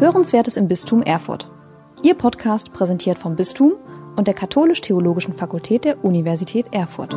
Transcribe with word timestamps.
Hörenswertes 0.00 0.56
im 0.56 0.68
Bistum 0.68 1.02
Erfurt. 1.02 1.50
Ihr 2.04 2.14
Podcast 2.14 2.72
präsentiert 2.72 3.18
vom 3.18 3.34
Bistum 3.34 3.72
und 4.14 4.28
der 4.28 4.34
Katholisch-Theologischen 4.34 5.34
Fakultät 5.34 5.84
der 5.84 6.04
Universität 6.04 6.66
Erfurt. 6.70 7.14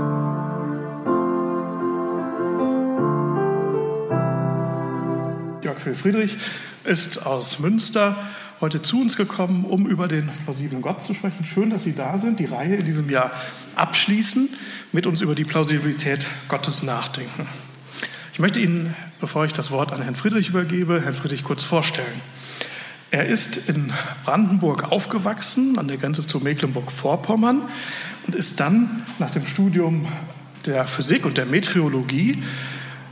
Jörg 5.63 5.79
Friedrich 5.95 6.37
ist 6.83 7.23
aus 7.23 7.59
Münster 7.59 8.17
heute 8.61 8.81
zu 8.81 8.99
uns 8.99 9.15
gekommen, 9.15 9.65
um 9.65 9.85
über 9.85 10.07
den 10.07 10.27
plausiblen 10.45 10.81
Gott 10.81 11.03
zu 11.03 11.13
sprechen. 11.13 11.43
Schön, 11.45 11.69
dass 11.69 11.83
Sie 11.83 11.93
da 11.93 12.17
sind, 12.17 12.39
die 12.39 12.45
Reihe 12.45 12.77
in 12.77 12.85
diesem 12.87 13.11
Jahr 13.11 13.29
abschließen, 13.75 14.49
mit 14.91 15.05
uns 15.05 15.21
über 15.21 15.35
die 15.35 15.43
Plausibilität 15.43 16.25
Gottes 16.47 16.81
nachdenken. 16.81 17.47
Ich 18.33 18.39
möchte 18.39 18.59
Ihnen, 18.59 18.95
bevor 19.19 19.45
ich 19.45 19.53
das 19.53 19.69
Wort 19.69 19.93
an 19.93 20.01
Herrn 20.01 20.15
Friedrich 20.15 20.49
übergebe, 20.49 20.99
Herrn 21.03 21.13
Friedrich 21.13 21.43
kurz 21.43 21.63
vorstellen. 21.63 22.21
Er 23.13 23.25
ist 23.25 23.67
in 23.67 23.91
Brandenburg 24.23 24.89
aufgewachsen, 24.89 25.77
an 25.77 25.89
der 25.89 25.97
Grenze 25.97 26.25
zu 26.25 26.39
Mecklenburg-Vorpommern, 26.39 27.63
und 28.25 28.35
ist 28.35 28.61
dann 28.61 29.03
nach 29.19 29.31
dem 29.31 29.45
Studium 29.45 30.07
der 30.65 30.87
Physik 30.87 31.25
und 31.25 31.37
der 31.37 31.45
Meteorologie 31.45 32.41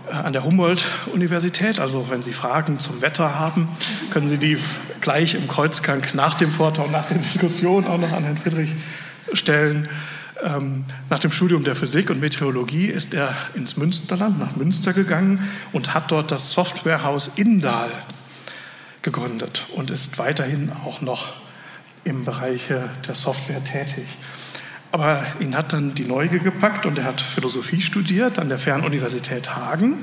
äh, 0.07 0.13
an 0.13 0.31
der 0.31 0.45
Humboldt-Universität. 0.45 1.81
Also 1.81 2.09
wenn 2.09 2.23
Sie 2.23 2.31
Fragen 2.31 2.80
zum 2.80 3.02
Wetter 3.02 3.38
haben, 3.38 3.67
können 4.09 4.30
Sie 4.30 4.38
die 4.38 4.57
gleich 5.02 5.34
im 5.34 5.49
Kreuzgang 5.49 6.02
nach 6.13 6.35
dem 6.35 6.54
Vortrag 6.54 6.85
und 6.85 6.93
nach 6.93 7.07
der 7.07 7.18
Diskussion 7.18 7.85
auch 7.85 7.98
noch 7.98 8.13
an 8.13 8.23
Herrn 8.23 8.38
Friedrich 8.38 8.76
stellen. 9.34 9.90
Ähm, 10.41 10.85
nach 11.09 11.20
dem 11.20 11.34
Studium 11.34 11.66
der 11.66 11.76
Physik 11.76 12.09
und 12.09 12.21
Meteorologie 12.21 12.85
ist 12.85 13.13
er 13.13 13.35
ins 13.54 13.76
Münsterland, 13.76 14.40
nach 14.40 14.55
Münster 14.55 14.93
gegangen 14.93 15.49
und 15.73 15.93
hat 15.93 16.09
dort 16.09 16.31
das 16.31 16.54
Softwarehaus 16.54 17.31
Indal 17.35 17.91
gegründet 19.02 19.68
und 19.76 19.92
ist 19.92 20.18
weiterhin 20.18 20.72
auch 20.86 21.02
noch 21.02 21.34
im 22.04 22.26
Bereich 22.26 22.68
der 23.08 23.16
Software 23.16 23.64
tätig. 23.64 24.05
Aber 24.92 25.24
ihn 25.40 25.55
hat 25.55 25.72
dann 25.74 25.94
die 25.94 26.05
Neugier 26.05 26.40
gepackt 26.40 26.86
und 26.86 26.98
er 26.98 27.04
hat 27.04 27.22
Philosophie 27.22 27.82
studiert 27.82 28.40
an 28.40 28.50
der 28.50 28.58
Fernuniversität 28.58 29.55
Hagen 29.55 30.00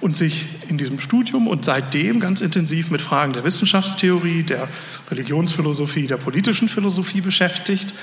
und 0.00 0.16
sich 0.16 0.46
in 0.68 0.78
diesem 0.78 1.00
Studium 1.00 1.46
und 1.46 1.64
seitdem 1.64 2.20
ganz 2.20 2.40
intensiv 2.40 2.90
mit 2.90 3.00
Fragen 3.00 3.32
der 3.32 3.44
Wissenschaftstheorie, 3.44 4.42
der 4.42 4.68
Religionsphilosophie, 5.10 6.06
der 6.06 6.16
politischen 6.16 6.68
Philosophie 6.68 7.20
beschäftigt. 7.20 7.94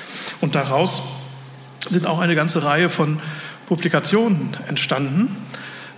Und 0.41 0.55
daraus 0.55 1.03
sind 1.89 2.05
auch 2.05 2.19
eine 2.19 2.35
ganze 2.35 2.63
Reihe 2.63 2.89
von 2.89 3.19
Publikationen 3.67 4.55
entstanden. 4.67 5.35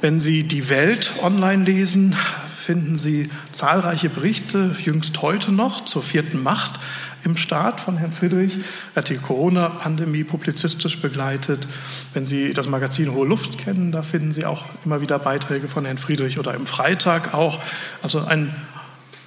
Wenn 0.01 0.19
Sie 0.19 0.43
die 0.43 0.69
Welt 0.69 1.13
online 1.21 1.63
lesen, 1.63 2.15
finden 2.59 2.97
Sie 2.97 3.29
zahlreiche 3.51 4.09
Berichte, 4.09 4.75
jüngst 4.83 5.21
heute 5.21 5.51
noch 5.51 5.85
zur 5.85 6.03
vierten 6.03 6.43
Macht 6.43 6.79
im 7.23 7.37
Staat 7.37 7.79
von 7.79 7.97
Herrn 7.97 8.11
Friedrich. 8.11 8.57
Er 8.93 9.01
hat 9.01 9.09
die 9.09 9.17
Corona-Pandemie 9.17 10.23
publizistisch 10.23 11.01
begleitet. 11.01 11.67
Wenn 12.13 12.25
Sie 12.25 12.53
das 12.53 12.67
Magazin 12.67 13.11
Hohe 13.11 13.27
Luft 13.27 13.57
kennen, 13.57 13.91
da 13.91 14.01
finden 14.01 14.31
Sie 14.31 14.45
auch 14.45 14.65
immer 14.85 15.01
wieder 15.01 15.19
Beiträge 15.19 15.67
von 15.67 15.85
Herrn 15.85 15.97
Friedrich 15.97 16.37
oder 16.39 16.53
im 16.53 16.65
Freitag 16.65 17.33
auch. 17.33 17.59
Also 18.01 18.19
ein 18.19 18.55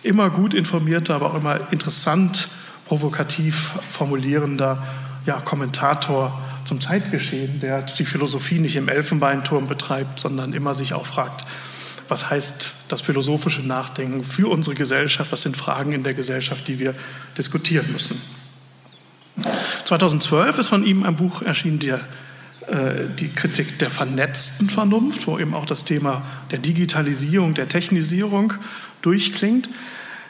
immer 0.03 0.31
gut 0.31 0.55
informierter, 0.55 1.15
aber 1.15 1.31
auch 1.31 1.35
immer 1.35 1.73
interessant, 1.73 2.49
provokativ 2.87 3.73
formulierender 3.91 4.83
ja, 5.27 5.41
Kommentator 5.41 6.39
zum 6.65 6.81
Zeitgeschehen, 6.81 7.61
der 7.61 7.83
die 7.83 8.05
Philosophie 8.05 8.59
nicht 8.59 8.77
im 8.77 8.89
Elfenbeinturm 8.89 9.69
betreibt, 9.69 10.19
sondern 10.19 10.53
immer 10.53 10.75
sich 10.75 10.95
auch 10.95 11.07
fragt, 11.07 11.45
was 12.13 12.29
heißt 12.29 12.75
das 12.89 13.01
philosophische 13.01 13.63
Nachdenken 13.63 14.23
für 14.23 14.51
unsere 14.51 14.77
Gesellschaft? 14.77 15.33
Was 15.33 15.41
sind 15.41 15.57
Fragen 15.57 15.93
in 15.93 16.03
der 16.03 16.13
Gesellschaft, 16.13 16.69
die 16.69 16.79
wir 16.79 16.95
diskutieren 17.39 17.91
müssen? 17.91 18.21
2012 19.87 20.59
ist 20.59 20.69
von 20.69 20.85
ihm 20.85 21.05
ein 21.05 21.17
Buch 21.17 21.41
erschienen, 21.41 21.79
der, 21.79 22.01
äh, 22.67 23.09
die 23.19 23.29
Kritik 23.29 23.79
der 23.79 23.91
vernetzten 23.91 24.69
Vernunft, 24.69 25.27
wo 25.27 25.39
eben 25.39 25.55
auch 25.55 25.65
das 25.65 25.87
Thema 25.87 26.23
der 26.51 26.59
Digitalisierung, 26.59 27.55
der 27.55 27.69
Technisierung 27.69 28.53
durchklingt. 29.01 29.71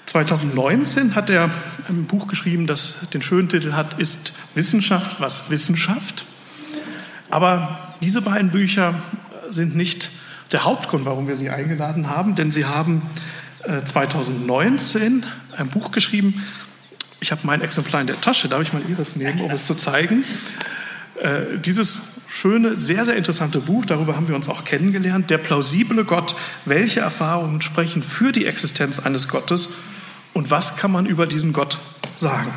2019 0.07 1.17
hat 1.17 1.31
er 1.31 1.51
ein 1.89 2.05
Buch 2.05 2.29
geschrieben, 2.29 2.69
das 2.69 3.11
den 3.11 3.23
schönen 3.23 3.49
Titel 3.49 3.73
hat, 3.73 3.99
ist 3.99 4.35
Wissenschaft, 4.55 5.21
was 5.21 5.51
Wissenschaft. 5.51 6.27
Aber 7.29 7.97
diese 8.05 8.23
beiden 8.23 8.53
Bücher 8.53 8.95
sind 9.51 9.75
nicht 9.75 10.13
der 10.53 10.65
Hauptgrund, 10.65 11.05
warum 11.05 11.29
wir 11.29 11.37
Sie 11.37 11.51
eingeladen 11.51 12.09
haben, 12.09 12.35
denn 12.35 12.53
Sie 12.53 12.67
haben 12.67 13.03
2019 13.85 15.23
äh, 15.23 15.57
ein 15.57 15.69
Buch 15.69 15.93
geschrieben. 15.93 16.43
Ich 17.21 17.31
habe 17.31 17.43
mein 17.45 17.63
Exemplar 17.63 18.01
in 18.01 18.07
der 18.07 18.21
Tasche, 18.21 18.49
darf 18.49 18.63
ich 18.63 18.73
mal 18.73 18.83
Ihres 18.89 19.17
nehmen, 19.17 19.41
um 19.41 19.51
es 19.51 19.67
zu 19.67 19.75
zeigen. 19.75 20.25
Äh, 21.21 21.59
dieses 21.59 22.23
schöne, 22.29 22.77
sehr, 22.77 23.05
sehr 23.05 23.17
interessante 23.17 23.61
Buch, 23.61 23.85
darüber 23.85 24.17
haben 24.17 24.27
wir 24.27 24.35
uns 24.35 24.49
auch 24.49 24.65
kennengelernt, 24.65 25.31
Der 25.31 25.39
plausible 25.39 26.05
Gott, 26.05 26.35
welche 26.65 27.01
Erfahrungen 27.01 27.63
sprechen 27.63 28.03
für 28.03 28.33
die 28.33 28.47
Existenz 28.47 28.99
eines 28.99 29.29
Gottes 29.29 29.69
und 30.33 30.51
was 30.51 30.77
kann 30.77 30.91
man 30.91 31.07
über 31.07 31.27
diesen 31.27 31.53
Gott 31.53 31.79
sagen? 32.17 32.53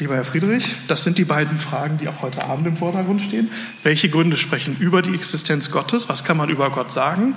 Lieber 0.00 0.14
Herr 0.14 0.24
Friedrich, 0.24 0.76
das 0.86 1.02
sind 1.02 1.18
die 1.18 1.24
beiden 1.24 1.58
Fragen, 1.58 1.98
die 1.98 2.06
auch 2.06 2.22
heute 2.22 2.44
Abend 2.44 2.68
im 2.68 2.76
Vordergrund 2.76 3.20
stehen. 3.20 3.50
Welche 3.82 4.08
Gründe 4.08 4.36
sprechen 4.36 4.76
über 4.78 5.02
die 5.02 5.12
Existenz 5.12 5.72
Gottes? 5.72 6.08
Was 6.08 6.22
kann 6.22 6.36
man 6.36 6.48
über 6.50 6.70
Gott 6.70 6.92
sagen? 6.92 7.34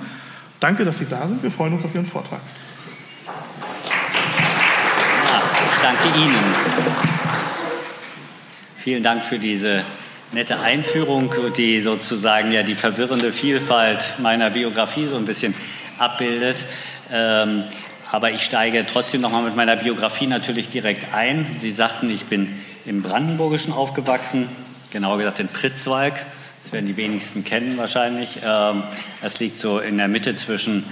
Danke, 0.60 0.84
dass 0.84 0.98
Sie 0.98 1.08
da 1.10 1.26
sind. 1.26 1.42
Wir 1.42 1.50
freuen 1.50 1.72
uns 1.72 1.84
auf 1.84 1.92
Ihren 1.92 2.06
Vortrag. 2.06 2.38
Ja, 3.26 3.32
ich 5.72 5.78
danke 5.80 6.04
Ihnen. 6.16 6.38
Vielen 8.76 9.02
Dank 9.02 9.24
für 9.24 9.40
diese 9.40 9.84
nette 10.30 10.60
Einführung, 10.60 11.34
die 11.56 11.80
sozusagen 11.80 12.52
ja 12.52 12.62
die 12.62 12.76
verwirrende 12.76 13.32
Vielfalt 13.32 14.14
meiner 14.18 14.50
Biografie 14.50 15.08
so 15.08 15.16
ein 15.16 15.26
bisschen 15.26 15.52
abbildet. 15.98 16.64
Ähm, 17.10 17.64
aber 18.12 18.30
ich 18.30 18.42
steige 18.42 18.84
trotzdem 18.86 19.22
noch 19.22 19.32
mal 19.32 19.42
mit 19.42 19.56
meiner 19.56 19.74
Biografie 19.74 20.26
natürlich 20.26 20.68
direkt 20.68 21.14
ein. 21.14 21.46
Sie 21.58 21.72
sagten, 21.72 22.10
ich 22.10 22.26
bin 22.26 22.52
im 22.84 23.00
Brandenburgischen 23.00 23.72
aufgewachsen, 23.72 24.50
genauer 24.90 25.16
gesagt 25.16 25.40
in 25.40 25.48
Pritzwalk. 25.48 26.26
Das 26.62 26.72
werden 26.72 26.86
die 26.86 26.98
wenigsten 26.98 27.42
kennen 27.42 27.78
wahrscheinlich. 27.78 28.40
Ähm, 28.46 28.82
es 29.22 29.40
liegt 29.40 29.58
so 29.58 29.78
in 29.78 29.96
der 29.96 30.08
Mitte 30.08 30.34
zwischen 30.34 30.84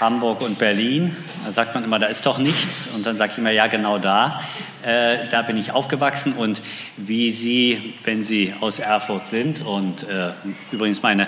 Hamburg 0.00 0.42
und 0.42 0.58
Berlin. 0.58 1.16
Da 1.46 1.52
sagt 1.52 1.74
man 1.74 1.82
immer, 1.82 1.98
da 1.98 2.08
ist 2.08 2.26
doch 2.26 2.36
nichts. 2.36 2.88
Und 2.94 3.06
dann 3.06 3.16
sage 3.16 3.32
ich 3.32 3.38
immer, 3.38 3.50
ja, 3.50 3.66
genau 3.66 3.98
da. 3.98 4.42
Äh, 4.82 5.28
da 5.30 5.40
bin 5.40 5.56
ich 5.56 5.72
aufgewachsen. 5.72 6.34
Und 6.34 6.60
wie 6.98 7.32
Sie, 7.32 7.94
wenn 8.04 8.22
Sie 8.22 8.52
aus 8.60 8.78
Erfurt 8.78 9.28
sind 9.28 9.64
und 9.64 10.02
äh, 10.02 10.28
übrigens 10.70 11.02
meine 11.02 11.26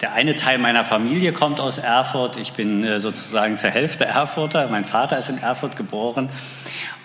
der 0.00 0.14
eine 0.14 0.34
Teil 0.34 0.58
meiner 0.58 0.84
Familie 0.84 1.32
kommt 1.32 1.60
aus 1.60 1.78
Erfurt. 1.78 2.36
Ich 2.38 2.52
bin 2.52 2.84
äh, 2.84 2.98
sozusagen 2.98 3.58
zur 3.58 3.70
Hälfte 3.70 4.06
Erfurter. 4.06 4.66
Mein 4.70 4.84
Vater 4.84 5.18
ist 5.18 5.28
in 5.28 5.38
Erfurt 5.38 5.76
geboren. 5.76 6.30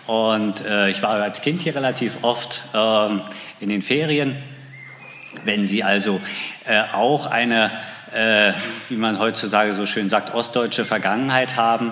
Und 0.07 0.63
äh, 0.65 0.89
ich 0.89 1.01
war 1.01 1.21
als 1.21 1.41
Kind 1.41 1.61
hier 1.61 1.75
relativ 1.75 2.17
oft 2.21 2.63
äh, 2.73 3.07
in 3.59 3.69
den 3.69 3.81
Ferien. 3.81 4.37
Wenn 5.43 5.65
Sie 5.65 5.83
also 5.83 6.21
äh, 6.65 6.83
auch 6.93 7.25
eine, 7.25 7.71
äh, 8.13 8.53
wie 8.87 8.95
man 8.95 9.19
heutzutage 9.19 9.75
so 9.75 9.85
schön 9.85 10.07
sagt, 10.07 10.33
ostdeutsche 10.33 10.85
Vergangenheit 10.85 11.57
haben, 11.57 11.91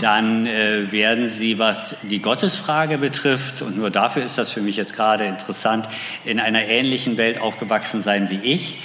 dann 0.00 0.46
äh, 0.46 0.90
werden 0.90 1.28
Sie, 1.28 1.60
was 1.60 2.00
die 2.10 2.20
Gottesfrage 2.20 2.98
betrifft, 2.98 3.62
und 3.62 3.76
nur 3.76 3.90
dafür 3.90 4.24
ist 4.24 4.38
das 4.38 4.50
für 4.50 4.62
mich 4.62 4.76
jetzt 4.76 4.94
gerade 4.94 5.26
interessant, 5.26 5.88
in 6.24 6.40
einer 6.40 6.64
ähnlichen 6.64 7.18
Welt 7.18 7.40
aufgewachsen 7.40 8.00
sein 8.00 8.30
wie 8.30 8.40
ich 8.42 8.80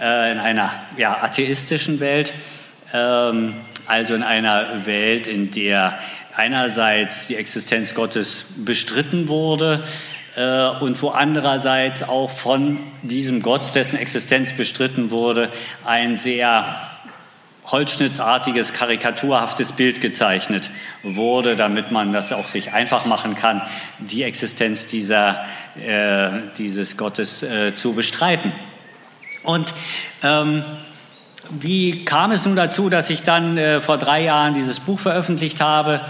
äh, 0.00 0.32
in 0.32 0.38
einer 0.38 0.70
ja, 0.96 1.22
atheistischen 1.22 2.00
Welt, 2.00 2.32
ähm, 2.92 3.54
also 3.86 4.14
in 4.14 4.22
einer 4.22 4.86
Welt, 4.86 5.26
in 5.26 5.50
der 5.50 5.98
einerseits 6.36 7.26
die 7.26 7.36
Existenz 7.36 7.94
Gottes 7.94 8.44
bestritten 8.56 9.28
wurde 9.28 9.82
äh, 10.36 10.68
und 10.80 11.02
wo 11.02 11.10
andererseits 11.10 12.08
auch 12.08 12.30
von 12.30 12.78
diesem 13.02 13.42
Gott, 13.42 13.74
dessen 13.74 13.98
Existenz 13.98 14.52
bestritten 14.52 15.10
wurde, 15.10 15.48
ein 15.84 16.16
sehr 16.16 16.64
holzschnittartiges, 17.70 18.72
karikaturhaftes 18.72 19.72
Bild 19.72 20.00
gezeichnet 20.00 20.70
wurde, 21.02 21.56
damit 21.56 21.90
man 21.90 22.12
das 22.12 22.32
auch 22.32 22.48
sich 22.48 22.72
einfach 22.72 23.04
machen 23.04 23.34
kann, 23.34 23.62
die 23.98 24.22
Existenz 24.22 24.86
dieser, 24.86 25.44
äh, 25.76 26.30
dieses 26.56 26.96
Gottes 26.96 27.42
äh, 27.42 27.74
zu 27.74 27.92
bestreiten. 27.92 28.52
Und 29.42 29.72
ähm, 30.22 30.64
wie 31.50 32.04
kam 32.04 32.32
es 32.32 32.44
nun 32.44 32.56
dazu, 32.56 32.90
dass 32.90 33.10
ich 33.10 33.22
dann 33.22 33.56
äh, 33.56 33.80
vor 33.80 33.98
drei 33.98 34.22
Jahren 34.24 34.54
dieses 34.54 34.80
Buch 34.80 35.00
veröffentlicht 35.00 35.60
habe? 35.60 36.00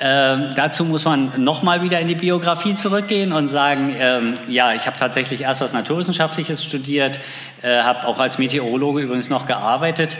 Ähm, 0.00 0.50
dazu 0.54 0.84
muss 0.84 1.04
man 1.04 1.32
nochmal 1.42 1.82
wieder 1.82 1.98
in 1.98 2.06
die 2.06 2.14
Biografie 2.14 2.76
zurückgehen 2.76 3.32
und 3.32 3.48
sagen, 3.48 3.94
ähm, 3.98 4.34
ja, 4.46 4.72
ich 4.72 4.86
habe 4.86 4.96
tatsächlich 4.96 5.42
erst 5.42 5.60
was 5.60 5.72
Naturwissenschaftliches 5.72 6.64
studiert, 6.64 7.18
äh, 7.62 7.82
habe 7.82 8.06
auch 8.06 8.20
als 8.20 8.38
Meteorologe 8.38 9.00
übrigens 9.00 9.28
noch 9.28 9.46
gearbeitet 9.46 10.16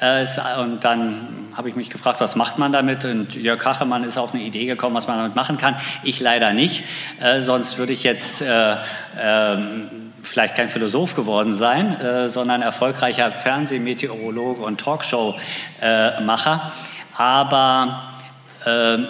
Äh, 0.00 0.26
und 0.60 0.84
dann 0.84 1.50
habe 1.56 1.68
ich 1.68 1.76
mich 1.76 1.90
gefragt, 1.90 2.20
was 2.20 2.36
macht 2.36 2.58
man 2.58 2.70
damit? 2.70 3.04
Und 3.04 3.34
Jörg 3.34 3.58
Kachemann 3.58 4.04
ist 4.04 4.16
auf 4.16 4.32
eine 4.32 4.42
Idee 4.42 4.66
gekommen, 4.66 4.94
was 4.94 5.08
man 5.08 5.18
damit 5.18 5.34
machen 5.34 5.58
kann. 5.58 5.74
Ich 6.04 6.20
leider 6.20 6.52
nicht, 6.52 6.84
äh, 7.20 7.42
sonst 7.42 7.78
würde 7.78 7.92
ich 7.92 8.04
jetzt 8.04 8.42
äh, 8.42 8.76
ähm, 9.20 9.88
vielleicht 10.22 10.56
kein 10.56 10.68
Philosoph 10.68 11.14
geworden 11.14 11.54
sein, 11.54 11.96
sondern 12.28 12.62
erfolgreicher 12.62 13.30
Fernsehmeteorologe 13.32 14.64
und 14.64 14.80
Talkshow-Macher. 14.80 16.72
Aber 17.16 18.02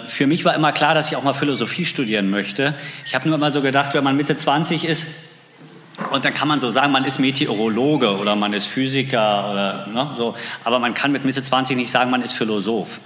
für 0.07 0.27
mich 0.27 0.45
war 0.45 0.55
immer 0.55 0.71
klar, 0.71 0.93
dass 0.93 1.09
ich 1.09 1.15
auch 1.15 1.23
mal 1.23 1.33
Philosophie 1.33 1.85
studieren 1.85 2.29
möchte. 2.29 2.75
Ich 3.05 3.15
habe 3.15 3.27
nur 3.27 3.37
immer 3.37 3.51
so 3.51 3.61
gedacht, 3.61 3.93
wenn 3.93 4.03
man 4.03 4.15
Mitte 4.15 4.37
20 4.37 4.85
ist, 4.85 5.25
und 6.11 6.23
dann 6.23 6.33
kann 6.33 6.47
man 6.47 6.61
so 6.61 6.69
sagen, 6.69 6.93
man 6.93 7.03
ist 7.03 7.19
Meteorologe 7.19 8.17
oder 8.17 8.33
man 8.35 8.53
ist 8.53 8.67
Physiker 8.67 9.51
oder 9.51 9.87
ne, 9.93 10.09
so, 10.17 10.33
aber 10.63 10.79
man 10.79 10.93
kann 10.93 11.11
mit 11.11 11.25
Mitte 11.25 11.41
20 11.41 11.75
nicht 11.75 11.91
sagen, 11.91 12.09
man 12.09 12.21
ist 12.21 12.31
Philosoph. 12.31 13.01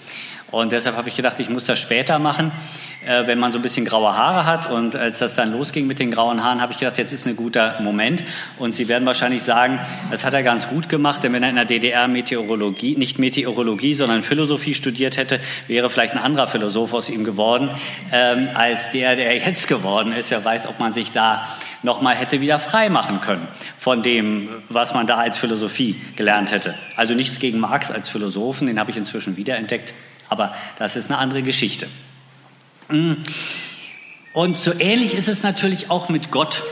Und 0.53 0.71
deshalb 0.71 0.95
habe 0.95 1.09
ich 1.09 1.15
gedacht, 1.15 1.39
ich 1.39 1.49
muss 1.49 1.63
das 1.63 1.79
später 1.79 2.19
machen, 2.19 2.51
äh, 3.07 3.25
wenn 3.25 3.39
man 3.39 3.51
so 3.51 3.57
ein 3.57 3.63
bisschen 3.63 3.85
graue 3.85 4.15
Haare 4.15 4.45
hat. 4.45 4.69
Und 4.69 4.95
als 4.95 5.17
das 5.17 5.33
dann 5.33 5.51
losging 5.51 5.87
mit 5.87 5.97
den 5.97 6.11
grauen 6.11 6.43
Haaren, 6.43 6.61
habe 6.61 6.71
ich 6.71 6.77
gedacht, 6.77 6.99
jetzt 6.99 7.11
ist 7.11 7.25
ein 7.25 7.35
guter 7.35 7.79
Moment. 7.81 8.23
Und 8.59 8.75
Sie 8.75 8.87
werden 8.87 9.03
wahrscheinlich 9.07 9.41
sagen, 9.41 9.79
das 10.11 10.23
hat 10.23 10.35
er 10.35 10.43
ganz 10.43 10.69
gut 10.69 10.89
gemacht, 10.89 11.23
denn 11.23 11.33
wenn 11.33 11.41
er 11.41 11.49
in 11.49 11.55
der 11.55 11.65
DDR 11.65 12.07
Meteorologie, 12.07 12.95
nicht 12.95 13.17
Meteorologie, 13.17 13.95
sondern 13.95 14.21
Philosophie 14.21 14.75
studiert 14.75 15.17
hätte, 15.17 15.39
wäre 15.67 15.89
vielleicht 15.89 16.13
ein 16.13 16.19
anderer 16.19 16.45
Philosoph 16.45 16.93
aus 16.93 17.09
ihm 17.09 17.23
geworden, 17.23 17.71
ähm, 18.11 18.47
als 18.53 18.91
der, 18.91 19.15
der 19.15 19.35
jetzt 19.35 19.67
geworden 19.67 20.13
ist. 20.13 20.29
Wer 20.29 20.45
weiß, 20.45 20.67
ob 20.67 20.79
man 20.79 20.93
sich 20.93 21.09
da 21.09 21.47
nochmal 21.81 22.13
hätte 22.13 22.41
wieder 22.41 22.59
frei 22.59 22.89
machen 22.89 23.21
können 23.21 23.47
von 23.79 24.03
dem, 24.03 24.49
was 24.69 24.93
man 24.93 25.07
da 25.07 25.17
als 25.17 25.39
Philosophie 25.39 25.99
gelernt 26.15 26.51
hätte. 26.51 26.75
Also 26.95 27.15
nichts 27.15 27.39
gegen 27.39 27.59
Marx 27.59 27.89
als 27.89 28.07
Philosophen, 28.07 28.67
den 28.67 28.79
habe 28.79 28.91
ich 28.91 28.97
inzwischen 28.97 29.35
wiederentdeckt. 29.35 29.95
Aber 30.33 30.51
das 30.79 30.95
ist 30.95 31.11
eine 31.11 31.19
andere 31.19 31.43
Geschichte. 31.43 31.87
Mm. 32.89 33.13
Und 34.33 34.57
so 34.57 34.73
ähnlich 34.79 35.13
ist 35.13 35.27
es 35.27 35.43
natürlich 35.43 35.91
auch 35.91 36.09
mit 36.09 36.31
Gott. 36.31 36.63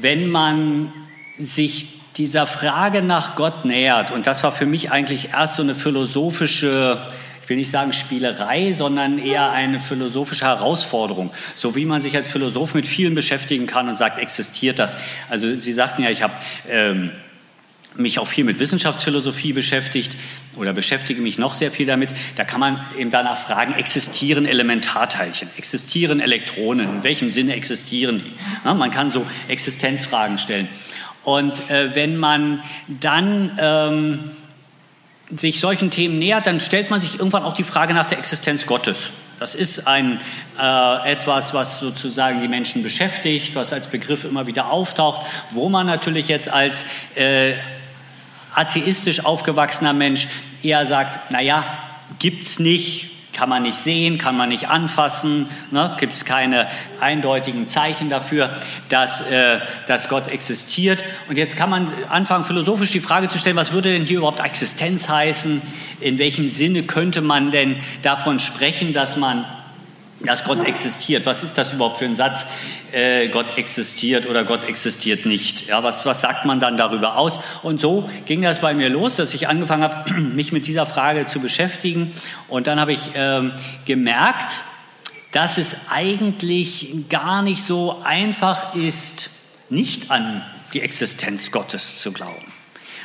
Wenn 0.00 0.28
man 0.28 0.92
sich 1.38 2.00
dieser 2.16 2.48
Frage 2.48 3.02
nach 3.02 3.36
Gott 3.36 3.64
nähert, 3.64 4.10
und 4.10 4.26
das 4.26 4.42
war 4.42 4.50
für 4.50 4.66
mich 4.66 4.90
eigentlich 4.90 5.30
erst 5.30 5.54
so 5.54 5.62
eine 5.62 5.76
philosophische, 5.76 7.06
ich 7.40 7.48
will 7.48 7.56
nicht 7.56 7.70
sagen 7.70 7.92
Spielerei, 7.92 8.72
sondern 8.72 9.20
eher 9.20 9.52
eine 9.52 9.78
philosophische 9.78 10.46
Herausforderung, 10.46 11.30
so 11.54 11.76
wie 11.76 11.84
man 11.84 12.00
sich 12.00 12.16
als 12.16 12.26
Philosoph 12.26 12.74
mit 12.74 12.88
vielen 12.88 13.14
beschäftigen 13.14 13.68
kann 13.68 13.88
und 13.88 13.96
sagt, 13.96 14.18
existiert 14.18 14.80
das? 14.80 14.96
Also 15.30 15.54
Sie 15.54 15.72
sagten 15.72 16.02
ja, 16.02 16.10
ich 16.10 16.22
habe 16.24 16.34
ähm, 16.68 17.12
mich 17.96 18.18
auch 18.18 18.26
viel 18.26 18.44
mit 18.44 18.58
Wissenschaftsphilosophie 18.58 19.52
beschäftigt 19.52 20.16
oder 20.56 20.72
beschäftige 20.72 21.20
mich 21.20 21.38
noch 21.38 21.54
sehr 21.54 21.70
viel 21.70 21.86
damit. 21.86 22.10
Da 22.36 22.44
kann 22.44 22.60
man 22.60 22.80
eben 22.98 23.10
danach 23.10 23.38
fragen, 23.38 23.74
existieren 23.74 24.46
Elementarteilchen, 24.46 25.48
existieren 25.56 26.20
Elektronen, 26.20 26.88
in 26.96 27.04
welchem 27.04 27.30
Sinne 27.30 27.54
existieren 27.54 28.18
die? 28.24 28.32
Ja, 28.64 28.74
man 28.74 28.90
kann 28.90 29.10
so 29.10 29.26
Existenzfragen 29.48 30.38
stellen. 30.38 30.68
Und 31.22 31.70
äh, 31.70 31.94
wenn 31.94 32.16
man 32.16 32.62
dann 32.88 33.58
ähm, 33.58 34.30
sich 35.30 35.60
solchen 35.60 35.90
Themen 35.90 36.18
nähert, 36.18 36.46
dann 36.46 36.60
stellt 36.60 36.90
man 36.90 37.00
sich 37.00 37.18
irgendwann 37.18 37.44
auch 37.44 37.54
die 37.54 37.64
Frage 37.64 37.94
nach 37.94 38.06
der 38.06 38.18
Existenz 38.18 38.66
Gottes. 38.66 39.10
Das 39.40 39.54
ist 39.54 39.86
ein, 39.86 40.20
äh, 40.60 41.12
etwas, 41.12 41.54
was 41.54 41.80
sozusagen 41.80 42.40
die 42.40 42.48
Menschen 42.48 42.82
beschäftigt, 42.82 43.54
was 43.54 43.72
als 43.72 43.88
Begriff 43.88 44.24
immer 44.24 44.46
wieder 44.46 44.70
auftaucht, 44.70 45.26
wo 45.50 45.68
man 45.68 45.86
natürlich 45.86 46.28
jetzt 46.28 46.48
als 46.48 46.84
äh, 47.16 47.54
atheistisch 48.54 49.24
aufgewachsener 49.24 49.92
Mensch 49.92 50.28
eher 50.62 50.86
sagt, 50.86 51.30
naja, 51.30 51.64
gibt's 52.18 52.58
nicht, 52.58 53.10
kann 53.34 53.48
man 53.48 53.64
nicht 53.64 53.76
sehen, 53.76 54.16
kann 54.16 54.36
man 54.36 54.48
nicht 54.48 54.68
anfassen, 54.68 55.48
ne? 55.70 55.96
gibt 55.98 56.12
es 56.12 56.24
keine 56.24 56.68
eindeutigen 57.00 57.66
Zeichen 57.66 58.08
dafür, 58.08 58.56
dass, 58.88 59.20
äh, 59.22 59.58
dass 59.86 60.08
Gott 60.08 60.28
existiert. 60.28 61.04
Und 61.28 61.36
jetzt 61.36 61.56
kann 61.56 61.68
man 61.68 61.92
anfangen, 62.08 62.44
philosophisch 62.44 62.92
die 62.92 63.00
Frage 63.00 63.28
zu 63.28 63.38
stellen, 63.38 63.56
was 63.56 63.72
würde 63.72 63.92
denn 63.92 64.04
hier 64.04 64.18
überhaupt 64.18 64.40
Existenz 64.40 65.08
heißen? 65.08 65.60
In 66.00 66.18
welchem 66.18 66.48
Sinne 66.48 66.84
könnte 66.84 67.20
man 67.20 67.50
denn 67.50 67.76
davon 68.02 68.38
sprechen, 68.38 68.92
dass 68.92 69.16
man 69.16 69.44
dass 70.24 70.44
Gott 70.44 70.64
existiert. 70.64 71.26
Was 71.26 71.42
ist 71.42 71.56
das 71.58 71.72
überhaupt 71.72 71.98
für 71.98 72.04
ein 72.04 72.16
Satz? 72.16 72.48
Äh, 72.92 73.28
Gott 73.28 73.56
existiert 73.58 74.28
oder 74.28 74.44
Gott 74.44 74.64
existiert 74.64 75.26
nicht. 75.26 75.68
Ja, 75.68 75.82
was, 75.82 76.06
was 76.06 76.20
sagt 76.20 76.44
man 76.44 76.60
dann 76.60 76.76
darüber 76.76 77.16
aus? 77.16 77.40
Und 77.62 77.80
so 77.80 78.08
ging 78.26 78.42
das 78.42 78.60
bei 78.60 78.74
mir 78.74 78.88
los, 78.88 79.14
dass 79.14 79.34
ich 79.34 79.48
angefangen 79.48 79.82
habe, 79.82 80.12
mich 80.20 80.52
mit 80.52 80.66
dieser 80.66 80.86
Frage 80.86 81.26
zu 81.26 81.40
beschäftigen. 81.40 82.12
Und 82.48 82.66
dann 82.66 82.80
habe 82.80 82.92
ich 82.92 83.10
ähm, 83.14 83.52
gemerkt, 83.84 84.60
dass 85.32 85.58
es 85.58 85.88
eigentlich 85.90 86.94
gar 87.08 87.42
nicht 87.42 87.62
so 87.62 88.00
einfach 88.04 88.74
ist, 88.76 89.30
nicht 89.68 90.10
an 90.10 90.42
die 90.72 90.80
Existenz 90.80 91.50
Gottes 91.50 91.98
zu 91.98 92.12
glauben. 92.12 92.52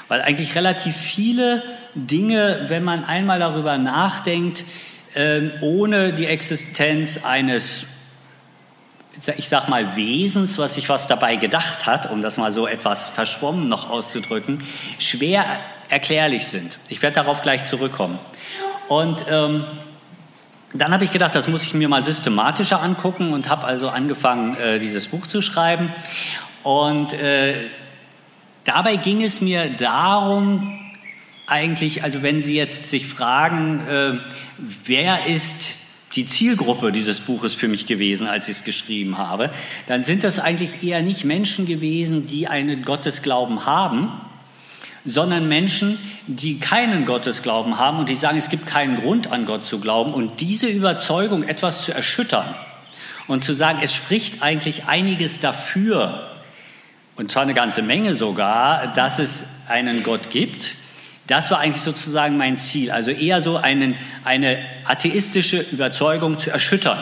Weil 0.08 0.22
eigentlich 0.22 0.56
relativ 0.56 0.96
viele 0.96 1.64
Dinge, 1.96 2.66
wenn 2.68 2.84
man 2.84 3.04
einmal 3.04 3.40
darüber 3.40 3.78
nachdenkt, 3.78 4.64
ohne 5.62 6.14
die 6.14 6.26
Existenz 6.26 7.26
eines, 7.26 7.86
ich 9.38 9.50
sag 9.50 9.68
mal, 9.70 9.96
Wesens, 9.96 10.58
was 10.58 10.76
sich 10.76 10.90
was 10.90 11.08
dabei 11.08 11.36
gedacht 11.36 11.86
hat, 11.86 12.10
um 12.12 12.22
das 12.22 12.38
mal 12.38 12.52
so 12.52 12.68
etwas 12.68 13.10
verschwommen 13.10 13.68
noch 13.68 13.90
auszudrücken, 13.90 14.64
schwer 14.98 15.46
erklärlich 15.90 16.48
sind. 16.48 16.80
Ich 16.90 17.02
werde 17.02 17.16
darauf 17.16 17.42
gleich 17.42 17.64
zurückkommen. 17.64 18.20
Und 18.88 19.26
ähm, 19.30 19.66
dann 20.74 20.94
habe 20.94 21.04
ich 21.04 21.12
gedacht, 21.12 21.34
das 21.34 21.48
muss 21.48 21.64
ich 21.64 21.74
mir 21.74 21.90
mal 21.90 22.02
systematischer 22.02 22.82
angucken 22.82 23.34
und 23.34 23.50
habe 23.50 23.66
also 23.66 23.90
angefangen, 23.90 24.56
äh, 24.58 24.80
dieses 24.80 25.08
Buch 25.08 25.26
zu 25.26 25.42
schreiben. 25.42 25.92
Und 26.64 27.14
äh, 27.14 27.56
dabei 28.66 28.96
ging 28.98 29.24
es 29.24 29.42
mir 29.42 29.70
darum, 29.70 30.79
eigentlich, 31.50 32.04
also 32.04 32.24
wenn 32.24 32.40
Sie 32.40 32.56
jetzt 32.56 32.90
sich 32.90 33.08
fragen, 33.08 33.80
äh, 33.88 34.14
wer 34.86 35.26
ist 35.26 35.76
die 36.16 36.26
Zielgruppe 36.26 36.92
dieses 36.92 37.20
Buches 37.20 37.54
für 37.54 37.68
mich 37.68 37.86
gewesen, 37.86 38.28
als 38.28 38.50
ich 38.50 38.58
es 38.58 38.64
geschrieben 38.64 39.18
habe, 39.18 39.52
dann 39.88 40.04
sind 40.04 40.24
das 40.24 40.40
eigentlich 40.40 40.84
eher 40.84 41.02
nicht 41.02 41.24
Menschen 41.24 41.66
gewesen, 41.66 42.26
die 42.26 42.48
einen 42.48 42.84
Gottesglauben 42.84 43.66
haben, 43.66 44.10
sondern 45.06 45.48
Menschen, 45.48 45.98
die 46.28 46.60
keinen 46.60 47.06
Gottesglauben 47.06 47.78
haben 47.78 48.00
und 48.00 48.10
die 48.10 48.16
sagen, 48.16 48.38
es 48.38 48.50
gibt 48.50 48.68
keinen 48.68 48.98
Grund 48.98 49.32
an 49.32 49.46
Gott 49.46 49.66
zu 49.66 49.80
glauben 49.80 50.14
und 50.14 50.42
diese 50.42 50.68
Überzeugung 50.68 51.44
etwas 51.44 51.84
zu 51.84 51.94
erschüttern 51.94 52.46
und 53.28 53.44
zu 53.44 53.54
sagen, 53.54 53.80
es 53.82 53.94
spricht 53.94 54.42
eigentlich 54.42 54.86
einiges 54.86 55.40
dafür, 55.40 56.26
und 57.16 57.32
zwar 57.32 57.44
eine 57.44 57.54
ganze 57.54 57.82
Menge 57.82 58.16
sogar, 58.16 58.88
dass 58.94 59.20
es 59.20 59.62
einen 59.68 60.04
Gott 60.04 60.30
gibt, 60.30 60.76
das 61.30 61.52
war 61.52 61.60
eigentlich 61.60 61.84
sozusagen 61.84 62.38
mein 62.38 62.58
Ziel, 62.58 62.90
also 62.90 63.12
eher 63.12 63.40
so 63.40 63.58
einen, 63.58 63.96
eine 64.24 64.58
atheistische 64.86 65.60
Überzeugung 65.72 66.40
zu 66.40 66.50
erschüttern. 66.50 66.98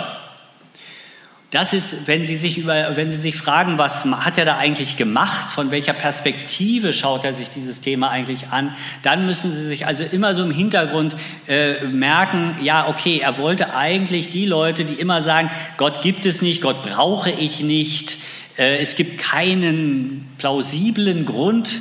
Das 1.49 1.73
ist, 1.73 2.09
wenn 2.09 2.25
Sie, 2.25 2.35
sich 2.35 2.57
über, 2.57 2.97
wenn 2.97 3.09
Sie 3.09 3.15
sich 3.15 3.37
fragen, 3.37 3.77
was 3.77 4.03
hat 4.03 4.37
er 4.37 4.43
da 4.43 4.57
eigentlich 4.57 4.97
gemacht, 4.97 5.53
von 5.53 5.71
welcher 5.71 5.93
Perspektive 5.93 6.91
schaut 6.91 7.23
er 7.23 7.31
sich 7.31 7.49
dieses 7.49 7.79
Thema 7.79 8.09
eigentlich 8.09 8.49
an, 8.49 8.75
dann 9.01 9.25
müssen 9.25 9.53
Sie 9.53 9.65
sich 9.65 9.85
also 9.87 10.03
immer 10.03 10.35
so 10.35 10.43
im 10.43 10.51
Hintergrund 10.51 11.15
äh, 11.47 11.85
merken, 11.85 12.57
ja, 12.61 12.89
okay, 12.89 13.21
er 13.23 13.37
wollte 13.37 13.73
eigentlich 13.73 14.27
die 14.27 14.45
Leute, 14.45 14.83
die 14.83 14.95
immer 14.95 15.21
sagen, 15.21 15.49
Gott 15.77 16.01
gibt 16.01 16.25
es 16.25 16.41
nicht, 16.41 16.61
Gott 16.61 16.83
brauche 16.83 17.29
ich 17.29 17.61
nicht, 17.61 18.17
äh, 18.57 18.79
es 18.79 18.95
gibt 18.95 19.17
keinen 19.17 20.29
plausiblen 20.37 21.25
Grund, 21.25 21.79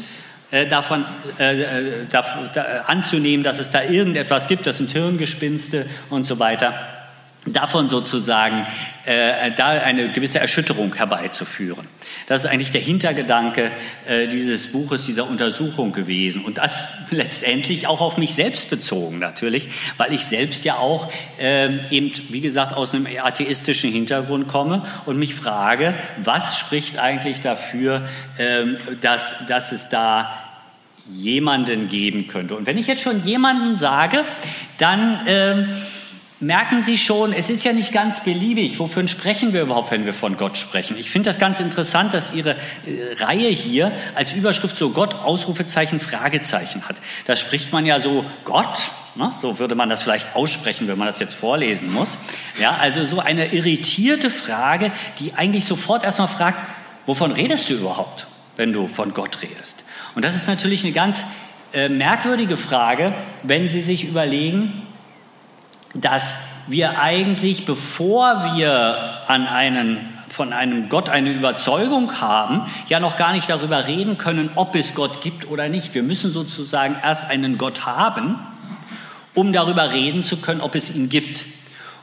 äh, 0.51 0.67
davon 0.67 1.05
äh, 1.39 1.63
äh 1.63 2.07
da, 2.11 2.25
da, 2.53 2.65
anzunehmen, 2.87 3.45
dass 3.45 3.59
es 3.59 3.71
da 3.71 3.83
irgendetwas 3.83 4.49
gibt, 4.49 4.67
das 4.67 4.79
sind 4.79 4.91
Hirngespinste 4.91 5.87
und 6.11 6.25
so 6.25 6.39
weiter, 6.39 6.75
davon 7.47 7.89
sozusagen 7.89 8.67
äh, 9.05 9.53
da 9.53 9.69
eine 9.69 10.11
gewisse 10.11 10.41
Erschütterung 10.41 10.95
herbeizuführen. 10.95 11.87
Das 12.27 12.45
ist 12.45 12.51
eigentlich 12.51 12.73
der 12.73 12.81
Hintergedanke 12.81 13.71
äh, 14.09 14.27
dieses 14.27 14.73
Buches, 14.73 15.07
dieser 15.07 15.29
Untersuchung 15.29 15.93
gewesen 15.93 16.45
und 16.45 16.59
das 16.59 16.89
letztendlich 17.11 17.87
auch 17.87 18.01
auf 18.01 18.19
mich 18.19 18.35
selbst 18.35 18.69
bezogen 18.69 19.19
natürlich, 19.19 19.69
weil 19.97 20.13
ich 20.13 20.25
selbst 20.25 20.65
ja 20.65 20.77
auch 20.77 21.11
äh, 21.41 21.89
eben, 21.91 22.13
wie 22.31 22.41
gesagt, 22.41 22.73
aus 22.73 22.95
einem 22.95 23.07
atheistischen 23.23 23.93
Hintergrund 23.93 24.49
komme 24.49 24.83
und 25.07 25.19
mich 25.19 25.35
frage, 25.35 25.95
was 26.23 26.59
spricht 26.59 26.99
eigentlich 26.99 27.41
dafür, 27.41 28.09
ähm, 28.39 28.77
dass, 29.01 29.47
dass 29.47 29.73
es 29.73 29.89
da 29.89 30.43
jemanden 31.09 31.89
geben 31.89 32.27
könnte. 32.27 32.57
Und 32.57 32.67
wenn 32.67 32.79
ich 32.79 32.87
jetzt 32.87 33.03
schon 33.03 33.23
jemanden 33.23 33.77
sage, 33.77 34.25
dann 34.79 35.27
äh, 35.27 35.67
merken 36.41 36.83
Sie 36.83 36.99
schon, 36.99 37.33
es 37.33 37.49
ist 37.49 37.65
ja 37.65 37.73
nicht 37.73 37.93
ganz 37.93 38.23
beliebig. 38.23 38.79
Wofür 38.79 39.07
sprechen 39.09 39.53
wir 39.53 39.63
überhaupt, 39.63 39.91
wenn 39.91 40.05
wir 40.05 40.13
von 40.13 40.37
Gott 40.37 40.59
sprechen? 40.59 40.97
Ich 40.99 41.11
finde 41.11 41.31
das 41.31 41.39
ganz 41.39 41.61
interessant, 41.61 42.13
dass 42.13 42.35
Ihre 42.35 42.51
äh, 42.51 43.15
Reihe 43.19 43.49
hier 43.49 43.93
als 44.15 44.33
Überschrift 44.33 44.77
so 44.77 44.91
Gott, 44.91 45.15
Ausrufezeichen, 45.15 46.01
Fragezeichen 46.01 46.89
hat. 46.89 46.97
Da 47.27 47.37
spricht 47.37 47.73
man 47.73 47.87
ja 47.87 48.01
so 48.01 48.25
Gott, 48.45 48.91
ne? 49.15 49.33
so 49.41 49.59
würde 49.59 49.75
man 49.75 49.89
das 49.89 50.03
vielleicht 50.03 50.37
aussprechen, 50.37 50.89
wenn 50.89 50.99
man 50.99 51.07
das 51.07 51.21
jetzt 51.21 51.35
vorlesen 51.35 51.91
muss. 51.91 52.19
Ja, 52.61 52.77
also 52.77 53.05
so 53.05 53.21
eine 53.21 53.53
irritierte 53.53 54.31
Frage, 54.31 54.93
die 55.19 55.35
eigentlich 55.35 55.65
sofort 55.65 56.05
erstmal 56.05 56.29
fragt, 56.29 56.63
wovon 57.07 57.33
redest 57.33 57.71
du 57.71 57.75
überhaupt, 57.75 58.27
wenn 58.57 58.73
du 58.73 58.89
von 58.89 59.15
Gott 59.15 59.43
redest? 59.43 59.85
Und 60.15 60.25
das 60.25 60.37
ist 60.37 60.49
natürlich 60.49 60.85
eine 60.85 60.93
ganz 60.93 61.27
äh, 61.73 61.89
merkwürdige 61.89 62.57
Frage, 62.57 63.15
wenn 63.43 63.69
Sie 63.69 63.81
sich 63.81 64.05
überlegen, 64.05 64.86
dass 66.01 66.37
wir 66.67 66.99
eigentlich, 66.99 67.65
bevor 67.65 68.55
wir 68.55 69.23
an 69.29 69.47
einen, 69.47 69.99
von 70.29 70.53
einem 70.53 70.89
Gott 70.89 71.09
eine 71.09 71.33
Überzeugung 71.33 72.21
haben, 72.21 72.63
ja 72.89 73.01
noch 73.01 73.17
gar 73.17 73.33
nicht 73.33 73.49
darüber 73.49 73.87
reden 73.87 74.19
können, 74.19 74.51
ob 74.55 74.75
es 74.75 74.95
Gott 74.95 75.23
gibt 75.23 75.49
oder 75.49 75.69
nicht. 75.69 75.95
Wir 75.95 76.03
müssen 76.03 76.31
sozusagen 76.31 76.97
erst 77.03 77.31
einen 77.31 77.59
Gott 77.59 77.87
haben, 77.87 78.37
um 79.35 79.53
darüber 79.53 79.93
reden 79.93 80.23
zu 80.23 80.39
können, 80.39 80.61
ob 80.61 80.75
es 80.75 80.95
ihn 80.95 81.09
gibt. 81.09 81.45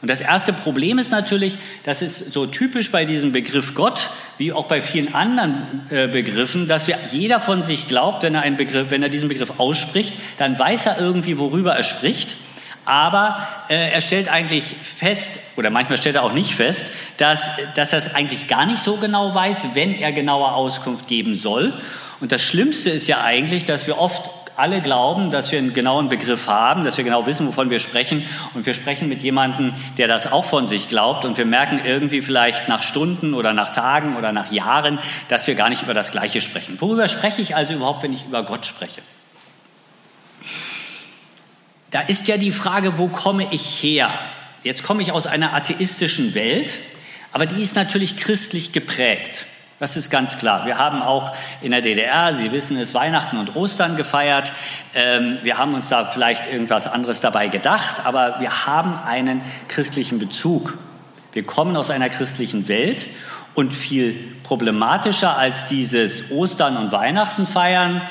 Und 0.02 0.10
das 0.10 0.20
erste 0.20 0.52
Problem 0.52 1.00
ist 1.00 1.12
natürlich, 1.12 1.58
das 1.86 2.02
ist 2.02 2.34
so 2.34 2.46
typisch 2.46 2.92
bei 2.92 3.06
diesem 3.06 3.32
Begriff 3.32 3.74
Gott, 3.74 4.10
wie 4.38 4.52
auch 4.52 4.66
bei 4.66 4.82
vielen 4.82 5.16
anderen 5.16 5.88
äh, 5.92 6.08
Begriffen, 6.08 6.68
dass 6.68 6.88
wir, 6.88 6.98
jeder 7.12 7.40
von 7.40 7.64
sich 7.64 7.88
glaubt, 7.88 8.22
wenn 8.24 8.36
er, 8.36 8.42
einen 8.42 8.58
Begriff, 8.58 8.88
wenn 8.90 9.02
er 9.02 9.08
diesen 9.08 9.30
Begriff 9.30 9.62
ausspricht, 9.62 10.14
dann 10.40 10.60
weiß 10.60 10.88
er 10.88 11.00
irgendwie, 11.00 11.38
worüber 11.38 11.74
er 11.74 11.84
spricht. 11.84 12.36
Aber 12.86 13.48
äh, 13.70 13.92
er 13.92 14.02
stellt 14.02 14.30
eigentlich 14.30 14.76
fest, 14.82 15.40
oder 15.56 15.70
manchmal 15.70 15.98
stellt 15.98 16.16
er 16.16 16.24
auch 16.24 16.34
nicht 16.34 16.56
fest, 16.56 16.88
dass, 17.18 17.52
dass 17.76 17.94
er 17.94 18.00
es 18.00 18.16
eigentlich 18.16 18.48
gar 18.48 18.66
nicht 18.66 18.80
so 18.80 18.98
genau 18.98 19.34
weiß, 19.34 19.68
wenn 19.74 19.96
er 19.96 20.12
genauer 20.12 20.54
Auskunft 20.56 21.08
geben 21.08 21.36
soll. 21.36 21.74
Und 22.20 22.32
das 22.32 22.42
Schlimmste 22.42 22.90
ist 22.90 23.08
ja 23.08 23.22
eigentlich, 23.22 23.66
dass 23.66 23.88
wir 23.88 24.00
oft 24.00 24.30
alle 24.56 24.82
glauben, 24.82 25.30
dass 25.30 25.52
wir 25.52 25.60
einen 25.60 25.74
genauen 25.74 26.10
Begriff 26.10 26.48
haben, 26.48 26.84
dass 26.84 26.98
wir 26.98 27.04
genau 27.04 27.26
wissen, 27.26 27.48
wovon 27.48 27.70
wir 27.70 27.80
sprechen. 27.80 28.24
Und 28.54 28.66
wir 28.66 28.74
sprechen 28.74 29.10
mit 29.10 29.22
jemandem, 29.22 29.74
der 29.98 30.08
das 30.08 30.32
auch 30.32 30.46
von 30.46 30.68
sich 30.68 30.90
glaubt. 30.90 31.26
Und 31.26 31.38
wir 31.38 31.46
merken 31.46 31.82
irgendwie 31.84 32.22
vielleicht 32.22 32.68
nach 32.68 32.84
Stunden 32.84 33.34
oder 33.34 33.54
nach 33.54 33.72
Tagen 33.72 34.16
oder 34.16 34.32
nach 34.32 34.52
Jahren, 34.52 35.00
dass 35.28 35.48
wir 35.48 35.56
gar 35.56 35.70
nicht 35.70 35.84
über 35.84 35.94
das 35.94 36.12
Gleiche 36.12 36.42
sprechen. 36.42 36.80
Worüber 36.80 37.08
spreche 37.08 37.42
ich 37.42 37.56
also 37.56 37.74
überhaupt, 37.74 38.04
wenn 38.04 38.14
ich 38.14 38.26
über 38.26 38.44
Gott 38.44 38.66
spreche? 38.66 39.02
Da 41.94 42.02
ist 42.02 42.28
ja 42.28 42.38
die 42.38 42.52
Frage, 42.52 42.98
wo 42.98 43.08
komme 43.08 43.48
ich 43.52 43.84
her? 43.84 44.10
Jetzt 44.64 44.82
komme 44.82 45.04
ich 45.04 45.12
aus 45.12 45.28
einer 45.28 45.54
atheistischen 45.54 46.34
Welt, 46.34 46.80
aber 47.32 47.46
die 47.46 47.62
ist 47.62 47.76
natürlich 47.76 48.18
christlich 48.18 48.72
geprägt. 48.72 49.46
Das 49.80 49.96
ist 49.96 50.10
ganz 50.10 50.40
klar. 50.40 50.66
Wir 50.66 50.80
haben 50.80 51.04
auch 51.04 51.36
in 51.62 51.70
der 51.70 51.82
DDR, 51.82 52.34
Sie 52.34 52.52
wissen 52.52 52.78
es, 52.78 52.96
Weihnachten 52.96 53.38
und 53.38 53.56
Ostern 53.56 53.96
gefeiert. 53.96 54.54
Ähm, 54.96 55.38
wir 55.44 55.60
haben 55.60 55.76
uns 55.76 55.90
da 55.90 56.06
vielleicht 56.06 56.52
irgendwas 56.52 56.88
anderes 56.88 57.22
dabei 57.22 57.48
gedacht, 57.48 58.04
aber 58.08 58.40
wir 58.40 58.66
haben 58.66 58.98
einen 59.06 59.42
christlichen 59.68 60.18
Bezug. 60.18 60.80
Wir 61.32 61.44
kommen 61.44 61.78
aus 61.78 61.92
einer 61.92 62.10
christlichen 62.10 62.68
Welt 62.68 63.06
und 63.54 63.76
viel 63.76 64.16
problematischer 64.42 65.38
als 65.38 65.68
dieses 65.68 66.32
Ostern 66.32 66.76
und 66.76 66.92
Weihnachten 66.92 67.46
feiern 67.46 68.02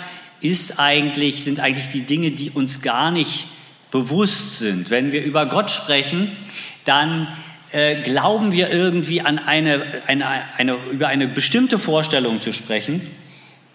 ist 0.40 0.78
eigentlich, 0.78 1.42
sind 1.42 1.58
eigentlich 1.58 1.88
die 1.88 2.02
Dinge, 2.02 2.30
die 2.30 2.50
uns 2.50 2.80
gar 2.80 3.10
nicht 3.10 3.48
bewusst 3.92 4.58
sind. 4.58 4.90
Wenn 4.90 5.12
wir 5.12 5.22
über 5.22 5.46
Gott 5.46 5.70
sprechen, 5.70 6.36
dann 6.84 7.28
äh, 7.70 8.02
glauben 8.02 8.50
wir 8.50 8.70
irgendwie 8.70 9.20
an 9.20 9.38
eine, 9.38 9.82
eine, 10.08 10.26
eine, 10.56 10.76
über 10.90 11.06
eine 11.06 11.28
bestimmte 11.28 11.78
Vorstellung 11.78 12.40
zu 12.40 12.52
sprechen, 12.52 13.06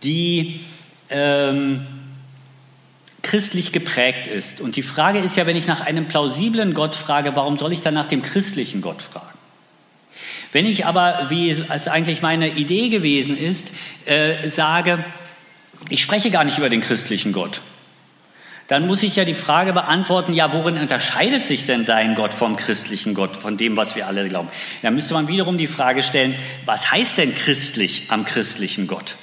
die 0.03 0.59
ähm, 1.09 1.87
christlich 3.21 3.71
geprägt 3.71 4.27
ist. 4.27 4.59
Und 4.59 4.75
die 4.75 4.83
Frage 4.83 5.19
ist 5.19 5.37
ja, 5.37 5.45
wenn 5.45 5.55
ich 5.55 5.67
nach 5.67 5.81
einem 5.81 6.07
plausiblen 6.07 6.73
Gott 6.73 6.95
frage, 6.95 7.35
warum 7.35 7.57
soll 7.57 7.71
ich 7.71 7.81
dann 7.81 7.93
nach 7.93 8.07
dem 8.07 8.21
christlichen 8.21 8.81
Gott 8.81 9.01
fragen? 9.01 9.37
Wenn 10.51 10.65
ich 10.65 10.85
aber, 10.85 11.27
wie 11.29 11.49
es 11.49 11.87
eigentlich 11.87 12.21
meine 12.21 12.49
Idee 12.49 12.89
gewesen 12.89 13.37
ist, 13.37 13.75
äh, 14.05 14.47
sage, 14.47 15.03
ich 15.89 16.01
spreche 16.01 16.31
gar 16.31 16.43
nicht 16.43 16.57
über 16.57 16.69
den 16.69 16.81
christlichen 16.81 17.33
Gott, 17.33 17.61
dann 18.67 18.85
muss 18.85 19.01
ich 19.03 19.15
ja 19.15 19.23
die 19.23 19.33
Frage 19.33 19.71
beantworten, 19.71 20.33
ja, 20.33 20.51
worin 20.53 20.77
unterscheidet 20.77 21.45
sich 21.45 21.65
denn 21.65 21.85
dein 21.85 22.15
Gott 22.15 22.33
vom 22.33 22.57
christlichen 22.57 23.13
Gott, 23.13 23.35
von 23.37 23.55
dem, 23.55 23.77
was 23.77 23.95
wir 23.95 24.07
alle 24.07 24.27
glauben? 24.27 24.49
Da 24.81 24.91
müsste 24.91 25.13
man 25.13 25.29
wiederum 25.29 25.57
die 25.57 25.67
Frage 25.67 26.03
stellen, 26.03 26.35
was 26.65 26.91
heißt 26.91 27.17
denn 27.17 27.33
christlich 27.33 28.03
am 28.09 28.25
christlichen 28.25 28.87
Gott? 28.87 29.15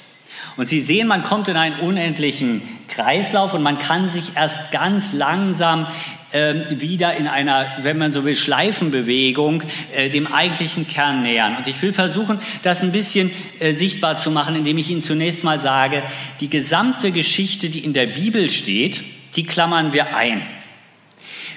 Und 0.57 0.69
Sie 0.69 0.79
sehen, 0.79 1.07
man 1.07 1.23
kommt 1.23 1.49
in 1.49 1.57
einen 1.57 1.79
unendlichen 1.79 2.61
Kreislauf 2.87 3.53
und 3.53 3.61
man 3.61 3.77
kann 3.77 4.07
sich 4.07 4.35
erst 4.35 4.71
ganz 4.71 5.13
langsam 5.13 5.85
äh, 6.31 6.53
wieder 6.69 7.15
in 7.15 7.27
einer, 7.27 7.67
wenn 7.81 7.97
man 7.97 8.13
so 8.13 8.23
will, 8.23 8.37
Schleifenbewegung 8.37 9.63
äh, 9.93 10.09
dem 10.09 10.31
eigentlichen 10.31 10.87
Kern 10.87 11.23
nähern. 11.23 11.57
Und 11.57 11.67
ich 11.67 11.81
will 11.81 11.91
versuchen, 11.91 12.39
das 12.63 12.83
ein 12.83 12.93
bisschen 12.93 13.31
äh, 13.59 13.73
sichtbar 13.73 14.15
zu 14.15 14.31
machen, 14.31 14.55
indem 14.55 14.77
ich 14.77 14.89
Ihnen 14.89 15.01
zunächst 15.01 15.43
mal 15.43 15.59
sage, 15.59 16.03
die 16.39 16.49
gesamte 16.49 17.11
Geschichte, 17.11 17.69
die 17.69 17.79
in 17.79 17.91
der 17.91 18.07
Bibel 18.07 18.49
steht, 18.49 19.01
die 19.35 19.43
klammern 19.43 19.93
wir 19.93 20.15
ein. 20.15 20.41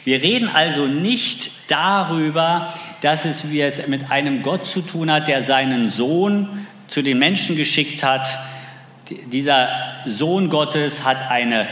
Wir 0.04 0.22
reden 0.22 0.48
also 0.48 0.86
nicht 0.86 1.50
darüber, 1.68 2.72
dass 3.02 3.24
es, 3.24 3.50
wie 3.50 3.60
es 3.60 3.86
mit 3.88 4.10
einem 4.10 4.42
Gott 4.42 4.66
zu 4.66 4.80
tun 4.80 5.10
hat, 5.10 5.28
der 5.28 5.42
seinen 5.42 5.90
Sohn 5.90 6.66
zu 6.88 7.02
den 7.02 7.18
Menschen 7.18 7.56
geschickt 7.56 8.02
hat. 8.02 8.26
Dieser 9.30 9.68
Sohn 10.06 10.48
Gottes 10.48 11.04
hat 11.04 11.30
eine, 11.30 11.68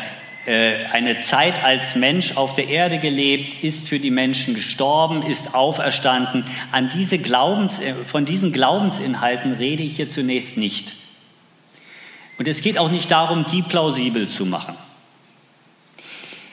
äh, 0.46 0.84
eine 0.92 1.16
Zeit 1.16 1.64
als 1.64 1.96
Mensch 1.96 2.36
auf 2.36 2.54
der 2.54 2.68
Erde 2.68 2.98
gelebt, 2.98 3.64
ist 3.64 3.88
für 3.88 3.98
die 3.98 4.10
Menschen 4.10 4.54
gestorben, 4.54 5.22
ist 5.22 5.54
auferstanden. 5.54 6.44
An 6.72 6.90
diese 6.90 7.18
Glaubens, 7.18 7.80
äh, 7.80 7.94
von 7.94 8.26
diesen 8.26 8.52
Glaubensinhalten 8.52 9.52
rede 9.52 9.82
ich 9.82 9.96
hier 9.96 10.10
zunächst 10.10 10.58
nicht. 10.58 10.92
Und 12.38 12.48
es 12.48 12.60
geht 12.60 12.76
auch 12.76 12.90
nicht 12.90 13.10
darum, 13.10 13.46
die 13.50 13.62
plausibel 13.62 14.28
zu 14.28 14.44
machen. 14.44 14.76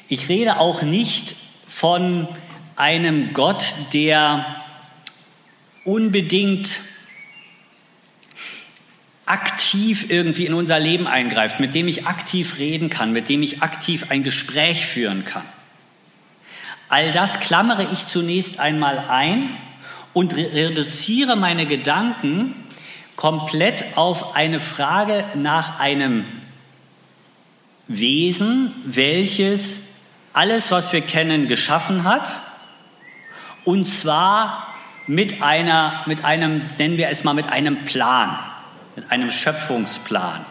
Ich 0.09 0.29
rede 0.29 0.59
auch 0.59 0.81
nicht 0.81 1.35
von 1.67 2.27
einem 2.75 3.33
Gott, 3.33 3.63
der 3.93 4.45
unbedingt 5.85 6.79
aktiv 9.25 10.09
irgendwie 10.09 10.45
in 10.45 10.53
unser 10.53 10.79
Leben 10.79 11.07
eingreift, 11.07 11.59
mit 11.59 11.73
dem 11.73 11.87
ich 11.87 12.05
aktiv 12.05 12.57
reden 12.57 12.89
kann, 12.89 13.13
mit 13.13 13.29
dem 13.29 13.41
ich 13.41 13.61
aktiv 13.61 14.07
ein 14.09 14.23
Gespräch 14.23 14.85
führen 14.85 15.23
kann. 15.23 15.45
All 16.89 17.11
das 17.11 17.39
klammere 17.39 17.87
ich 17.91 18.07
zunächst 18.07 18.59
einmal 18.59 19.05
ein 19.09 19.49
und 20.11 20.35
reduziere 20.35 21.35
meine 21.35 21.65
Gedanken 21.65 22.53
komplett 23.15 23.97
auf 23.97 24.35
eine 24.35 24.59
Frage 24.59 25.23
nach 25.35 25.79
einem 25.79 26.25
Wesen, 27.87 28.71
welches 28.85 29.92
alles, 30.33 30.71
was 30.71 30.91
wir 30.91 31.01
kennen, 31.01 31.47
geschaffen 31.47 32.03
hat. 32.03 32.41
Und 33.63 33.85
zwar 33.85 34.67
mit, 35.07 35.41
einer, 35.41 35.93
mit 36.05 36.25
einem, 36.25 36.61
nennen 36.77 36.97
wir 36.97 37.09
es 37.09 37.23
mal, 37.23 37.33
mit 37.33 37.49
einem 37.49 37.85
Plan, 37.85 38.37
mit 38.95 39.11
einem 39.11 39.31
Schöpfungsplan. 39.31 40.45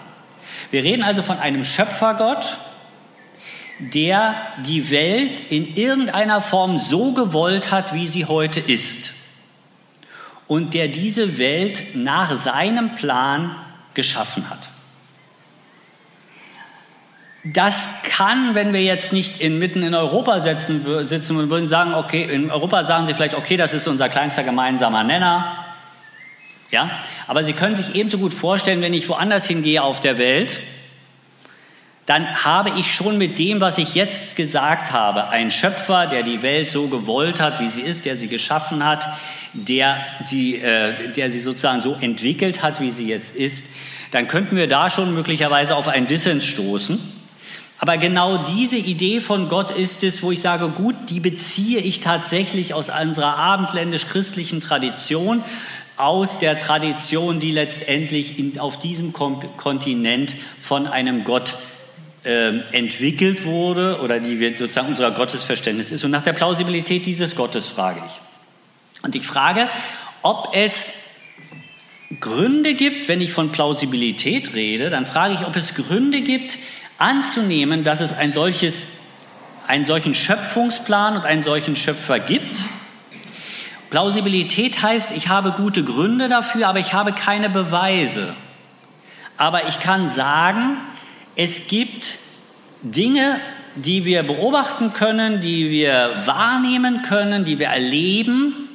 Wir 0.70 0.82
reden 0.84 1.02
also 1.02 1.22
von 1.22 1.38
einem 1.38 1.64
Schöpfergott, 1.64 2.56
der 3.78 4.34
die 4.64 4.90
Welt 4.90 5.50
in 5.50 5.74
irgendeiner 5.74 6.40
Form 6.40 6.78
so 6.78 7.12
gewollt 7.12 7.72
hat, 7.72 7.94
wie 7.94 8.06
sie 8.06 8.26
heute 8.26 8.60
ist. 8.60 9.14
Und 10.46 10.74
der 10.74 10.88
diese 10.88 11.38
Welt 11.38 11.94
nach 11.94 12.36
seinem 12.36 12.94
Plan 12.94 13.56
geschaffen 13.94 14.48
hat. 14.48 14.71
Das 17.44 18.02
kann, 18.04 18.54
wenn 18.54 18.72
wir 18.72 18.82
jetzt 18.82 19.12
nicht 19.12 19.40
in, 19.40 19.58
mitten 19.58 19.82
in 19.82 19.94
Europa 19.94 20.38
sitzen, 20.38 21.08
sitzen 21.08 21.36
und 21.36 21.50
würden 21.50 21.66
sagen, 21.66 21.92
okay, 21.94 22.22
in 22.22 22.52
Europa 22.52 22.84
sagen 22.84 23.06
Sie 23.06 23.14
vielleicht, 23.14 23.34
okay, 23.34 23.56
das 23.56 23.74
ist 23.74 23.88
unser 23.88 24.08
kleinster 24.08 24.44
gemeinsamer 24.44 25.02
Nenner. 25.02 25.56
Ja, 26.70 26.88
aber 27.26 27.42
Sie 27.42 27.52
können 27.52 27.74
sich 27.74 27.96
ebenso 27.96 28.18
gut 28.18 28.32
vorstellen, 28.32 28.80
wenn 28.80 28.94
ich 28.94 29.08
woanders 29.08 29.46
hingehe 29.46 29.82
auf 29.82 29.98
der 29.98 30.18
Welt, 30.18 30.60
dann 32.06 32.44
habe 32.44 32.70
ich 32.78 32.94
schon 32.94 33.18
mit 33.18 33.38
dem, 33.38 33.60
was 33.60 33.78
ich 33.78 33.94
jetzt 33.94 34.36
gesagt 34.36 34.92
habe, 34.92 35.28
einen 35.28 35.50
Schöpfer, 35.50 36.06
der 36.06 36.22
die 36.22 36.42
Welt 36.42 36.70
so 36.70 36.88
gewollt 36.88 37.40
hat, 37.40 37.60
wie 37.60 37.68
sie 37.68 37.82
ist, 37.82 38.04
der 38.04 38.16
sie 38.16 38.28
geschaffen 38.28 38.84
hat, 38.84 39.06
der 39.52 39.98
sie, 40.20 40.56
äh, 40.56 41.12
der 41.12 41.30
sie 41.30 41.38
sozusagen 41.38 41.82
so 41.82 41.96
entwickelt 42.00 42.62
hat, 42.62 42.80
wie 42.80 42.90
sie 42.90 43.08
jetzt 43.08 43.34
ist, 43.34 43.66
dann 44.10 44.28
könnten 44.28 44.56
wir 44.56 44.66
da 44.68 44.90
schon 44.90 45.14
möglicherweise 45.14 45.74
auf 45.74 45.88
einen 45.88 46.06
Dissens 46.06 46.44
stoßen. 46.44 47.21
Aber 47.82 47.96
genau 47.96 48.38
diese 48.38 48.76
Idee 48.76 49.20
von 49.20 49.48
Gott 49.48 49.72
ist 49.72 50.04
es, 50.04 50.22
wo 50.22 50.30
ich 50.30 50.40
sage, 50.40 50.68
gut, 50.68 50.94
die 51.08 51.18
beziehe 51.18 51.80
ich 51.80 51.98
tatsächlich 51.98 52.74
aus 52.74 52.90
unserer 52.90 53.36
abendländisch-christlichen 53.38 54.60
Tradition, 54.60 55.42
aus 55.96 56.38
der 56.38 56.56
Tradition, 56.56 57.40
die 57.40 57.50
letztendlich 57.50 58.38
in, 58.38 58.60
auf 58.60 58.78
diesem 58.78 59.12
Kontinent 59.12 60.36
von 60.62 60.86
einem 60.86 61.24
Gott 61.24 61.56
äh, 62.22 62.60
entwickelt 62.70 63.44
wurde 63.44 64.00
oder 64.00 64.20
die 64.20 64.38
wir 64.38 64.56
sozusagen 64.56 64.86
unser 64.86 65.10
Gottesverständnis 65.10 65.90
ist. 65.90 66.04
Und 66.04 66.12
nach 66.12 66.22
der 66.22 66.34
Plausibilität 66.34 67.04
dieses 67.04 67.34
Gottes 67.34 67.66
frage 67.66 68.00
ich. 68.06 68.20
Und 69.04 69.16
ich 69.16 69.26
frage, 69.26 69.68
ob 70.22 70.50
es 70.54 70.92
Gründe 72.20 72.74
gibt, 72.74 73.08
wenn 73.08 73.20
ich 73.20 73.32
von 73.32 73.50
Plausibilität 73.50 74.54
rede, 74.54 74.88
dann 74.88 75.04
frage 75.04 75.34
ich, 75.34 75.44
ob 75.46 75.56
es 75.56 75.74
Gründe 75.74 76.20
gibt, 76.20 76.58
anzunehmen, 76.98 77.84
dass 77.84 78.00
es 78.00 78.12
ein 78.12 78.32
solches, 78.32 78.86
einen 79.66 79.86
solchen 79.86 80.14
Schöpfungsplan 80.14 81.16
und 81.16 81.24
einen 81.24 81.42
solchen 81.42 81.76
Schöpfer 81.76 82.18
gibt. 82.20 82.64
Plausibilität 83.90 84.82
heißt, 84.82 85.12
ich 85.16 85.28
habe 85.28 85.52
gute 85.52 85.84
Gründe 85.84 86.28
dafür, 86.28 86.68
aber 86.68 86.78
ich 86.78 86.94
habe 86.94 87.12
keine 87.12 87.50
Beweise. 87.50 88.34
Aber 89.36 89.68
ich 89.68 89.80
kann 89.80 90.08
sagen, 90.08 90.78
es 91.36 91.66
gibt 91.66 92.18
Dinge, 92.82 93.38
die 93.74 94.04
wir 94.04 94.22
beobachten 94.22 94.92
können, 94.92 95.40
die 95.40 95.70
wir 95.70 96.22
wahrnehmen 96.26 97.02
können, 97.02 97.44
die 97.44 97.58
wir 97.58 97.68
erleben, 97.68 98.68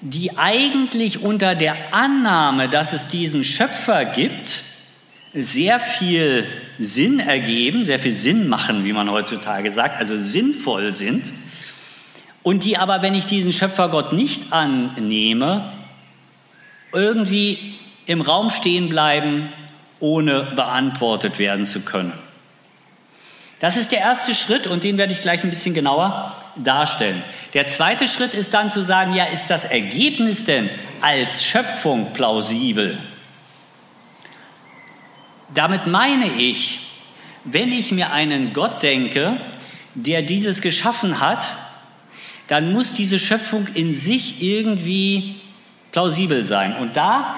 die 0.00 0.38
eigentlich 0.38 1.22
unter 1.22 1.54
der 1.54 1.76
Annahme, 1.92 2.68
dass 2.68 2.92
es 2.92 3.06
diesen 3.06 3.44
Schöpfer 3.44 4.06
gibt, 4.06 4.62
sehr 5.32 5.78
viel 5.78 6.46
Sinn 6.78 7.20
ergeben, 7.20 7.84
sehr 7.84 7.98
viel 7.98 8.12
Sinn 8.12 8.48
machen, 8.48 8.84
wie 8.84 8.92
man 8.92 9.10
heutzutage 9.10 9.70
sagt, 9.70 9.98
also 9.98 10.16
sinnvoll 10.16 10.92
sind, 10.92 11.32
und 12.42 12.64
die 12.64 12.78
aber, 12.78 13.02
wenn 13.02 13.14
ich 13.14 13.26
diesen 13.26 13.52
Schöpfergott 13.52 14.12
nicht 14.12 14.52
annehme, 14.52 15.72
irgendwie 16.92 17.74
im 18.06 18.22
Raum 18.22 18.50
stehen 18.50 18.88
bleiben, 18.88 19.52
ohne 20.00 20.44
beantwortet 20.56 21.38
werden 21.38 21.66
zu 21.66 21.80
können. 21.80 22.12
Das 23.58 23.76
ist 23.76 23.92
der 23.92 23.98
erste 23.98 24.34
Schritt 24.34 24.66
und 24.66 24.84
den 24.84 24.96
werde 24.96 25.12
ich 25.12 25.20
gleich 25.20 25.44
ein 25.44 25.50
bisschen 25.50 25.74
genauer 25.74 26.34
darstellen. 26.56 27.22
Der 27.52 27.66
zweite 27.66 28.08
Schritt 28.08 28.32
ist 28.32 28.54
dann 28.54 28.70
zu 28.70 28.82
sagen, 28.82 29.12
ja, 29.12 29.24
ist 29.24 29.48
das 29.48 29.66
Ergebnis 29.66 30.44
denn 30.44 30.70
als 31.02 31.44
Schöpfung 31.44 32.14
plausibel? 32.14 32.98
Damit 35.54 35.86
meine 35.86 36.26
ich, 36.26 36.80
wenn 37.44 37.72
ich 37.72 37.92
mir 37.92 38.12
einen 38.12 38.52
Gott 38.52 38.82
denke, 38.82 39.36
der 39.94 40.22
dieses 40.22 40.60
geschaffen 40.60 41.20
hat, 41.20 41.54
dann 42.46 42.72
muss 42.72 42.92
diese 42.92 43.18
Schöpfung 43.18 43.66
in 43.74 43.92
sich 43.92 44.42
irgendwie 44.42 45.36
plausibel 45.92 46.44
sein. 46.44 46.76
Und 46.76 46.96
da 46.96 47.34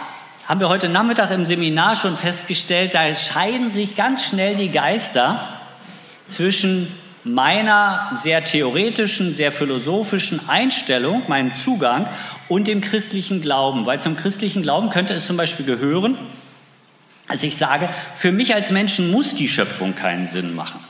haben 0.47 0.61
wir 0.61 0.69
heute 0.69 0.89
Nachmittag 0.89 1.31
im 1.31 1.47
Seminar 1.47 1.97
schon 1.97 2.17
festgestellt, 2.17 2.95
da 2.95 3.15
scheiden 3.15 3.71
sich 3.71 3.97
ganz 3.97 4.25
schnell 4.25 4.57
die 4.57 4.71
Geister 4.71 5.49
zwischen 6.29 6.87
meiner 7.25 8.13
sehr 8.17 8.45
theoretischen, 8.45 9.33
sehr 9.33 9.53
philosophischen 9.53 10.49
Einstellung, 10.49 11.23
meinem 11.29 11.55
Zugang 11.57 12.09
und 12.49 12.67
dem 12.67 12.81
christlichen 12.81 13.41
Glauben. 13.41 13.87
Weil 13.87 14.01
zum 14.03 14.17
christlichen 14.17 14.63
Glauben 14.63 14.91
könnte 14.91 15.15
es 15.15 15.27
zum 15.27 15.37
Beispiel 15.37 15.65
gehören, 15.65 16.19
als 17.33 17.43
ich 17.43 17.57
sage, 17.57 17.89
für 18.15 18.31
mich 18.31 18.55
als 18.55 18.71
Menschen 18.71 19.11
muss 19.11 19.35
die 19.35 19.49
Schöpfung 19.49 19.95
keinen 19.95 20.27
Sinn 20.27 20.55
machen. 20.55 20.85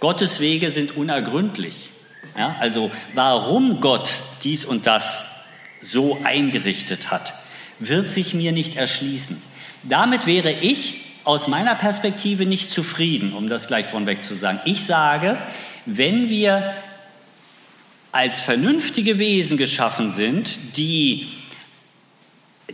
Gottes 0.00 0.40
Wege 0.40 0.68
sind 0.68 0.96
unergründlich. 0.96 1.90
Ja, 2.36 2.56
also 2.58 2.90
warum 3.14 3.80
Gott 3.80 4.10
dies 4.42 4.64
und 4.64 4.88
das 4.88 5.46
so 5.80 6.18
eingerichtet 6.24 7.12
hat, 7.12 7.34
wird 7.78 8.10
sich 8.10 8.34
mir 8.34 8.50
nicht 8.50 8.74
erschließen. 8.74 9.40
Damit 9.84 10.26
wäre 10.26 10.50
ich 10.50 11.02
aus 11.22 11.46
meiner 11.46 11.76
Perspektive 11.76 12.46
nicht 12.46 12.72
zufrieden, 12.72 13.32
um 13.32 13.48
das 13.48 13.68
gleich 13.68 13.86
vorweg 13.86 14.24
zu 14.24 14.34
sagen. 14.34 14.58
Ich 14.64 14.84
sage, 14.84 15.38
wenn 15.86 16.30
wir 16.30 16.74
als 18.10 18.40
vernünftige 18.40 19.20
Wesen 19.20 19.56
geschaffen 19.56 20.10
sind, 20.10 20.76
die 20.76 21.28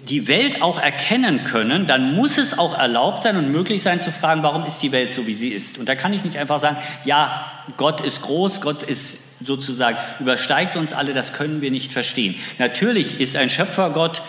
die 0.08 0.28
Welt 0.28 0.62
auch 0.62 0.80
erkennen 0.80 1.44
können, 1.44 1.86
dann 1.86 2.14
muss 2.14 2.38
es 2.38 2.58
auch 2.58 2.78
erlaubt 2.78 3.22
sein 3.22 3.36
und 3.36 3.52
möglich 3.52 3.82
sein 3.82 4.00
zu 4.00 4.10
fragen, 4.12 4.42
warum 4.42 4.64
ist 4.64 4.82
die 4.82 4.92
Welt 4.92 5.12
so, 5.12 5.26
wie 5.26 5.34
sie 5.34 5.48
ist. 5.48 5.78
Und 5.78 5.88
da 5.88 5.94
kann 5.94 6.12
ich 6.12 6.24
nicht 6.24 6.36
einfach 6.36 6.58
sagen, 6.58 6.78
ja, 7.04 7.44
Gott 7.76 8.00
ist 8.00 8.22
groß, 8.22 8.60
Gott 8.60 8.82
ist 8.82 9.44
sozusagen, 9.46 9.96
übersteigt 10.18 10.76
uns 10.76 10.92
alle, 10.92 11.12
das 11.12 11.34
können 11.34 11.60
wir 11.60 11.70
nicht 11.70 11.92
verstehen. 11.92 12.34
Natürlich 12.58 13.20
ist 13.20 13.36
ein 13.36 13.50
Schöpfergott 13.50 14.22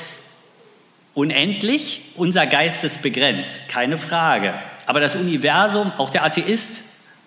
unendlich, 1.13 2.01
unser 2.15 2.45
Geist 2.45 2.84
ist 2.84 3.01
begrenzt, 3.01 3.69
keine 3.69 3.97
Frage. 3.97 4.53
Aber 4.86 4.99
das 4.99 5.15
Universum, 5.15 5.91
auch 5.97 6.10
der 6.10 6.25
Atheist 6.25 6.84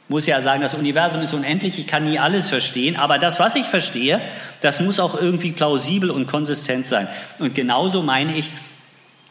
muss 0.08 0.26
ja 0.26 0.40
sagen, 0.42 0.60
das 0.60 0.74
Universum 0.74 1.22
ist 1.22 1.32
unendlich, 1.32 1.78
ich 1.78 1.86
kann 1.86 2.04
nie 2.04 2.18
alles 2.18 2.50
verstehen, 2.50 2.96
aber 2.96 3.18
das, 3.18 3.40
was 3.40 3.54
ich 3.54 3.66
verstehe, 3.66 4.20
das 4.60 4.80
muss 4.80 5.00
auch 5.00 5.14
irgendwie 5.20 5.52
plausibel 5.52 6.10
und 6.10 6.26
konsistent 6.26 6.86
sein. 6.86 7.08
Und 7.38 7.54
genauso 7.54 8.02
meine 8.02 8.36
ich, 8.36 8.50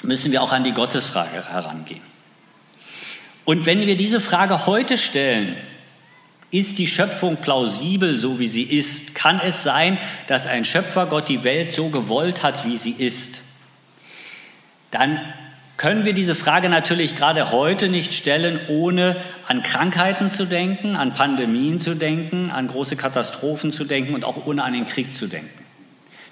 müssen 0.01 0.31
wir 0.31 0.41
auch 0.41 0.51
an 0.51 0.63
die 0.63 0.71
Gottesfrage 0.71 1.47
herangehen. 1.47 2.01
Und 3.45 3.65
wenn 3.65 3.86
wir 3.86 3.95
diese 3.95 4.19
Frage 4.19 4.65
heute 4.65 4.97
stellen, 4.97 5.55
ist 6.49 6.77
die 6.77 6.88
Schöpfung 6.88 7.38
plausibel, 7.38 8.17
so 8.17 8.39
wie 8.39 8.47
sie 8.47 8.63
ist? 8.63 9.15
Kann 9.15 9.41
es 9.43 9.63
sein, 9.63 9.97
dass 10.27 10.45
ein 10.45 10.65
Schöpfergott 10.65 11.27
die 11.27 11.43
Welt 11.43 11.73
so 11.73 11.89
gewollt 11.89 12.43
hat, 12.43 12.65
wie 12.65 12.77
sie 12.77 12.91
ist? 12.91 13.41
Dann 14.91 15.19
können 15.84 16.06
wir 16.06 16.13
diese 16.13 16.34
Frage 16.34 16.69
natürlich 16.69 17.13
gerade 17.13 17.52
heute 17.52 17.89
nicht 17.89 18.13
stellen, 18.13 18.58
ohne 18.69 19.17
an 19.50 19.63
Krankheiten 19.63 20.30
zu 20.30 20.46
denken, 20.46 20.96
an 20.96 21.13
Pandemien 21.13 21.78
zu 21.78 21.93
denken, 21.93 22.52
an 22.52 22.69
große 22.69 22.96
Katastrophen 22.96 23.74
zu 23.74 23.84
denken 23.84 24.13
und 24.13 24.24
auch 24.24 24.46
ohne 24.46 24.63
an 24.63 24.72
den 24.72 24.86
Krieg 24.86 25.13
zu 25.13 25.28
denken. 25.28 25.50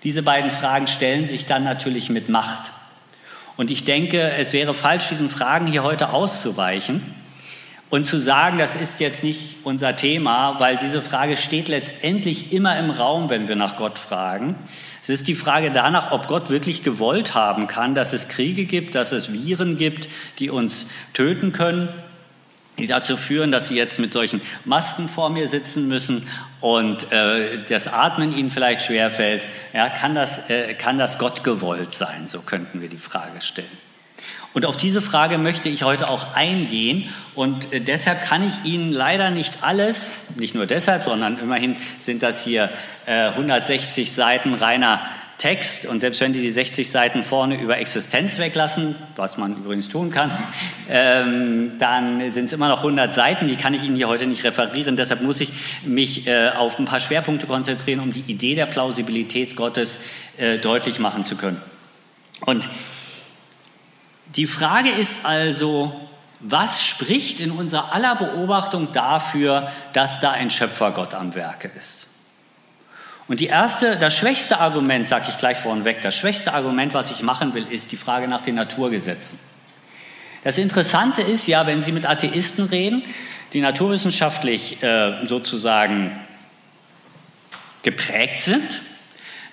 Diese 0.06 0.24
beiden 0.24 0.52
Fragen 0.52 0.88
stellen 0.88 1.26
sich 1.26 1.48
dann 1.48 1.66
natürlich 1.66 2.10
mit 2.10 2.30
Macht. 2.30 2.72
Und 3.58 3.72
ich 3.72 3.84
denke, 3.84 4.22
es 4.22 4.54
wäre 4.54 4.74
falsch, 4.74 5.10
diesen 5.10 5.30
Fragen 5.30 5.68
hier 5.68 5.84
heute 5.84 6.14
auszuweichen 6.14 7.02
und 7.90 8.06
zu 8.06 8.20
sagen, 8.20 8.58
das 8.58 8.78
ist 8.78 9.02
jetzt 9.02 9.22
nicht 9.22 9.58
unser 9.66 9.98
Thema, 9.98 10.62
weil 10.62 10.78
diese 10.78 11.02
Frage 11.02 11.36
steht 11.36 11.68
letztendlich 11.68 12.54
immer 12.54 12.80
im 12.80 12.90
Raum, 12.90 13.30
wenn 13.30 13.50
wir 13.50 13.58
nach 13.58 13.76
Gott 13.76 14.00
fragen. 14.00 14.56
Es 15.02 15.10
ist 15.10 15.28
die 15.28 15.36
Frage 15.36 15.72
danach, 15.72 16.12
ob 16.12 16.28
Gott 16.28 16.50
wirklich 16.50 16.84
gewollt 16.84 17.34
haben 17.34 17.68
kann, 17.68 17.96
dass 17.96 18.14
es 18.14 18.28
Kriege 18.28 18.66
gibt, 18.66 18.94
dass 18.94 19.12
es 19.12 19.34
Viren 19.34 19.78
gibt, 19.78 20.08
die 20.38 20.52
uns 20.52 20.92
töten 21.14 21.52
können, 21.54 21.90
die 22.78 22.86
dazu 22.86 23.18
führen, 23.18 23.52
dass 23.52 23.68
sie 23.68 23.76
jetzt 23.76 24.00
mit 24.00 24.14
solchen 24.14 24.42
Masken 24.64 25.10
vor 25.10 25.30
mir 25.30 25.48
sitzen 25.48 25.88
müssen 25.88 26.28
und 26.62 27.12
äh, 27.12 27.64
das 27.68 27.88
Atmen 27.88 28.36
ihnen 28.38 28.52
vielleicht 28.52 28.82
schwerfällt. 28.82 29.48
Ja, 29.74 29.90
kann, 29.90 30.14
das, 30.14 30.50
äh, 30.50 30.76
kann 30.76 31.00
das 31.00 31.18
Gott 31.18 31.44
gewollt 31.44 31.94
sein? 31.94 32.28
So 32.28 32.42
könnten 32.42 32.82
wir 32.82 32.90
die 32.90 32.98
Frage 32.98 33.42
stellen. 33.42 33.91
Und 34.54 34.66
auf 34.66 34.76
diese 34.76 35.02
Frage 35.02 35.38
möchte 35.38 35.70
ich 35.70 35.84
heute 35.84 36.10
auch 36.10 36.36
eingehen. 36.36 37.08
Und 37.36 37.72
äh, 37.72 37.80
deshalb 37.80 38.24
kann 38.26 38.46
ich 38.48 38.70
Ihnen 38.70 38.92
leider 38.92 39.30
nicht 39.32 39.64
alles, 39.64 40.28
nicht 40.36 40.56
nur 40.56 40.66
deshalb, 40.66 41.06
sondern 41.06 41.40
immerhin 41.40 41.78
sind 42.02 42.22
das 42.22 42.44
hier 42.44 42.70
160 43.08 44.08
äh, 44.08 44.12
Seiten 44.12 44.54
reiner 44.54 45.02
Text. 45.38 45.86
Und 45.86 46.02
selbst 46.02 46.20
wenn 46.20 46.34
die 46.34 46.42
die 46.42 46.52
60 46.52 46.90
Seiten 46.90 47.24
vorne 47.24 47.60
über 47.60 47.78
Existenz 47.78 48.40
weglassen, 48.40 48.96
was 49.16 49.38
man 49.38 49.56
übrigens 49.56 49.88
tun 49.88 50.12
kann, 50.12 50.32
ähm, 50.90 51.72
dann 51.80 52.34
sind 52.34 52.46
es 52.46 52.54
immer 52.54 52.68
noch 52.68 52.80
100 52.80 53.14
Seiten. 53.14 53.48
Die 53.48 53.56
kann 53.56 53.74
ich 53.74 53.84
Ihnen 53.84 53.96
hier 53.96 54.10
heute 54.10 54.28
nicht 54.28 54.44
referieren. 54.44 54.98
Deshalb 54.98 55.22
muss 55.22 55.40
ich 55.40 55.54
mich 55.86 56.28
äh, 56.28 56.50
auf 56.50 56.78
ein 56.78 56.86
paar 56.86 57.00
Schwerpunkte 57.00 57.48
konzentrieren, 57.48 58.02
um 58.02 58.12
die 58.12 58.24
Idee 58.28 58.56
der 58.56 58.66
Plausibilität 58.66 59.56
Gottes 59.56 60.06
deutlich 60.64 60.98
machen 60.98 61.24
zu 61.24 61.36
können. 61.36 61.62
Und 62.46 62.68
die 64.36 64.48
Frage 64.48 64.90
ist 64.90 65.26
also, 65.26 65.92
was 66.40 66.84
spricht 66.84 67.40
in 67.40 67.52
unserer 67.52 67.94
aller 67.94 68.16
Beobachtung 68.16 68.92
dafür, 68.94 69.72
dass 69.94 70.20
da 70.20 70.32
ein 70.32 70.50
Schöpfergott 70.50 71.14
am 71.14 71.36
Werke 71.36 71.70
ist? 71.78 72.08
Und 73.28 73.40
die 73.40 73.48
erste, 73.48 73.98
das 73.98 74.16
schwächste 74.16 74.60
Argument, 74.60 75.08
sage 75.08 75.26
ich 75.30 75.38
gleich 75.38 75.58
vorneweg, 75.60 76.02
das 76.02 76.16
schwächste 76.16 76.54
Argument, 76.54 76.94
was 76.94 77.12
ich 77.12 77.22
machen 77.22 77.54
will, 77.54 77.66
ist 77.70 77.92
die 77.92 77.98
Frage 77.98 78.28
nach 78.28 78.42
den 78.42 78.56
Naturgesetzen. 78.56 79.40
Das 80.44 80.58
Interessante 80.58 81.22
ist 81.22 81.48
ja, 81.48 81.68
wenn 81.68 81.82
Sie 81.82 81.92
mit 81.92 82.06
Atheisten 82.06 82.66
reden, 82.66 83.04
die 83.54 83.62
naturwissenschaftlich 83.62 84.82
äh, 84.82 85.28
sozusagen 85.28 86.12
geprägt 87.84 88.42
sind, 88.42 88.82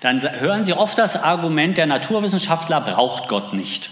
dann 0.00 0.20
hören 0.40 0.64
Sie 0.64 0.72
oft 0.72 0.96
das 0.96 1.22
Argument, 1.22 1.76
der 1.76 1.86
Naturwissenschaftler 1.86 2.80
braucht 2.80 3.28
Gott 3.28 3.52
nicht. 3.52 3.90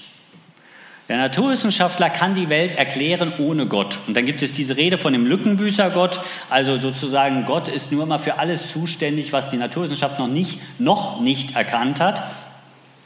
Der 1.08 1.18
Naturwissenschaftler 1.18 2.10
kann 2.10 2.34
die 2.34 2.48
Welt 2.48 2.74
erklären 2.74 3.32
ohne 3.38 3.66
Gott. 3.66 3.98
Und 4.08 4.16
dann 4.16 4.24
gibt 4.24 4.42
es 4.42 4.52
diese 4.52 4.76
Rede 4.76 4.98
von 4.98 5.12
dem 5.12 5.24
Lückenbüßer-Gott. 5.24 6.18
Also 6.50 6.78
sozusagen, 6.78 7.44
Gott 7.44 7.68
ist 7.68 7.92
nur 7.92 8.06
mal 8.06 8.18
für 8.18 8.38
alles 8.38 8.72
zuständig, 8.72 9.32
was 9.32 9.48
die 9.48 9.56
Naturwissenschaft 9.56 10.18
noch 10.18 10.26
nicht, 10.26 10.58
noch 10.80 11.20
nicht 11.20 11.54
erkannt 11.54 12.00
hat. 12.00 12.22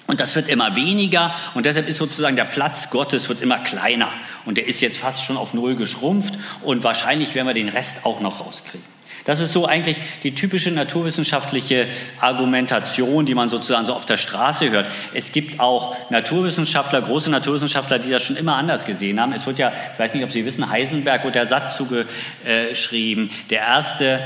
Und 0.07 0.19
das 0.19 0.35
wird 0.35 0.49
immer 0.49 0.75
weniger 0.75 1.33
und 1.55 1.67
deshalb 1.67 1.87
ist 1.87 1.99
sozusagen 1.99 2.35
der 2.35 2.45
Platz 2.45 2.91
Gottes 2.91 3.29
wird 3.29 3.41
immer 3.43 3.59
kleiner. 3.59 4.09
Und 4.45 4.59
der 4.59 4.67
ist 4.67 4.81
jetzt 4.81 4.97
fast 4.97 5.23
schon 5.25 5.37
auf 5.37 5.55
Null 5.55 5.77
geschrumpft 5.77 6.35
und 6.63 6.83
wahrscheinlich 6.83 7.37
werden 7.37 7.47
wir 7.47 7.55
den 7.55 7.69
Rest 7.69 8.05
auch 8.05 8.21
noch 8.21 8.45
rauskriegen. 8.45 8.85
Das 9.31 9.39
ist 9.39 9.53
so 9.53 9.65
eigentlich 9.65 10.01
die 10.25 10.35
typische 10.35 10.73
naturwissenschaftliche 10.73 11.87
Argumentation, 12.19 13.27
die 13.27 13.37
man 13.37 13.49
sozusagen 13.49 13.87
so 13.87 13.95
auf 13.95 14.05
der 14.05 14.17
Straße 14.17 14.73
hört. 14.73 14.87
Es 15.15 15.31
gibt 15.31 15.61
auch 15.61 15.95
Naturwissenschaftler, 16.11 17.01
große 17.01 17.31
Naturwissenschaftler, 17.31 18.01
die 18.01 18.11
das 18.11 18.25
schon 18.25 18.35
immer 18.35 18.57
anders 18.57 18.87
gesehen 18.87 19.21
haben. 19.21 19.33
Es 19.33 19.47
wird 19.47 19.61
ja, 19.61 19.71
ich 19.93 19.99
weiß 20.01 20.15
nicht, 20.15 20.25
ob 20.25 20.33
Sie 20.33 20.45
wissen, 20.45 20.69
Heisenberg 20.69 21.23
wird 21.23 21.37
der 21.37 21.47
Satz 21.47 21.77
zugeschrieben, 21.77 23.31
der 23.51 23.61
erste 23.61 24.19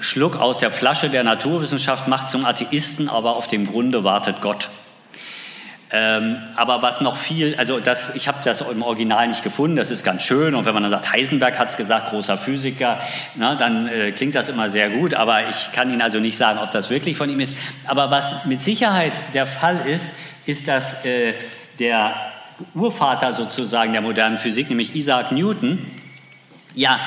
Schluck 0.00 0.34
aus 0.34 0.58
der 0.58 0.72
Flasche 0.72 1.08
der 1.08 1.22
Naturwissenschaft 1.22 2.08
macht 2.08 2.28
zum 2.28 2.44
Atheisten, 2.44 3.08
aber 3.08 3.36
auf 3.36 3.46
dem 3.46 3.64
Grunde 3.64 4.02
wartet 4.02 4.40
Gott. 4.40 4.70
Ähm, 5.94 6.38
aber 6.56 6.80
was 6.80 7.02
noch 7.02 7.18
viel, 7.18 7.54
also 7.56 7.78
das, 7.78 8.14
ich 8.14 8.26
habe 8.26 8.38
das 8.42 8.62
im 8.62 8.82
Original 8.82 9.28
nicht 9.28 9.42
gefunden, 9.42 9.76
das 9.76 9.90
ist 9.90 10.04
ganz 10.04 10.22
schön. 10.22 10.54
Und 10.54 10.64
wenn 10.64 10.72
man 10.72 10.82
dann 10.82 10.90
sagt, 10.90 11.12
Heisenberg 11.12 11.58
hat 11.58 11.68
es 11.68 11.76
gesagt, 11.76 12.10
großer 12.10 12.38
Physiker, 12.38 12.98
na, 13.34 13.56
dann 13.56 13.88
äh, 13.88 14.12
klingt 14.12 14.34
das 14.34 14.48
immer 14.48 14.70
sehr 14.70 14.88
gut. 14.88 15.12
Aber 15.12 15.48
ich 15.50 15.70
kann 15.72 15.90
Ihnen 15.92 16.00
also 16.00 16.18
nicht 16.18 16.38
sagen, 16.38 16.58
ob 16.62 16.70
das 16.70 16.88
wirklich 16.88 17.18
von 17.18 17.28
ihm 17.28 17.40
ist. 17.40 17.56
Aber 17.86 18.10
was 18.10 18.46
mit 18.46 18.62
Sicherheit 18.62 19.12
der 19.34 19.46
Fall 19.46 19.86
ist, 19.86 20.18
ist, 20.46 20.66
dass 20.66 21.04
äh, 21.04 21.34
der 21.78 22.14
Urvater 22.74 23.34
sozusagen 23.34 23.92
der 23.92 24.00
modernen 24.00 24.38
Physik, 24.38 24.70
nämlich 24.70 24.94
Isaac 24.94 25.30
Newton, 25.30 25.78
ja, 26.74 26.98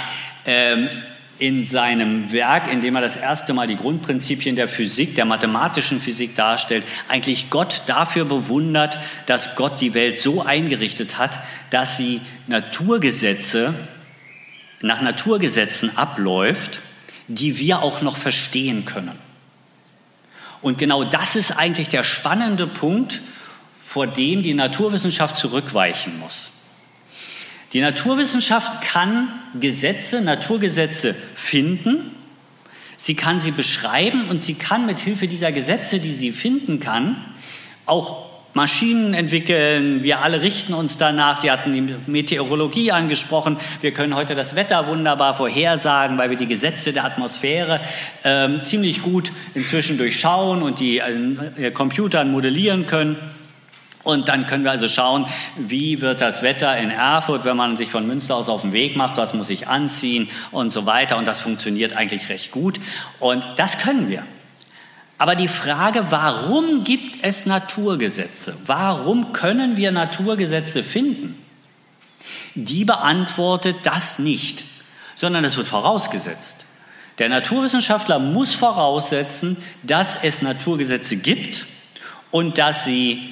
ähm, 0.45 0.89
in 1.37 1.63
seinem 1.63 2.31
Werk, 2.31 2.71
in 2.71 2.81
dem 2.81 2.95
er 2.95 3.01
das 3.01 3.17
erste 3.17 3.53
Mal 3.53 3.67
die 3.67 3.75
Grundprinzipien 3.75 4.55
der 4.55 4.67
Physik, 4.67 5.15
der 5.15 5.25
mathematischen 5.25 5.99
Physik 5.99 6.35
darstellt, 6.35 6.85
eigentlich 7.09 7.49
Gott 7.49 7.83
dafür 7.87 8.25
bewundert, 8.25 8.99
dass 9.25 9.55
Gott 9.55 9.81
die 9.81 9.93
Welt 9.93 10.17
so 10.19 10.43
eingerichtet 10.43 11.17
hat, 11.17 11.39
dass 11.71 11.97
sie 11.97 12.21
Naturgesetze, 12.47 13.73
nach 14.81 15.01
Naturgesetzen 15.01 15.97
abläuft, 15.97 16.81
die 17.27 17.57
wir 17.57 17.81
auch 17.81 18.01
noch 18.01 18.17
verstehen 18.17 18.85
können. 18.85 19.17
Und 20.61 20.77
genau 20.77 21.03
das 21.03 21.35
ist 21.35 21.51
eigentlich 21.51 21.89
der 21.89 22.03
spannende 22.03 22.67
Punkt, 22.67 23.19
vor 23.79 24.07
dem 24.07 24.41
die 24.41 24.53
Naturwissenschaft 24.53 25.37
zurückweichen 25.37 26.19
muss. 26.19 26.51
Die 27.73 27.81
Naturwissenschaft 27.81 28.81
kann 28.81 29.27
Gesetze, 29.59 30.21
Naturgesetze 30.21 31.15
finden, 31.35 32.11
sie 32.97 33.15
kann 33.15 33.39
sie 33.39 33.51
beschreiben 33.51 34.25
und 34.29 34.43
sie 34.43 34.53
kann 34.53 34.85
mit 34.85 34.99
Hilfe 34.99 35.27
dieser 35.27 35.51
Gesetze, 35.51 35.99
die 35.99 36.13
sie 36.13 36.31
finden 36.31 36.79
kann, 36.79 37.17
auch 37.85 38.25
Maschinen 38.55 39.13
entwickeln. 39.13 40.01
Wir 40.01 40.19
alle 40.19 40.41
richten 40.41 40.73
uns 40.73 40.95
danach. 40.95 41.37
Sie 41.37 41.51
hatten 41.51 41.73
die 41.73 41.93
Meteorologie 42.09 42.93
angesprochen. 42.93 43.57
Wir 43.81 43.91
können 43.91 44.15
heute 44.15 44.33
das 44.33 44.55
Wetter 44.55 44.87
wunderbar 44.87 45.35
vorhersagen, 45.35 46.17
weil 46.17 46.29
wir 46.29 46.37
die 46.37 46.47
Gesetze 46.47 46.93
der 46.93 47.03
Atmosphäre 47.03 47.81
äh, 48.23 48.59
ziemlich 48.63 49.01
gut 49.01 49.33
inzwischen 49.55 49.97
durchschauen 49.97 50.61
und 50.61 50.79
die 50.79 50.99
äh, 50.99 51.71
Computern 51.71 52.31
modellieren 52.31 52.87
können. 52.87 53.17
Und 54.05 54.29
dann 54.29 54.45
können 54.45 54.63
wir 54.63 54.69
also 54.69 54.87
schauen, 54.87 55.25
wie 55.57 55.99
wird 55.99 56.21
das 56.21 56.43
Wetter 56.43 56.77
in 56.77 56.91
Erfurt, 56.91 57.43
wenn 57.43 57.57
man 57.57 57.75
sich 57.75 57.89
von 57.89 58.05
Münster 58.05 58.35
aus 58.35 58.49
auf 58.49 58.61
den 58.61 58.71
Weg 58.71 58.95
macht, 58.95 59.17
was 59.17 59.33
muss 59.33 59.49
ich 59.49 59.67
anziehen 59.67 60.29
und 60.51 60.71
so 60.71 60.85
weiter. 60.85 61.17
Und 61.17 61.27
das 61.27 61.41
funktioniert 61.41 61.97
eigentlich 61.97 62.29
recht 62.29 62.51
gut. 62.51 62.79
Und 63.19 63.43
das 63.55 63.79
können 63.79 64.07
wir. 64.07 64.23
Aber 65.17 65.35
die 65.35 65.47
Frage, 65.47 66.05
warum 66.11 66.83
gibt 66.83 67.23
es 67.23 67.47
Naturgesetze? 67.47 68.55
Warum 68.67 69.33
können 69.33 69.75
wir 69.75 69.91
Naturgesetze 69.91 70.83
finden? 70.83 71.41
Die 72.53 72.85
beantwortet 72.85 73.77
das 73.83 74.19
nicht, 74.19 74.65
sondern 75.15 75.43
es 75.45 75.57
wird 75.57 75.67
vorausgesetzt. 75.67 76.65
Der 77.17 77.29
Naturwissenschaftler 77.29 78.19
muss 78.19 78.53
voraussetzen, 78.53 79.57
dass 79.81 80.23
es 80.23 80.43
Naturgesetze 80.43 81.15
gibt 81.15 81.65
und 82.29 82.59
dass 82.59 82.85
sie 82.85 83.31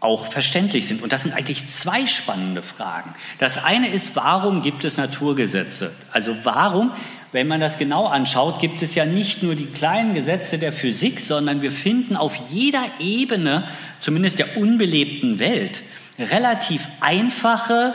auch 0.00 0.30
verständlich 0.30 0.86
sind. 0.86 1.02
Und 1.02 1.12
das 1.12 1.24
sind 1.24 1.32
eigentlich 1.32 1.66
zwei 1.66 2.06
spannende 2.06 2.62
Fragen. 2.62 3.14
Das 3.38 3.64
eine 3.64 3.88
ist, 3.88 4.14
warum 4.14 4.62
gibt 4.62 4.84
es 4.84 4.96
Naturgesetze? 4.96 5.92
Also 6.12 6.36
warum, 6.44 6.92
wenn 7.32 7.48
man 7.48 7.58
das 7.58 7.78
genau 7.78 8.06
anschaut, 8.06 8.60
gibt 8.60 8.82
es 8.82 8.94
ja 8.94 9.04
nicht 9.04 9.42
nur 9.42 9.54
die 9.56 9.66
kleinen 9.66 10.14
Gesetze 10.14 10.58
der 10.58 10.72
Physik, 10.72 11.18
sondern 11.18 11.62
wir 11.62 11.72
finden 11.72 12.16
auf 12.16 12.36
jeder 12.48 12.82
Ebene, 13.00 13.64
zumindest 14.00 14.38
der 14.38 14.56
unbelebten 14.56 15.40
Welt, 15.40 15.82
relativ 16.18 16.86
einfache, 17.00 17.94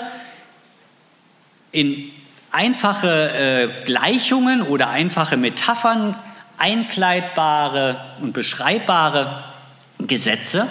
in 1.72 2.12
einfache 2.52 3.32
äh, 3.82 3.86
Gleichungen 3.86 4.62
oder 4.62 4.90
einfache 4.90 5.38
Metaphern 5.38 6.16
einkleidbare 6.58 8.00
und 8.22 8.34
beschreibbare 8.34 9.44
Gesetze, 10.00 10.68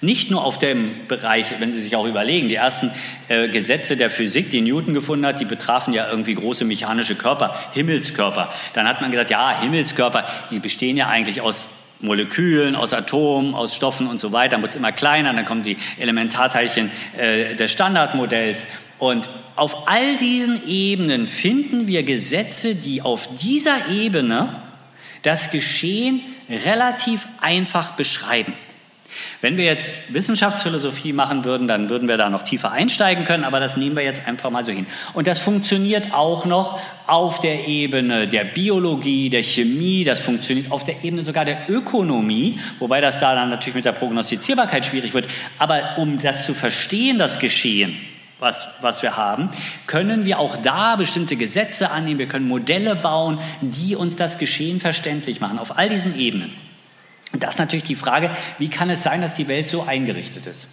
nicht 0.00 0.30
nur 0.30 0.44
auf 0.44 0.58
dem 0.58 1.06
Bereich, 1.08 1.46
wenn 1.58 1.72
Sie 1.72 1.80
sich 1.80 1.96
auch 1.96 2.06
überlegen, 2.06 2.48
die 2.48 2.56
ersten 2.56 2.90
äh, 3.28 3.48
Gesetze 3.48 3.96
der 3.96 4.10
Physik, 4.10 4.50
die 4.50 4.60
Newton 4.60 4.94
gefunden 4.94 5.26
hat, 5.26 5.40
die 5.40 5.44
betrafen 5.44 5.94
ja 5.94 6.08
irgendwie 6.10 6.34
große 6.34 6.64
mechanische 6.64 7.14
Körper, 7.14 7.54
Himmelskörper. 7.72 8.52
Dann 8.74 8.88
hat 8.88 9.00
man 9.00 9.10
gesagt, 9.10 9.30
ja, 9.30 9.60
Himmelskörper, 9.60 10.26
die 10.50 10.58
bestehen 10.58 10.96
ja 10.96 11.08
eigentlich 11.08 11.40
aus 11.40 11.68
Molekülen, 12.00 12.76
aus 12.76 12.92
Atomen, 12.92 13.54
aus 13.54 13.74
Stoffen 13.74 14.06
und 14.06 14.20
so 14.20 14.32
weiter. 14.32 14.50
Dann 14.50 14.62
wird 14.62 14.72
es 14.72 14.76
immer 14.76 14.92
kleiner, 14.92 15.32
dann 15.32 15.44
kommen 15.44 15.64
die 15.64 15.78
Elementarteilchen 15.98 16.90
äh, 17.16 17.54
des 17.54 17.72
Standardmodells. 17.72 18.66
Und 18.98 19.28
auf 19.56 19.88
all 19.88 20.16
diesen 20.16 20.68
Ebenen 20.68 21.26
finden 21.26 21.86
wir 21.86 22.02
Gesetze, 22.02 22.74
die 22.74 23.00
auf 23.00 23.28
dieser 23.36 23.88
Ebene 23.90 24.60
das 25.22 25.50
Geschehen 25.50 26.20
relativ 26.48 27.26
einfach 27.40 27.92
beschreiben. 27.92 28.52
Wenn 29.42 29.56
wir 29.56 29.64
jetzt 29.64 30.14
Wissenschaftsphilosophie 30.14 31.12
machen 31.12 31.44
würden, 31.44 31.68
dann 31.68 31.90
würden 31.90 32.08
wir 32.08 32.16
da 32.16 32.30
noch 32.30 32.42
tiefer 32.42 32.72
einsteigen 32.72 33.24
können, 33.24 33.44
aber 33.44 33.60
das 33.60 33.76
nehmen 33.76 33.94
wir 33.94 34.02
jetzt 34.02 34.26
einfach 34.26 34.50
mal 34.50 34.64
so 34.64 34.72
hin. 34.72 34.86
Und 35.12 35.26
das 35.26 35.38
funktioniert 35.38 36.14
auch 36.14 36.46
noch 36.46 36.80
auf 37.06 37.38
der 37.40 37.68
Ebene 37.68 38.26
der 38.28 38.44
Biologie, 38.44 39.28
der 39.28 39.42
Chemie, 39.42 40.04
das 40.04 40.20
funktioniert 40.20 40.72
auf 40.72 40.84
der 40.84 41.04
Ebene 41.04 41.22
sogar 41.22 41.44
der 41.44 41.68
Ökonomie, 41.68 42.58
wobei 42.78 43.00
das 43.00 43.20
da 43.20 43.34
dann 43.34 43.50
natürlich 43.50 43.74
mit 43.74 43.84
der 43.84 43.92
Prognostizierbarkeit 43.92 44.86
schwierig 44.86 45.12
wird. 45.12 45.26
Aber 45.58 45.80
um 45.98 46.18
das 46.18 46.46
zu 46.46 46.54
verstehen, 46.54 47.18
das 47.18 47.38
Geschehen, 47.38 47.94
was, 48.38 48.66
was 48.80 49.02
wir 49.02 49.16
haben, 49.16 49.50
können 49.86 50.24
wir 50.24 50.38
auch 50.38 50.56
da 50.56 50.96
bestimmte 50.96 51.36
Gesetze 51.36 51.90
annehmen, 51.90 52.18
wir 52.18 52.28
können 52.28 52.48
Modelle 52.48 52.96
bauen, 52.96 53.38
die 53.60 53.96
uns 53.96 54.16
das 54.16 54.38
Geschehen 54.38 54.80
verständlich 54.80 55.40
machen, 55.40 55.58
auf 55.58 55.78
all 55.78 55.88
diesen 55.88 56.18
Ebenen. 56.18 56.65
Und 57.32 57.42
das 57.42 57.54
ist 57.54 57.58
natürlich 57.58 57.84
die 57.84 57.96
Frage, 57.96 58.30
wie 58.58 58.68
kann 58.68 58.90
es 58.90 59.02
sein, 59.02 59.20
dass 59.20 59.34
die 59.34 59.48
Welt 59.48 59.68
so 59.68 59.82
eingerichtet 59.82 60.46
ist? 60.46 60.68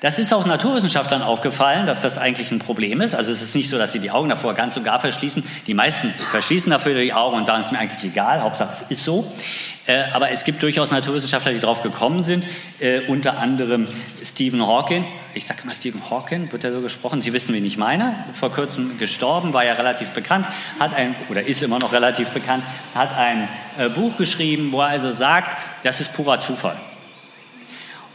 Das 0.00 0.18
ist 0.18 0.34
auch 0.34 0.44
Naturwissenschaftlern 0.44 1.22
aufgefallen, 1.22 1.86
dass 1.86 2.02
das 2.02 2.18
eigentlich 2.18 2.50
ein 2.50 2.58
Problem 2.58 3.00
ist. 3.00 3.14
Also 3.14 3.32
es 3.32 3.40
ist 3.40 3.54
nicht 3.54 3.70
so, 3.70 3.78
dass 3.78 3.92
sie 3.92 3.98
die 3.98 4.10
Augen 4.10 4.28
davor 4.28 4.52
ganz 4.52 4.76
und 4.76 4.84
gar 4.84 5.00
verschließen. 5.00 5.42
Die 5.66 5.72
meisten 5.72 6.08
verschließen 6.08 6.70
dafür 6.70 7.00
die 7.00 7.14
Augen 7.14 7.38
und 7.38 7.46
sagen, 7.46 7.60
es 7.60 7.66
ist 7.66 7.72
mir 7.72 7.78
eigentlich 7.78 8.04
egal, 8.04 8.42
Hauptsache 8.42 8.70
es 8.70 8.90
ist 8.90 9.04
so. 9.04 9.32
Äh, 9.86 10.04
aber 10.12 10.30
es 10.30 10.44
gibt 10.44 10.62
durchaus 10.62 10.90
Naturwissenschaftler, 10.90 11.52
die 11.52 11.60
drauf 11.60 11.80
gekommen 11.80 12.20
sind, 12.20 12.46
äh, 12.78 13.06
unter 13.06 13.38
anderem 13.38 13.86
Stephen 14.22 14.66
Hawking. 14.66 15.06
Ich 15.32 15.46
sage 15.46 15.60
mal 15.64 15.74
Stephen 15.74 16.02
Hawking, 16.10 16.52
wird 16.52 16.64
ja 16.64 16.72
so 16.72 16.82
gesprochen. 16.82 17.22
Sie 17.22 17.32
wissen, 17.32 17.54
wen 17.54 17.64
ich 17.64 17.78
meine. 17.78 18.14
Vor 18.38 18.52
kurzem 18.52 18.98
gestorben, 18.98 19.54
war 19.54 19.64
ja 19.64 19.74
relativ 19.74 20.10
bekannt, 20.10 20.46
hat 20.78 20.94
ein, 20.94 21.14
oder 21.30 21.42
ist 21.42 21.62
immer 21.62 21.78
noch 21.78 21.92
relativ 21.92 22.28
bekannt, 22.30 22.64
hat 22.94 23.16
ein 23.16 23.48
äh, 23.78 23.88
Buch 23.88 24.18
geschrieben, 24.18 24.72
wo 24.72 24.82
er 24.82 24.88
also 24.88 25.10
sagt, 25.10 25.56
das 25.84 26.02
ist 26.02 26.12
purer 26.12 26.40
Zufall. 26.40 26.76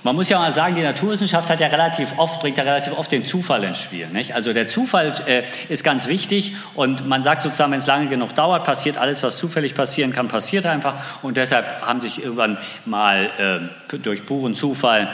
Man 0.04 0.16
muss 0.16 0.30
ja 0.30 0.40
mal 0.40 0.52
sagen, 0.52 0.76
die 0.76 0.82
Naturwissenschaft 0.82 1.48
hat 1.50 1.60
ja 1.60 1.68
relativ 1.68 2.18
oft, 2.18 2.40
bringt 2.40 2.58
ja 2.58 2.64
relativ 2.64 2.98
oft 2.98 3.12
den 3.12 3.24
Zufall 3.24 3.64
ins 3.64 3.78
Spiel. 3.78 4.08
Nicht? 4.08 4.34
Also 4.34 4.52
der 4.52 4.68
Zufall 4.68 5.14
äh, 5.28 5.44
ist 5.70 5.84
ganz 5.84 6.08
wichtig 6.08 6.56
und 6.74 7.08
man 7.08 7.22
sagt 7.22 7.44
sozusagen, 7.44 7.72
wenn 7.72 7.80
es 7.80 7.86
lange 7.86 8.08
genug 8.08 8.34
dauert, 8.34 8.64
passiert 8.64 8.98
alles, 8.98 9.22
was 9.22 9.38
zufällig 9.38 9.76
passieren 9.76 10.12
kann, 10.12 10.28
passiert 10.28 10.66
einfach. 10.66 10.96
Und 11.22 11.38
deshalb 11.38 11.66
haben 11.82 12.02
sich 12.02 12.24
irgendwann 12.24 12.58
mal 12.86 13.30
äh, 13.38 13.98
durch 13.98 14.26
puren 14.26 14.56
Zufall 14.56 15.08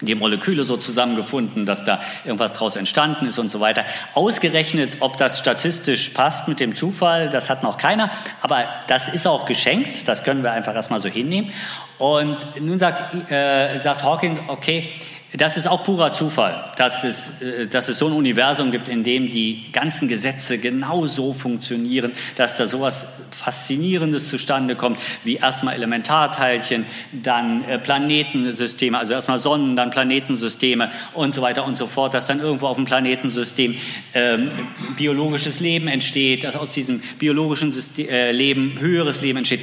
die 0.00 0.14
Moleküle 0.14 0.64
so 0.64 0.76
zusammengefunden, 0.76 1.64
dass 1.64 1.84
da 1.84 2.00
irgendwas 2.24 2.52
daraus 2.52 2.76
entstanden 2.76 3.26
ist 3.26 3.38
und 3.38 3.50
so 3.50 3.60
weiter. 3.60 3.84
Ausgerechnet, 4.14 4.98
ob 5.00 5.16
das 5.16 5.38
statistisch 5.38 6.10
passt 6.10 6.48
mit 6.48 6.60
dem 6.60 6.76
Zufall, 6.76 7.30
das 7.30 7.48
hat 7.48 7.62
noch 7.62 7.78
keiner, 7.78 8.10
aber 8.42 8.64
das 8.88 9.08
ist 9.08 9.26
auch 9.26 9.46
geschenkt, 9.46 10.06
das 10.06 10.22
können 10.22 10.42
wir 10.42 10.52
einfach 10.52 10.74
erstmal 10.74 11.00
so 11.00 11.08
hinnehmen. 11.08 11.50
Und 11.98 12.38
nun 12.60 12.78
sagt, 12.78 13.30
äh, 13.30 13.78
sagt 13.78 14.02
Hawkins, 14.02 14.38
okay, 14.48 14.88
das 15.36 15.56
ist 15.56 15.66
auch 15.66 15.84
purer 15.84 16.12
Zufall, 16.12 16.72
dass 16.76 17.04
es, 17.04 17.42
äh, 17.42 17.66
dass 17.66 17.88
es 17.88 17.98
so 17.98 18.06
ein 18.06 18.12
Universum 18.12 18.70
gibt, 18.70 18.88
in 18.88 19.02
dem 19.02 19.28
die 19.28 19.64
ganzen 19.72 20.08
Gesetze 20.08 20.58
genau 20.58 21.06
so 21.06 21.34
funktionieren, 21.34 22.12
dass 22.36 22.56
da 22.56 22.66
sowas 22.66 23.22
Faszinierendes 23.32 24.28
zustande 24.28 24.76
kommt, 24.76 24.98
wie 25.24 25.36
erstmal 25.36 25.74
Elementarteilchen, 25.74 26.86
dann 27.12 27.64
äh, 27.64 27.78
Planetensysteme, 27.78 28.98
also 28.98 29.14
erstmal 29.14 29.38
Sonnen, 29.38 29.74
dann 29.74 29.90
Planetensysteme 29.90 30.90
und 31.12 31.34
so 31.34 31.42
weiter 31.42 31.64
und 31.64 31.76
so 31.76 31.86
fort, 31.86 32.14
dass 32.14 32.26
dann 32.26 32.40
irgendwo 32.40 32.68
auf 32.68 32.76
dem 32.76 32.84
Planetensystem 32.84 33.76
ähm, 34.14 34.50
biologisches 34.96 35.60
Leben 35.60 35.88
entsteht, 35.88 36.44
dass 36.44 36.56
aus 36.56 36.72
diesem 36.72 37.00
biologischen 37.18 37.72
System, 37.72 38.08
äh, 38.08 38.32
Leben 38.32 38.78
höheres 38.78 39.20
Leben 39.20 39.38
entsteht. 39.38 39.60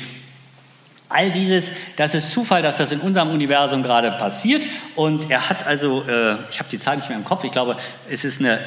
All 1.13 1.31
dieses, 1.31 1.71
das 1.95 2.15
ist 2.15 2.31
Zufall, 2.31 2.61
dass 2.61 2.77
das 2.77 2.91
in 2.91 2.99
unserem 2.99 3.29
Universum 3.29 3.83
gerade 3.83 4.11
passiert. 4.11 4.65
Und 4.95 5.29
er 5.29 5.49
hat 5.49 5.65
also, 5.65 6.03
äh, 6.07 6.37
ich 6.49 6.59
habe 6.59 6.69
die 6.69 6.79
Zahl 6.79 6.97
nicht 6.97 7.07
mehr 7.07 7.17
im 7.17 7.23
Kopf, 7.23 7.43
ich 7.43 7.51
glaube, 7.51 7.77
es 8.09 8.25
ist 8.25 8.39
eine 8.39 8.59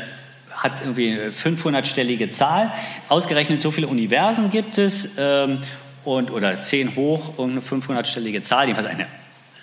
hat 0.57 0.81
irgendwie 0.81 1.13
eine 1.13 1.31
500-stellige 1.31 2.31
Zahl. 2.31 2.73
Ausgerechnet 3.11 3.61
so 3.61 3.71
viele 3.71 3.89
Universen 3.89 4.51
gibt 4.51 4.79
es 4.79 5.19
ähm, 5.19 5.59
und, 6.03 6.31
oder 6.31 6.63
10 6.63 6.97
hoch, 6.97 7.39
irgendeine 7.39 7.61
500-stellige 7.61 8.43
Zahl, 8.43 8.67
jedenfalls 8.67 8.89
eine 8.89 9.07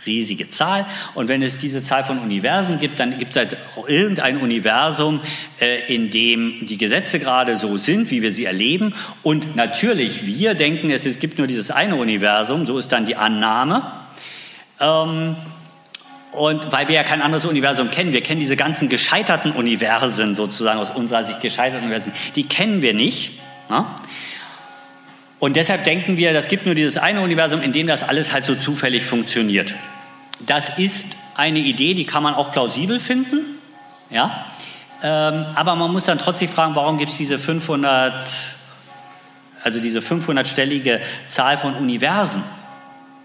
riesige 0.05 0.49
Zahl. 0.49 0.85
Und 1.13 1.27
wenn 1.27 1.41
es 1.41 1.57
diese 1.57 1.81
Zahl 1.81 2.03
von 2.03 2.19
Universen 2.19 2.79
gibt, 2.79 2.99
dann 2.99 3.17
gibt 3.17 3.31
es 3.31 3.37
halt 3.37 3.57
irgendein 3.87 4.37
Universum, 4.37 5.21
äh, 5.59 5.93
in 5.93 6.09
dem 6.11 6.65
die 6.65 6.77
Gesetze 6.77 7.19
gerade 7.19 7.55
so 7.55 7.77
sind, 7.77 8.11
wie 8.11 8.21
wir 8.21 8.31
sie 8.31 8.45
erleben. 8.45 8.93
Und 9.21 9.55
natürlich, 9.55 10.25
wir 10.25 10.53
denken, 10.53 10.89
es, 10.89 11.05
es 11.05 11.19
gibt 11.19 11.37
nur 11.37 11.47
dieses 11.47 11.71
eine 11.71 11.95
Universum, 11.95 12.65
so 12.65 12.77
ist 12.77 12.91
dann 12.91 13.05
die 13.05 13.15
Annahme. 13.15 13.91
Ähm, 14.79 15.35
und 16.33 16.71
weil 16.71 16.87
wir 16.87 16.95
ja 16.95 17.03
kein 17.03 17.21
anderes 17.21 17.45
Universum 17.45 17.91
kennen, 17.91 18.11
wir 18.11 18.21
kennen 18.21 18.39
diese 18.39 18.55
ganzen 18.55 18.89
gescheiterten 18.89 19.51
Universen 19.51 20.33
sozusagen 20.33 20.79
aus 20.79 20.89
unserer 20.89 21.23
Sicht 21.23 21.41
gescheiterten 21.41 21.85
Universen, 21.85 22.11
die 22.35 22.47
kennen 22.47 22.81
wir 22.81 22.93
nicht. 22.93 23.39
Ne? 23.69 23.85
Und 25.37 25.57
deshalb 25.57 25.83
denken 25.83 26.17
wir, 26.17 26.31
es 26.31 26.47
gibt 26.47 26.65
nur 26.65 26.73
dieses 26.73 26.97
eine 26.97 27.21
Universum, 27.21 27.61
in 27.61 27.71
dem 27.71 27.85
das 27.85 28.01
alles 28.01 28.33
halt 28.33 28.45
so 28.45 28.55
zufällig 28.55 29.03
funktioniert. 29.03 29.75
Das 30.45 30.77
ist 30.77 31.15
eine 31.35 31.59
Idee, 31.59 31.93
die 31.93 32.05
kann 32.05 32.23
man 32.23 32.35
auch 32.35 32.51
plausibel 32.51 32.99
finden, 32.99 33.59
ja. 34.09 34.45
Ähm, 35.01 35.45
aber 35.55 35.75
man 35.75 35.91
muss 35.91 36.03
dann 36.03 36.17
trotzdem 36.17 36.47
fragen, 36.47 36.75
warum 36.75 36.97
gibt 36.97 37.11
es 37.11 37.17
diese 37.17 37.37
500, 37.37 38.25
also 39.63 39.79
diese 39.79 39.99
500-stellige 39.99 41.01
Zahl 41.27 41.57
von 41.57 41.75
Universen? 41.75 42.41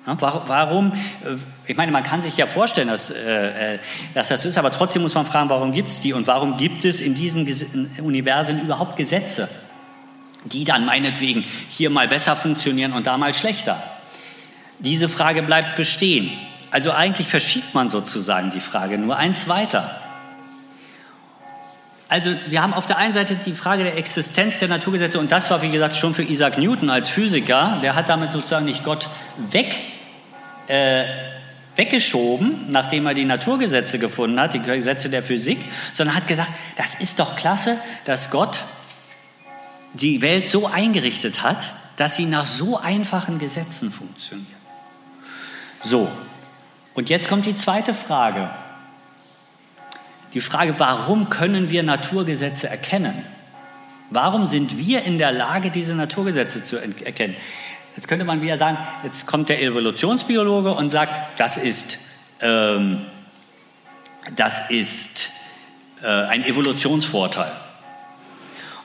Ja, 0.07 0.17
warum, 0.21 0.93
äh, 0.93 1.37
ich 1.67 1.77
meine, 1.77 1.93
man 1.93 2.03
kann 2.03 2.21
sich 2.21 2.37
ja 2.37 2.47
vorstellen, 2.47 2.89
dass, 2.89 3.11
äh, 3.11 3.75
äh, 3.75 3.79
dass 4.15 4.29
das 4.29 4.45
ist, 4.45 4.59
aber 4.59 4.73
trotzdem 4.73 5.03
muss 5.03 5.15
man 5.15 5.27
fragen, 5.27 5.51
warum 5.51 5.73
gibt 5.73 5.91
es 5.91 6.01
die 6.01 6.13
und 6.13 6.27
warum 6.27 6.57
gibt 6.57 6.85
es 6.85 7.01
in 7.01 7.15
diesen 7.15 7.91
Universen 8.03 8.61
überhaupt 8.61 8.97
Gesetze, 8.97 9.49
die 10.45 10.65
dann 10.65 10.85
meinetwegen 10.85 11.45
hier 11.69 11.91
mal 11.91 12.09
besser 12.09 12.35
funktionieren 12.37 12.93
und 12.93 13.07
da 13.07 13.19
mal 13.19 13.35
schlechter? 13.35 13.81
Diese 14.81 15.09
Frage 15.09 15.43
bleibt 15.43 15.77
bestehen. 15.77 16.31
Also 16.71 16.93
eigentlich 16.93 17.29
verschiebt 17.29 17.75
man 17.75 17.91
sozusagen 17.91 18.51
die 18.51 18.61
Frage 18.61 18.99
nur 18.99 19.17
eins 19.17 19.49
weiter. 19.49 20.01
Also 22.09 22.31
wir 22.47 22.63
haben 22.63 22.73
auf 22.73 22.87
der 22.87 22.97
einen 22.97 23.13
Seite 23.13 23.37
die 23.45 23.53
Frage 23.53 23.85
der 23.85 23.97
Existenz 23.97 24.61
der 24.61 24.69
Naturgesetze 24.69 25.19
und 25.19 25.31
das 25.31 25.51
war, 25.51 25.61
wie 25.61 25.71
gesagt, 25.71 25.97
schon 25.97 26.15
für 26.15 26.23
Isaac 26.23 26.57
Newton 26.57 26.89
als 26.89 27.11
Physiker, 27.11 27.79
der 27.83 27.95
hat 27.95 28.09
damit 28.09 28.33
sozusagen 28.33 28.65
nicht 28.65 28.83
Gott 28.83 29.09
weg, 29.51 29.77
äh, 30.69 31.05
weggeschoben, 31.77 32.71
nachdem 32.71 33.07
er 33.07 33.15
die 33.15 33.27
Naturgesetze 33.27 33.99
gefunden 33.99 34.41
hat, 34.41 34.55
die 34.55 34.61
Gesetze 34.61 35.11
der 35.11 35.23
Physik, 35.23 35.59
sondern 35.93 36.17
hat 36.17 36.27
gesagt, 36.27 36.51
das 36.77 36.95
ist 36.95 37.21
doch 37.21 37.37
klasse, 37.37 37.77
dass 38.07 38.31
Gott 38.31 38.65
die 39.93 40.23
Welt 40.23 40.49
so 40.49 40.67
eingerichtet 40.67 41.43
hat, 41.43 41.75
dass 41.97 42.17
sie 42.17 42.27
nach 42.27 42.47
so 42.47 42.79
einfachen 42.79 43.39
Gesetzen 43.39 43.91
funktioniert. 43.91 44.49
So, 45.85 46.09
und 46.99 47.11
jetzt 47.11 47.29
kommt 47.29 47.47
die 47.47 47.55
zweite 47.55 47.95
Frage. 47.95 48.51
Die 50.35 50.41
Frage, 50.41 50.75
warum 50.79 51.31
können 51.31 51.71
wir 51.71 51.85
Naturgesetze 51.85 52.69
erkennen? 52.69 53.25
Warum 54.11 54.49
sind 54.49 54.79
wir 54.79 55.05
in 55.05 55.17
der 55.17 55.31
Lage, 55.31 55.71
diese 55.71 55.95
Naturgesetze 55.95 56.65
zu 56.65 56.77
erkennen? 56.77 57.37
Jetzt 57.95 58.09
könnte 58.09 58.25
man 58.25 58.43
wieder 58.43 58.59
sagen, 58.59 58.79
jetzt 59.05 59.29
kommt 59.29 59.49
der 59.49 59.63
Evolutionsbiologe 59.63 60.73
und 60.73 60.89
sagt, 60.89 61.39
das 61.39 61.57
ist, 61.57 62.01
ähm, 62.41 63.03
das 64.35 64.69
ist 64.69 65.31
äh, 66.03 66.09
ein 66.09 66.45
Evolutionsvorteil. 66.45 67.53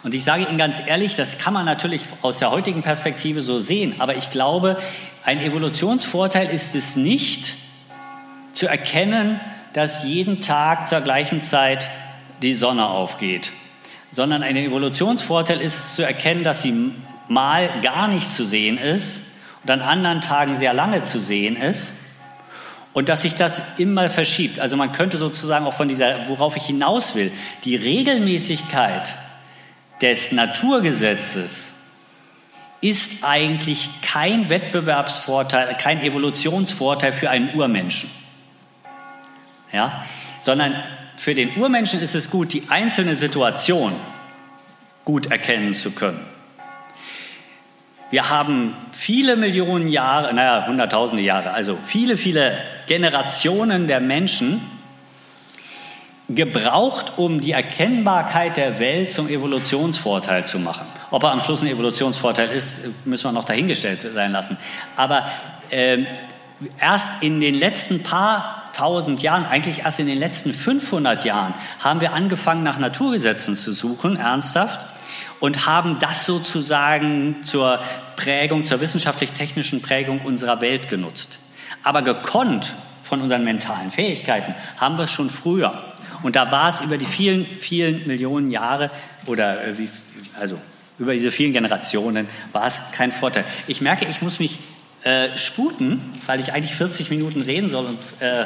Und 0.04 0.14
ich 0.14 0.24
sage 0.24 0.44
Ihnen 0.44 0.60
ganz 0.60 0.80
ehrlich, 0.86 1.16
das 1.16 1.40
kann 1.40 1.56
man 1.56 1.66
natürlich 1.66 2.04
aus 2.22 2.38
der 2.38 2.52
heutigen 2.52 2.84
Perspektive 2.84 3.42
so 3.42 3.58
sehen, 3.58 3.96
aber 3.98 4.16
ich 4.18 4.30
glaube, 4.30 4.78
ein 5.26 5.42
Evolutionsvorteil 5.42 6.52
ist 6.52 6.76
es 6.76 6.96
nicht, 6.96 7.56
zu 8.54 8.68
erkennen, 8.68 9.40
dass 9.74 10.04
jeden 10.04 10.42
Tag 10.42 10.88
zur 10.88 11.02
gleichen 11.02 11.42
Zeit 11.42 11.90
die 12.42 12.54
Sonne 12.54 12.88
aufgeht, 12.88 13.52
sondern 14.12 14.44
ein 14.44 14.56
Evolutionsvorteil 14.56 15.60
ist 15.60 15.78
es 15.78 15.96
zu 15.96 16.04
erkennen, 16.04 16.44
dass 16.44 16.62
sie 16.62 16.92
mal 17.28 17.70
gar 17.82 18.08
nicht 18.08 18.32
zu 18.32 18.44
sehen 18.44 18.78
ist 18.78 19.32
und 19.64 19.72
an 19.72 19.82
anderen 19.82 20.22
Tagen 20.22 20.56
sehr 20.56 20.74
lange 20.74 21.04
zu 21.04 21.20
sehen 21.20 21.56
ist 21.56 21.94
und 22.94 23.10
dass 23.10 23.24
sich 23.24 23.34
das 23.34 23.80
immer 23.80 24.10
verschiebt. 24.10 24.60
Also 24.60 24.78
man 24.78 24.92
könnte 24.92 25.18
sozusagen 25.18 25.66
auch 25.66 25.74
von 25.74 25.88
dieser, 25.88 26.28
worauf 26.30 26.56
ich 26.56 26.66
hinaus 26.66 27.16
will, 27.16 27.32
die 27.64 27.76
Regelmäßigkeit 27.76 29.16
des 30.02 30.32
Naturgesetzes 30.34 31.72
ist 32.82 33.24
eigentlich 33.24 33.90
kein 34.02 34.50
Wettbewerbsvorteil, 34.50 35.76
kein 35.80 36.02
Evolutionsvorteil 36.02 37.14
für 37.14 37.30
einen 37.30 37.56
Urmenschen 37.56 38.10
ja? 39.74 40.06
sondern 40.42 40.76
für 41.18 41.36
den 41.36 41.58
Urmenschen 41.58 42.00
ist 42.00 42.16
es 42.16 42.30
gut, 42.30 42.54
die 42.54 42.64
einzelne 42.70 43.16
Situation 43.16 43.94
gut 45.06 45.32
erkennen 45.32 45.74
zu 45.74 45.92
können. 45.92 46.20
Wir 48.10 48.30
haben 48.30 48.76
viele 48.92 49.36
Millionen 49.36 49.88
Jahre, 49.88 50.34
naja, 50.34 50.68
hunderttausende 50.68 51.24
Jahre, 51.24 51.52
also 51.52 51.78
viele, 51.84 52.16
viele 52.16 52.58
Generationen 52.88 53.88
der 53.88 54.00
Menschen 54.00 54.62
gebraucht, 56.30 57.14
um 57.18 57.42
die 57.42 57.52
Erkennbarkeit 57.52 58.58
der 58.58 58.80
Welt 58.80 59.12
zum 59.12 59.28
Evolutionsvorteil 59.28 60.46
zu 60.46 60.60
machen. 60.60 60.86
Ob 61.12 61.24
er 61.24 61.32
am 61.32 61.42
Schluss 61.42 61.62
ein 61.62 61.68
Evolutionsvorteil 61.68 62.50
ist, 62.50 63.06
müssen 63.06 63.26
wir 63.26 63.32
noch 63.32 63.44
dahingestellt 63.44 64.02
sein 64.14 64.32
lassen. 64.32 64.58
Aber 64.96 65.26
äh, 65.70 66.06
erst 66.80 67.24
in 67.24 67.42
den 67.42 67.56
letzten 67.56 68.04
paar 68.04 68.63
1000 68.74 69.22
Jahren, 69.22 69.46
eigentlich 69.46 69.80
erst 69.80 70.00
in 70.00 70.08
den 70.08 70.20
letzten 70.20 70.54
500 70.54 71.26
Jahren, 71.26 71.54
haben 71.80 72.02
wir 72.02 72.14
angefangen, 72.14 72.64
nach 72.64 72.80
Naturgesetzen 72.80 73.56
zu 73.56 73.72
suchen, 73.72 74.18
ernsthaft, 74.18 74.80
und 75.40 75.66
haben 75.66 76.00
das 76.00 76.26
sozusagen 76.26 77.44
zur 77.44 77.80
Prägung, 78.16 78.66
zur 78.66 78.82
wissenschaftlich-technischen 78.82 79.82
Prägung 79.82 80.22
unserer 80.22 80.62
Welt 80.62 80.90
genutzt. 80.90 81.40
Aber 81.84 82.02
gekonnt 82.02 82.74
von 83.04 83.22
unseren 83.22 83.44
mentalen 83.44 83.92
Fähigkeiten 83.92 84.56
haben 84.78 84.98
wir 84.98 85.04
es 85.04 85.12
schon 85.12 85.30
früher. 85.30 85.84
Und 86.24 86.36
da 86.36 86.52
war 86.52 86.70
es 86.70 86.82
über 86.82 86.98
die 86.98 87.06
vielen, 87.06 87.46
vielen 87.46 88.08
Millionen 88.08 88.50
Jahre 88.50 88.90
oder 89.28 89.68
äh, 89.68 89.88
also 90.40 90.58
über 91.00 91.14
diese 91.14 91.32
vielen 91.32 91.54
Generationen 91.54 92.28
war 92.52 92.66
es 92.66 92.92
kein 92.94 93.12
Vorteil. 93.12 93.44
Ich 93.68 93.82
merke, 93.82 94.06
ich 94.06 94.22
muss 94.22 94.40
mich 94.40 94.60
äh, 95.04 95.38
sputen, 95.38 96.02
weil 96.26 96.40
ich 96.40 96.54
eigentlich 96.54 96.76
40 96.76 97.10
Minuten 97.10 97.42
reden 97.42 97.70
soll 97.70 97.86
und 97.86 98.00
äh, 98.20 98.46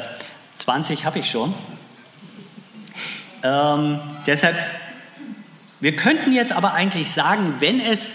20 0.58 1.06
habe 1.06 1.20
ich 1.20 1.30
schon. 1.30 1.54
Ähm, 3.44 4.00
deshalb, 4.26 4.56
wir 5.80 5.96
könnten 5.96 6.32
jetzt 6.32 6.52
aber 6.52 6.74
eigentlich 6.74 7.12
sagen, 7.12 7.56
wenn 7.60 7.80
es 7.80 8.14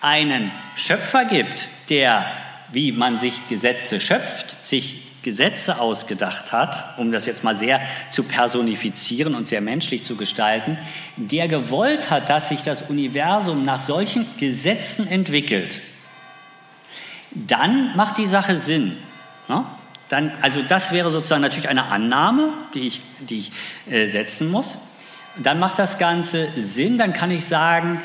einen 0.00 0.50
Schöpfer 0.74 1.24
gibt, 1.26 1.70
der, 1.90 2.24
wie 2.72 2.92
man 2.92 3.18
sich 3.18 3.48
Gesetze 3.48 4.00
schöpft, 4.00 4.56
sich 4.64 5.02
Gesetze 5.22 5.78
ausgedacht 5.78 6.52
hat, 6.52 6.98
um 6.98 7.12
das 7.12 7.26
jetzt 7.26 7.44
mal 7.44 7.54
sehr 7.54 7.80
zu 8.10 8.24
personifizieren 8.24 9.34
und 9.34 9.46
sehr 9.46 9.60
menschlich 9.60 10.02
zu 10.02 10.16
gestalten, 10.16 10.78
der 11.16 11.46
gewollt 11.46 12.10
hat, 12.10 12.28
dass 12.28 12.48
sich 12.48 12.62
das 12.62 12.82
Universum 12.82 13.64
nach 13.64 13.80
solchen 13.80 14.26
Gesetzen 14.38 15.08
entwickelt, 15.08 15.80
dann 17.34 17.96
macht 17.96 18.18
die 18.18 18.26
Sache 18.26 18.56
Sinn. 18.56 18.96
Ne? 19.48 19.64
Dann, 20.08 20.32
also 20.42 20.60
das 20.62 20.92
wäre 20.92 21.10
sozusagen 21.10 21.42
natürlich 21.42 21.68
eine 21.68 21.86
Annahme, 21.86 22.52
die 22.74 22.86
ich, 22.86 23.00
die 23.20 23.38
ich 23.38 23.52
äh, 23.90 24.06
setzen 24.06 24.50
muss. 24.50 24.78
Dann 25.36 25.58
macht 25.58 25.78
das 25.78 25.98
Ganze 25.98 26.48
Sinn, 26.56 26.98
dann 26.98 27.14
kann 27.14 27.30
ich 27.30 27.46
sagen, 27.46 28.02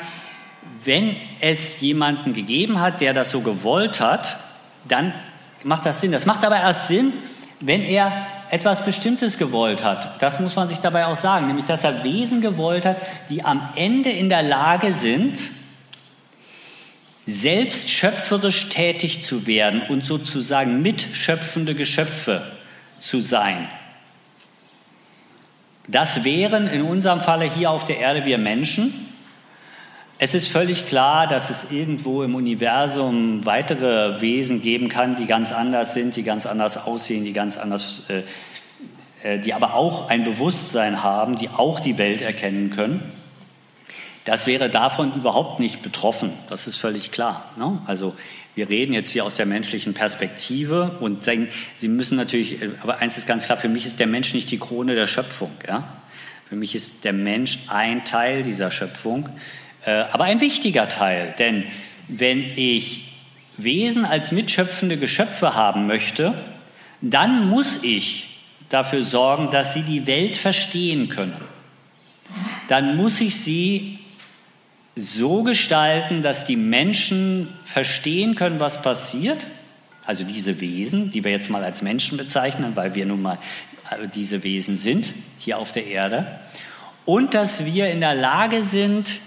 wenn 0.84 1.16
es 1.40 1.80
jemanden 1.80 2.32
gegeben 2.32 2.80
hat, 2.80 3.02
der 3.02 3.12
das 3.12 3.30
so 3.30 3.40
gewollt 3.42 4.00
hat, 4.00 4.38
dann 4.86 5.12
macht 5.64 5.84
das 5.84 6.00
Sinn. 6.00 6.12
Das 6.12 6.24
macht 6.24 6.44
aber 6.44 6.56
erst 6.56 6.88
Sinn, 6.88 7.12
wenn 7.60 7.82
er 7.82 8.10
etwas 8.50 8.84
Bestimmtes 8.84 9.36
gewollt 9.36 9.84
hat. 9.84 10.22
Das 10.22 10.40
muss 10.40 10.56
man 10.56 10.68
sich 10.68 10.78
dabei 10.78 11.06
auch 11.06 11.16
sagen, 11.16 11.48
nämlich 11.48 11.66
dass 11.66 11.84
er 11.84 12.04
Wesen 12.04 12.40
gewollt 12.40 12.86
hat, 12.86 12.96
die 13.28 13.44
am 13.44 13.68
Ende 13.76 14.10
in 14.10 14.28
der 14.28 14.42
Lage 14.42 14.94
sind, 14.94 15.38
selbst 17.28 17.90
schöpferisch 17.90 18.70
tätig 18.70 19.22
zu 19.22 19.46
werden 19.46 19.82
und 19.82 20.06
sozusagen 20.06 20.80
mitschöpfende 20.80 21.74
Geschöpfe 21.74 22.42
zu 22.98 23.20
sein. 23.20 23.68
Das 25.88 26.24
wären 26.24 26.68
in 26.68 26.80
unserem 26.82 27.20
Falle 27.20 27.44
hier 27.44 27.70
auf 27.70 27.84
der 27.84 27.98
Erde 27.98 28.24
wir 28.24 28.38
Menschen. 28.38 29.08
Es 30.18 30.34
ist 30.34 30.48
völlig 30.48 30.86
klar, 30.86 31.26
dass 31.26 31.50
es 31.50 31.70
irgendwo 31.70 32.22
im 32.22 32.34
Universum 32.34 33.44
weitere 33.44 34.22
Wesen 34.22 34.62
geben 34.62 34.88
kann, 34.88 35.16
die 35.16 35.26
ganz 35.26 35.52
anders 35.52 35.92
sind, 35.92 36.16
die 36.16 36.22
ganz 36.22 36.46
anders 36.46 36.86
aussehen, 36.86 37.24
die 37.24 37.34
ganz 37.34 37.58
anders, 37.58 38.04
äh, 38.08 39.34
äh 39.34 39.38
die 39.38 39.52
aber 39.52 39.74
auch 39.74 40.08
ein 40.08 40.24
Bewusstsein 40.24 41.02
haben, 41.02 41.36
die 41.36 41.50
auch 41.50 41.78
die 41.78 41.98
Welt 41.98 42.22
erkennen 42.22 42.70
können. 42.70 43.17
Das 44.28 44.46
wäre 44.46 44.68
davon 44.68 45.14
überhaupt 45.14 45.58
nicht 45.58 45.80
betroffen, 45.80 46.30
das 46.50 46.66
ist 46.66 46.76
völlig 46.76 47.12
klar. 47.12 47.50
Ne? 47.56 47.80
Also 47.86 48.14
wir 48.54 48.68
reden 48.68 48.92
jetzt 48.92 49.10
hier 49.10 49.24
aus 49.24 49.32
der 49.32 49.46
menschlichen 49.46 49.94
Perspektive 49.94 50.98
und 51.00 51.24
sagen, 51.24 51.48
Sie 51.78 51.88
müssen 51.88 52.18
natürlich, 52.18 52.58
aber 52.82 52.98
eins 52.98 53.16
ist 53.16 53.26
ganz 53.26 53.46
klar, 53.46 53.56
für 53.56 53.70
mich 53.70 53.86
ist 53.86 54.00
der 54.00 54.06
Mensch 54.06 54.34
nicht 54.34 54.50
die 54.50 54.58
Krone 54.58 54.94
der 54.94 55.06
Schöpfung. 55.06 55.50
Ja? 55.66 55.84
Für 56.46 56.56
mich 56.56 56.74
ist 56.74 57.06
der 57.06 57.14
Mensch 57.14 57.60
ein 57.68 58.04
Teil 58.04 58.42
dieser 58.42 58.70
Schöpfung, 58.70 59.30
äh, 59.86 60.04
aber 60.12 60.24
ein 60.24 60.42
wichtiger 60.42 60.90
Teil. 60.90 61.34
Denn 61.38 61.64
wenn 62.08 62.40
ich 62.54 63.14
Wesen 63.56 64.04
als 64.04 64.30
mitschöpfende 64.30 64.98
Geschöpfe 64.98 65.54
haben 65.54 65.86
möchte, 65.86 66.34
dann 67.00 67.48
muss 67.48 67.82
ich 67.82 68.42
dafür 68.68 69.02
sorgen, 69.02 69.50
dass 69.50 69.72
sie 69.72 69.84
die 69.84 70.06
Welt 70.06 70.36
verstehen 70.36 71.08
können. 71.08 71.40
Dann 72.68 72.98
muss 72.98 73.22
ich 73.22 73.34
sie 73.34 73.97
so 74.98 75.42
gestalten, 75.42 76.22
dass 76.22 76.44
die 76.44 76.56
Menschen 76.56 77.48
verstehen 77.64 78.34
können, 78.34 78.60
was 78.60 78.82
passiert. 78.82 79.46
Also 80.04 80.24
diese 80.24 80.60
Wesen, 80.60 81.10
die 81.10 81.22
wir 81.24 81.30
jetzt 81.30 81.50
mal 81.50 81.62
als 81.62 81.82
Menschen 81.82 82.18
bezeichnen, 82.18 82.72
weil 82.74 82.94
wir 82.94 83.06
nun 83.06 83.22
mal 83.22 83.38
äh, 83.90 84.08
diese 84.12 84.42
Wesen 84.42 84.76
sind 84.76 85.12
hier 85.38 85.58
auf 85.58 85.72
der 85.72 85.86
Erde. 85.86 86.26
Und 87.04 87.34
dass 87.34 87.64
wir 87.64 87.90
in 87.90 88.00
der 88.00 88.14
Lage 88.14 88.64
sind, 88.64 89.20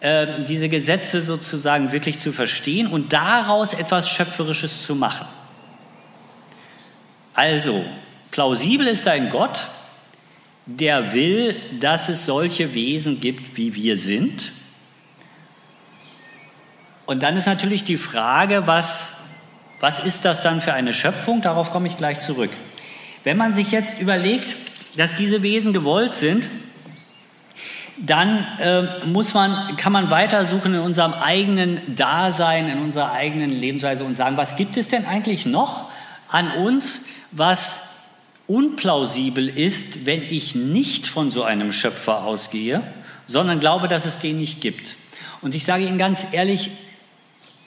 äh, 0.00 0.42
diese 0.44 0.68
Gesetze 0.68 1.20
sozusagen 1.20 1.92
wirklich 1.92 2.18
zu 2.18 2.32
verstehen 2.32 2.86
und 2.86 3.12
daraus 3.12 3.74
etwas 3.74 4.08
Schöpferisches 4.08 4.84
zu 4.84 4.94
machen. 4.94 5.26
Also, 7.34 7.84
plausibel 8.30 8.86
ist 8.86 9.06
ein 9.08 9.30
Gott, 9.30 9.66
der 10.66 11.12
will, 11.12 11.56
dass 11.80 12.08
es 12.08 12.26
solche 12.26 12.74
Wesen 12.74 13.20
gibt, 13.20 13.56
wie 13.56 13.74
wir 13.74 13.96
sind 13.96 14.52
und 17.06 17.22
dann 17.22 17.36
ist 17.36 17.46
natürlich 17.46 17.84
die 17.84 17.96
Frage, 17.96 18.66
was, 18.66 19.24
was 19.80 20.00
ist 20.00 20.24
das 20.24 20.42
dann 20.42 20.60
für 20.60 20.72
eine 20.72 20.94
Schöpfung? 20.94 21.42
Darauf 21.42 21.70
komme 21.70 21.88
ich 21.88 21.96
gleich 21.96 22.20
zurück. 22.20 22.50
Wenn 23.24 23.36
man 23.36 23.52
sich 23.52 23.70
jetzt 23.70 24.00
überlegt, 24.00 24.54
dass 24.96 25.16
diese 25.16 25.42
Wesen 25.42 25.72
gewollt 25.72 26.14
sind, 26.14 26.48
dann 27.98 28.46
äh, 28.58 29.04
muss 29.06 29.34
man, 29.34 29.76
kann 29.76 29.92
man 29.92 30.10
weitersuchen 30.10 30.74
in 30.74 30.80
unserem 30.80 31.12
eigenen 31.12 31.94
Dasein, 31.94 32.68
in 32.68 32.78
unserer 32.80 33.12
eigenen 33.12 33.50
Lebensweise 33.50 34.04
und 34.04 34.16
sagen, 34.16 34.36
was 34.36 34.56
gibt 34.56 34.76
es 34.76 34.88
denn 34.88 35.04
eigentlich 35.06 35.46
noch 35.46 35.90
an 36.28 36.50
uns, 36.52 37.02
was 37.30 37.82
unplausibel 38.46 39.48
ist, 39.48 40.06
wenn 40.06 40.22
ich 40.22 40.54
nicht 40.54 41.06
von 41.06 41.30
so 41.30 41.42
einem 41.42 41.70
Schöpfer 41.70 42.24
ausgehe, 42.24 42.82
sondern 43.26 43.60
glaube, 43.60 43.88
dass 43.88 44.04
es 44.04 44.18
den 44.18 44.38
nicht 44.38 44.60
gibt. 44.60 44.96
Und 45.40 45.54
ich 45.54 45.64
sage 45.64 45.84
Ihnen 45.84 45.98
ganz 45.98 46.28
ehrlich, 46.32 46.70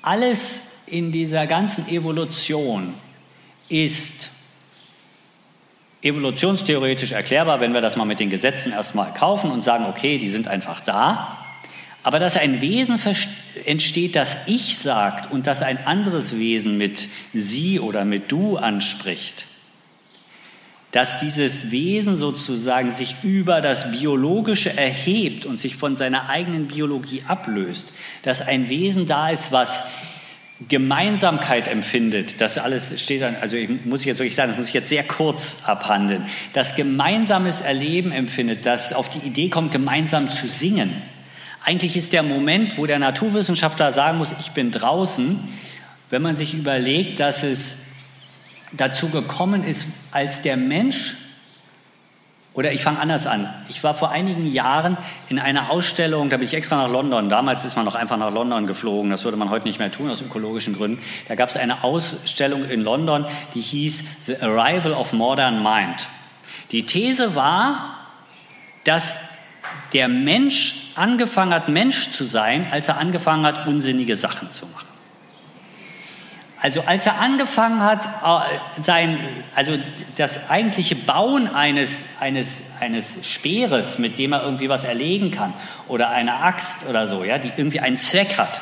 alles 0.05 0.83
in 0.87 1.11
dieser 1.11 1.47
ganzen 1.47 1.87
Evolution 1.89 2.93
ist 3.69 4.29
evolutionstheoretisch 6.01 7.13
erklärbar, 7.13 7.59
wenn 7.59 7.73
wir 7.73 7.81
das 7.81 7.95
mal 7.95 8.05
mit 8.05 8.19
den 8.19 8.29
Gesetzen 8.29 8.71
erstmal 8.71 9.11
kaufen 9.13 9.49
und 9.49 9.63
sagen, 9.63 9.85
okay, 9.89 10.19
die 10.19 10.27
sind 10.27 10.47
einfach 10.47 10.79
da. 10.79 11.39
Aber 12.03 12.19
dass 12.19 12.37
ein 12.37 12.61
Wesen 12.61 12.99
entsteht, 13.65 14.15
das 14.15 14.47
ich 14.47 14.77
sagt 14.77 15.31
und 15.31 15.47
das 15.47 15.63
ein 15.63 15.87
anderes 15.87 16.37
Wesen 16.37 16.77
mit 16.77 17.09
sie 17.33 17.79
oder 17.79 18.05
mit 18.05 18.31
du 18.31 18.57
anspricht, 18.57 19.47
dass 20.95 21.19
dieses 21.19 21.71
Wesen 21.71 22.15
sozusagen 22.15 22.89
sich 22.89 23.17
über 23.21 23.59
das 23.59 23.91
Biologische 23.91 24.77
erhebt 24.77 25.45
und 25.45 25.59
sich 25.59 25.75
von 25.75 25.97
seiner 25.97 26.29
eigenen 26.29 26.69
Biologie 26.69 27.21
ablöst, 27.27 27.87
dass 28.23 28.41
ein 28.41 28.69
Wesen 28.69 29.05
da 29.05 29.27
ist, 29.27 29.51
was 29.51 29.83
Gemeinsamkeit 30.69 31.67
empfindet, 31.67 32.39
das 32.39 32.57
alles 32.57 32.97
steht 33.01 33.23
dann, 33.23 33.35
also 33.41 33.57
ich 33.57 33.83
muss 33.83 34.05
jetzt 34.05 34.19
wirklich 34.19 34.35
sagen, 34.35 34.51
das 34.51 34.57
muss 34.57 34.69
ich 34.69 34.73
jetzt 34.73 34.87
sehr 34.87 35.03
kurz 35.03 35.63
abhandeln, 35.65 36.23
das 36.53 36.77
gemeinsames 36.77 37.59
Erleben 37.59 38.13
empfindet, 38.13 38.65
das 38.65 38.93
auf 38.93 39.09
die 39.09 39.27
Idee 39.27 39.49
kommt, 39.49 39.73
gemeinsam 39.73 40.31
zu 40.31 40.47
singen. 40.47 40.93
Eigentlich 41.65 41.97
ist 41.97 42.13
der 42.13 42.23
Moment, 42.23 42.77
wo 42.77 42.85
der 42.85 42.99
Naturwissenschaftler 42.99 43.91
sagen 43.91 44.17
muss, 44.17 44.33
ich 44.39 44.51
bin 44.51 44.71
draußen, 44.71 45.43
wenn 46.09 46.21
man 46.21 46.35
sich 46.35 46.53
überlegt, 46.53 47.19
dass 47.19 47.43
es 47.43 47.84
dazu 48.71 49.09
gekommen 49.09 49.63
ist, 49.63 49.87
als 50.11 50.41
der 50.41 50.57
Mensch, 50.57 51.15
oder 52.53 52.71
ich 52.71 52.81
fange 52.81 52.99
anders 52.99 53.27
an, 53.27 53.47
ich 53.67 53.83
war 53.83 53.93
vor 53.93 54.11
einigen 54.11 54.47
Jahren 54.47 54.97
in 55.29 55.39
einer 55.39 55.69
Ausstellung, 55.69 56.29
da 56.29 56.37
bin 56.37 56.45
ich 56.45 56.53
extra 56.53 56.77
nach 56.77 56.89
London, 56.89 57.29
damals 57.29 57.65
ist 57.65 57.75
man 57.75 57.85
noch 57.85 57.95
einfach 57.95 58.17
nach 58.17 58.33
London 58.33 58.65
geflogen, 58.65 59.11
das 59.11 59.23
würde 59.23 59.37
man 59.37 59.49
heute 59.49 59.65
nicht 59.67 59.79
mehr 59.79 59.91
tun 59.91 60.09
aus 60.09 60.21
ökologischen 60.21 60.75
Gründen, 60.75 61.01
da 61.27 61.35
gab 61.35 61.49
es 61.49 61.57
eine 61.57 61.83
Ausstellung 61.83 62.69
in 62.69 62.81
London, 62.81 63.25
die 63.53 63.61
hieß 63.61 64.25
The 64.25 64.37
Arrival 64.41 64.93
of 64.93 65.13
Modern 65.13 65.61
Mind. 65.61 66.07
Die 66.71 66.85
These 66.85 67.35
war, 67.35 67.99
dass 68.85 69.19
der 69.93 70.07
Mensch 70.07 70.91
angefangen 70.95 71.53
hat, 71.53 71.69
Mensch 71.69 72.11
zu 72.11 72.25
sein, 72.25 72.67
als 72.71 72.87
er 72.87 72.97
angefangen 72.97 73.45
hat, 73.45 73.67
unsinnige 73.67 74.15
Sachen 74.15 74.51
zu 74.51 74.65
machen. 74.67 74.84
Also 76.65 76.81
als 76.81 77.05
er 77.05 77.21
angefangen 77.21 77.83
hat, 77.83 78.07
äh, 78.07 78.81
sein, 78.81 79.19
also 79.53 79.77
das 80.17 80.49
eigentliche 80.49 80.95
Bauen 80.95 81.47
eines, 81.47 82.15
eines, 82.21 82.63
eines 82.79 83.23
Speeres, 83.23 83.99
mit 83.99 84.17
dem 84.17 84.33
er 84.33 84.41
irgendwie 84.41 84.67
was 84.67 84.83
erlegen 84.83 85.29
kann, 85.29 85.53
oder 85.87 86.09
einer 86.09 86.41
Axt 86.41 86.89
oder 86.89 87.05
so, 87.05 87.23
ja, 87.23 87.37
die 87.37 87.51
irgendwie 87.55 87.81
einen 87.81 87.99
Zweck 87.99 88.39
hat, 88.39 88.61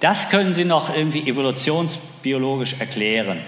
das 0.00 0.30
können 0.30 0.54
Sie 0.54 0.64
noch 0.64 0.92
irgendwie 0.92 1.20
evolutionsbiologisch 1.30 2.74
erklären. 2.80 3.40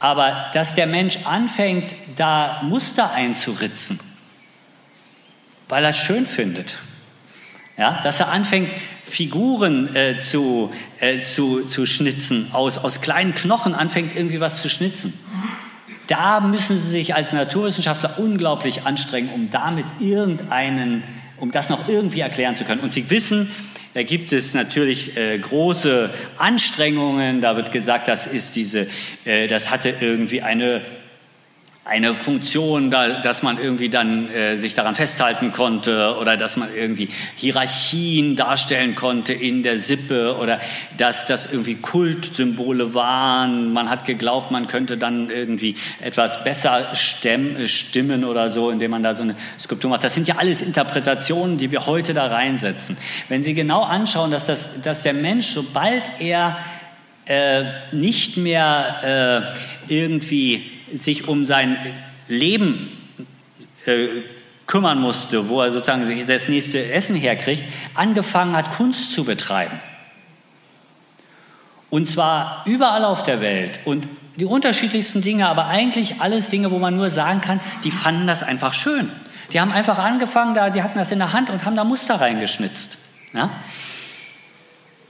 Aber 0.00 0.48
dass 0.54 0.74
der 0.74 0.86
Mensch 0.86 1.18
anfängt, 1.26 1.94
da 2.16 2.62
Muster 2.62 3.12
einzuritzen, 3.12 4.00
weil 5.68 5.84
er 5.84 5.90
es 5.90 5.98
schön 5.98 6.26
findet, 6.26 6.78
ja, 7.76 8.00
dass 8.02 8.20
er 8.20 8.32
anfängt, 8.32 8.70
Figuren 9.06 9.94
äh, 9.94 10.18
zu, 10.18 10.72
äh, 11.00 11.20
zu, 11.20 11.62
zu 11.68 11.86
schnitzen, 11.86 12.48
aus, 12.52 12.78
aus 12.78 13.00
kleinen 13.00 13.34
Knochen 13.34 13.74
anfängt 13.74 14.16
irgendwie 14.16 14.40
was 14.40 14.62
zu 14.62 14.68
schnitzen. 14.68 15.12
Da 16.06 16.40
müssen 16.40 16.78
Sie 16.78 16.90
sich 16.90 17.14
als 17.14 17.32
Naturwissenschaftler 17.32 18.18
unglaublich 18.18 18.84
anstrengen, 18.84 19.30
um 19.30 19.50
damit 19.50 19.86
irgendeinen, 20.00 21.02
um 21.38 21.50
das 21.50 21.70
noch 21.70 21.88
irgendwie 21.88 22.20
erklären 22.20 22.56
zu 22.56 22.64
können. 22.64 22.80
Und 22.80 22.92
Sie 22.92 23.08
wissen, 23.08 23.50
da 23.94 24.02
gibt 24.02 24.32
es 24.32 24.54
natürlich 24.54 25.16
äh, 25.16 25.38
große 25.38 26.10
Anstrengungen. 26.36 27.40
Da 27.40 27.56
wird 27.56 27.72
gesagt, 27.72 28.08
das 28.08 28.26
ist 28.26 28.56
diese, 28.56 28.88
äh, 29.24 29.46
das 29.46 29.70
hatte 29.70 29.94
irgendwie 30.00 30.42
eine 30.42 30.82
eine 31.86 32.14
Funktion, 32.14 32.90
da, 32.90 33.20
dass 33.20 33.42
man 33.42 33.58
irgendwie 33.58 33.90
dann 33.90 34.30
äh, 34.30 34.56
sich 34.56 34.72
daran 34.72 34.94
festhalten 34.94 35.52
konnte 35.52 36.16
oder 36.18 36.38
dass 36.38 36.56
man 36.56 36.68
irgendwie 36.74 37.10
Hierarchien 37.36 38.36
darstellen 38.36 38.94
konnte 38.94 39.34
in 39.34 39.62
der 39.62 39.78
Sippe 39.78 40.36
oder 40.38 40.60
dass 40.96 41.26
das 41.26 41.52
irgendwie 41.52 41.74
Kultsymbole 41.74 42.94
waren. 42.94 43.74
Man 43.74 43.90
hat 43.90 44.06
geglaubt, 44.06 44.50
man 44.50 44.66
könnte 44.66 44.96
dann 44.96 45.28
irgendwie 45.28 45.76
etwas 46.00 46.42
besser 46.42 46.94
stemmen, 46.94 47.68
stimmen 47.68 48.24
oder 48.24 48.48
so, 48.48 48.70
indem 48.70 48.92
man 48.92 49.02
da 49.02 49.14
so 49.14 49.22
eine 49.22 49.36
Skulptur 49.60 49.90
macht. 49.90 50.04
Das 50.04 50.14
sind 50.14 50.26
ja 50.26 50.36
alles 50.38 50.62
Interpretationen, 50.62 51.58
die 51.58 51.70
wir 51.70 51.84
heute 51.84 52.14
da 52.14 52.28
reinsetzen. 52.28 52.96
Wenn 53.28 53.42
Sie 53.42 53.52
genau 53.52 53.82
anschauen, 53.82 54.30
dass, 54.30 54.46
das, 54.46 54.80
dass 54.80 55.02
der 55.02 55.12
Mensch, 55.12 55.48
sobald 55.48 56.02
er 56.18 56.56
äh, 57.26 57.64
nicht 57.92 58.38
mehr 58.38 59.52
äh, 59.88 59.92
irgendwie 59.92 60.73
sich 60.92 61.28
um 61.28 61.44
sein 61.44 61.76
Leben 62.28 62.90
äh, 63.86 64.08
kümmern 64.66 65.00
musste, 65.00 65.48
wo 65.48 65.60
er 65.60 65.72
sozusagen 65.72 66.26
das 66.26 66.48
nächste 66.48 66.92
Essen 66.92 67.16
herkriegt, 67.16 67.66
angefangen 67.94 68.56
hat, 68.56 68.72
Kunst 68.72 69.12
zu 69.12 69.24
betreiben. 69.24 69.78
Und 71.90 72.06
zwar 72.06 72.62
überall 72.66 73.04
auf 73.04 73.22
der 73.22 73.40
Welt. 73.40 73.80
Und 73.84 74.08
die 74.36 74.46
unterschiedlichsten 74.46 75.22
Dinge, 75.22 75.46
aber 75.46 75.66
eigentlich 75.66 76.20
alles 76.20 76.48
Dinge, 76.48 76.70
wo 76.70 76.78
man 76.78 76.96
nur 76.96 77.10
sagen 77.10 77.40
kann, 77.40 77.60
die 77.84 77.90
fanden 77.90 78.26
das 78.26 78.42
einfach 78.42 78.74
schön. 78.74 79.12
Die 79.52 79.60
haben 79.60 79.70
einfach 79.70 79.98
angefangen, 79.98 80.54
da, 80.54 80.70
die 80.70 80.82
hatten 80.82 80.98
das 80.98 81.12
in 81.12 81.18
der 81.18 81.32
Hand 81.32 81.50
und 81.50 81.64
haben 81.64 81.76
da 81.76 81.84
Muster 81.84 82.20
reingeschnitzt. 82.20 82.98
Ja? 83.32 83.50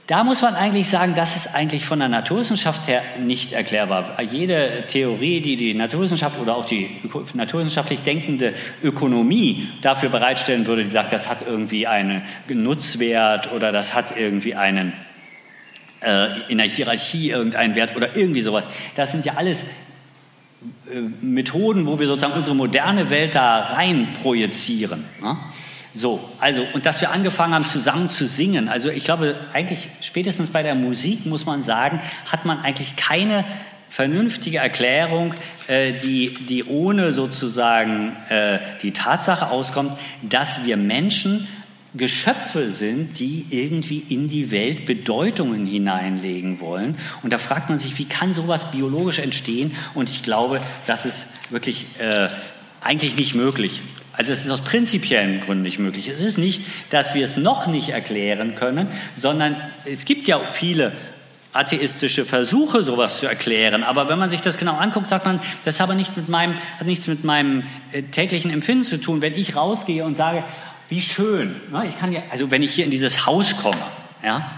Da 0.07 0.23
muss 0.23 0.43
man 0.43 0.53
eigentlich 0.53 0.87
sagen, 0.87 1.15
das 1.15 1.35
ist 1.35 1.55
eigentlich 1.55 1.85
von 1.85 1.97
der 1.97 2.09
Naturwissenschaft 2.09 2.87
her 2.87 3.01
nicht 3.19 3.53
erklärbar. 3.53 4.21
Jede 4.21 4.83
Theorie, 4.87 5.41
die 5.41 5.55
die 5.55 5.73
Naturwissenschaft 5.73 6.39
oder 6.39 6.55
auch 6.55 6.65
die 6.65 6.91
naturwissenschaftlich 7.33 8.01
denkende 8.01 8.53
Ökonomie 8.83 9.67
dafür 9.81 10.09
bereitstellen 10.09 10.67
würde, 10.67 10.85
die 10.85 10.91
sagt, 10.91 11.11
das 11.11 11.27
hat 11.27 11.39
irgendwie 11.47 11.87
einen 11.87 12.21
Nutzwert 12.47 13.51
oder 13.51 13.71
das 13.71 13.95
hat 13.95 14.15
irgendwie 14.15 14.53
einen 14.53 14.93
äh, 16.01 16.27
in 16.49 16.59
der 16.59 16.67
Hierarchie 16.67 17.31
irgendeinen 17.31 17.73
Wert 17.73 17.95
oder 17.95 18.15
irgendwie 18.15 18.41
sowas. 18.41 18.69
Das 18.93 19.11
sind 19.11 19.25
ja 19.25 19.33
alles 19.37 19.63
äh, 20.91 20.99
Methoden, 21.21 21.87
wo 21.87 21.97
wir 21.97 22.05
sozusagen 22.05 22.33
unsere 22.33 22.55
moderne 22.55 23.09
Welt 23.09 23.33
da 23.33 23.59
rein 23.59 24.09
projizieren. 24.21 25.03
Ne? 25.19 25.35
So, 25.95 26.19
also, 26.41 26.67
und 26.73 26.85
dass 26.85 26.99
wir 26.99 27.11
angefangen 27.11 27.53
haben, 27.53 27.65
zusammen 27.65 28.09
zu 28.09 28.27
singen. 28.27 28.67
Also, 28.67 28.89
ich 28.89 29.05
glaube, 29.05 29.35
eigentlich 29.53 29.89
spätestens 30.01 30.49
bei 30.49 30.61
der 30.61 30.75
Musik 30.75 31.25
muss 31.25 31.45
man 31.45 31.61
sagen, 31.61 32.01
hat 32.25 32.43
man 32.43 32.59
eigentlich 32.59 32.97
keine 32.97 33.45
vernünftige 33.89 34.57
Erklärung, 34.57 35.33
äh, 35.67 35.93
die, 35.93 36.33
die 36.33 36.65
ohne 36.65 37.13
sozusagen 37.13 38.13
äh, 38.27 38.59
die 38.81 38.91
Tatsache 38.91 39.47
auskommt, 39.47 39.97
dass 40.21 40.65
wir 40.65 40.75
Menschen 40.75 41.47
Geschöpfe 41.93 42.69
sind, 42.71 43.17
die 43.19 43.45
irgendwie 43.51 43.99
in 44.09 44.27
die 44.27 44.51
Welt 44.51 44.85
Bedeutungen 44.85 45.65
hineinlegen 45.65 46.59
wollen. 46.59 46.97
Und 47.23 47.31
da 47.31 47.37
fragt 47.37 47.69
man 47.69 47.77
sich, 47.77 47.97
wie 47.97 48.03
kann 48.03 48.33
sowas 48.33 48.71
biologisch 48.71 49.19
entstehen? 49.19 49.73
Und 49.93 50.09
ich 50.09 50.23
glaube, 50.23 50.59
das 50.87 51.05
ist 51.05 51.51
wirklich 51.51 51.85
äh, 51.99 52.27
eigentlich 52.81 53.15
nicht 53.15 53.33
möglich. 53.33 53.81
Also 54.17 54.31
es 54.31 54.45
ist 54.45 54.51
aus 54.51 54.61
prinzipiellen 54.61 55.41
Gründen 55.41 55.63
nicht 55.63 55.79
möglich. 55.79 56.07
Es 56.07 56.19
ist 56.19 56.37
nicht, 56.37 56.63
dass 56.89 57.13
wir 57.13 57.25
es 57.25 57.37
noch 57.37 57.67
nicht 57.67 57.89
erklären 57.89 58.55
können, 58.55 58.87
sondern 59.15 59.55
es 59.85 60.05
gibt 60.05 60.27
ja 60.27 60.39
viele 60.39 60.93
atheistische 61.53 62.25
Versuche, 62.25 62.83
sowas 62.83 63.19
zu 63.19 63.27
erklären. 63.27 63.83
Aber 63.83 64.09
wenn 64.09 64.19
man 64.19 64.29
sich 64.29 64.41
das 64.41 64.57
genau 64.57 64.75
anguckt, 64.75 65.07
sagt 65.07 65.25
man, 65.25 65.39
das 65.63 65.79
aber 65.79 65.95
nicht 65.95 66.17
mit 66.17 66.27
meinem, 66.27 66.55
hat 66.79 66.85
nichts 66.85 67.07
mit 67.07 67.23
meinem 67.23 67.63
äh, 67.93 68.03
täglichen 68.03 68.51
Empfinden 68.51 68.83
zu 68.83 68.99
tun. 68.99 69.21
Wenn 69.21 69.33
ich 69.33 69.55
rausgehe 69.55 70.03
und 70.03 70.15
sage, 70.15 70.43
wie 70.89 71.01
schön, 71.01 71.55
ne, 71.71 71.87
ich 71.87 71.97
kann 71.97 72.11
ja, 72.11 72.21
also 72.29 72.51
wenn 72.51 72.61
ich 72.61 72.73
hier 72.73 72.85
in 72.85 72.91
dieses 72.91 73.25
Haus 73.25 73.55
komme, 73.57 73.81
ja, 74.23 74.51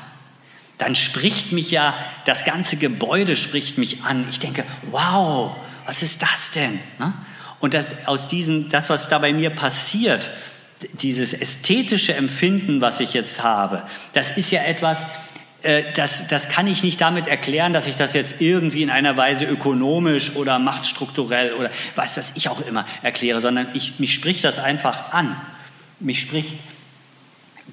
dann 0.79 0.95
spricht 0.95 1.51
mich 1.51 1.71
ja, 1.71 1.93
das 2.25 2.45
ganze 2.45 2.77
Gebäude 2.77 3.35
spricht 3.35 3.77
mich 3.77 4.03
an. 4.03 4.25
Ich 4.29 4.39
denke, 4.39 4.63
wow, 4.91 5.55
was 5.85 6.03
ist 6.03 6.21
das 6.21 6.51
denn? 6.51 6.79
Ne? 6.99 7.13
Und 7.59 7.73
das, 7.73 7.87
aus 8.05 8.27
diesem, 8.27 8.69
das, 8.69 8.89
was 8.89 9.09
da 9.09 9.17
bei 9.19 9.33
mir 9.33 9.49
passiert, 9.49 10.29
dieses 11.01 11.33
ästhetische 11.33 12.15
Empfinden, 12.15 12.81
was 12.81 12.99
ich 12.99 13.13
jetzt 13.13 13.43
habe, 13.43 13.83
das 14.13 14.37
ist 14.37 14.51
ja 14.51 14.63
etwas, 14.63 15.05
äh, 15.63 15.83
das, 15.95 16.27
das 16.27 16.49
kann 16.49 16.67
ich 16.67 16.83
nicht 16.83 17.01
damit 17.01 17.27
erklären, 17.27 17.73
dass 17.73 17.87
ich 17.87 17.95
das 17.95 18.13
jetzt 18.13 18.41
irgendwie 18.41 18.83
in 18.83 18.89
einer 18.89 19.17
Weise 19.17 19.45
ökonomisch 19.45 20.35
oder 20.35 20.59
machtstrukturell 20.59 21.53
oder 21.53 21.71
was 21.95 22.17
weiß 22.17 22.33
ich 22.35 22.49
auch 22.49 22.61
immer 22.67 22.85
erkläre, 23.01 23.41
sondern 23.41 23.67
ich, 23.73 23.99
mich 23.99 24.13
spricht 24.13 24.43
das 24.43 24.59
einfach 24.59 25.13
an. 25.13 25.35
Mich 25.99 26.21
spricht 26.21 26.53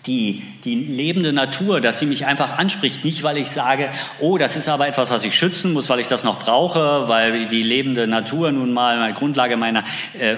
die, 0.07 0.43
die 0.65 0.75
lebende 0.75 1.33
Natur, 1.33 1.81
dass 1.81 1.99
sie 1.99 2.07
mich 2.07 2.27
einfach 2.27 2.59
anspricht. 2.59 3.05
Nicht, 3.05 3.23
weil 3.23 3.39
ich 3.39 3.49
sage, 3.49 3.89
oh, 4.21 4.39
das 4.39 4.57
ist 4.57 4.69
aber 4.69 4.89
etwas, 4.89 5.11
was 5.11 5.25
ich 5.25 5.37
schützen 5.37 5.73
muss, 5.73 5.89
weil 5.89 6.01
ich 6.01 6.07
das 6.07 6.25
noch 6.25 6.41
brauche, 6.41 7.09
weil 7.09 7.47
die 7.47 7.63
lebende 7.63 8.07
Natur 8.07 8.53
nun 8.53 8.73
mal 8.73 8.99
eine 8.99 9.15
Grundlage 9.15 9.57
meiner, 9.57 9.85
äh, 10.19 10.37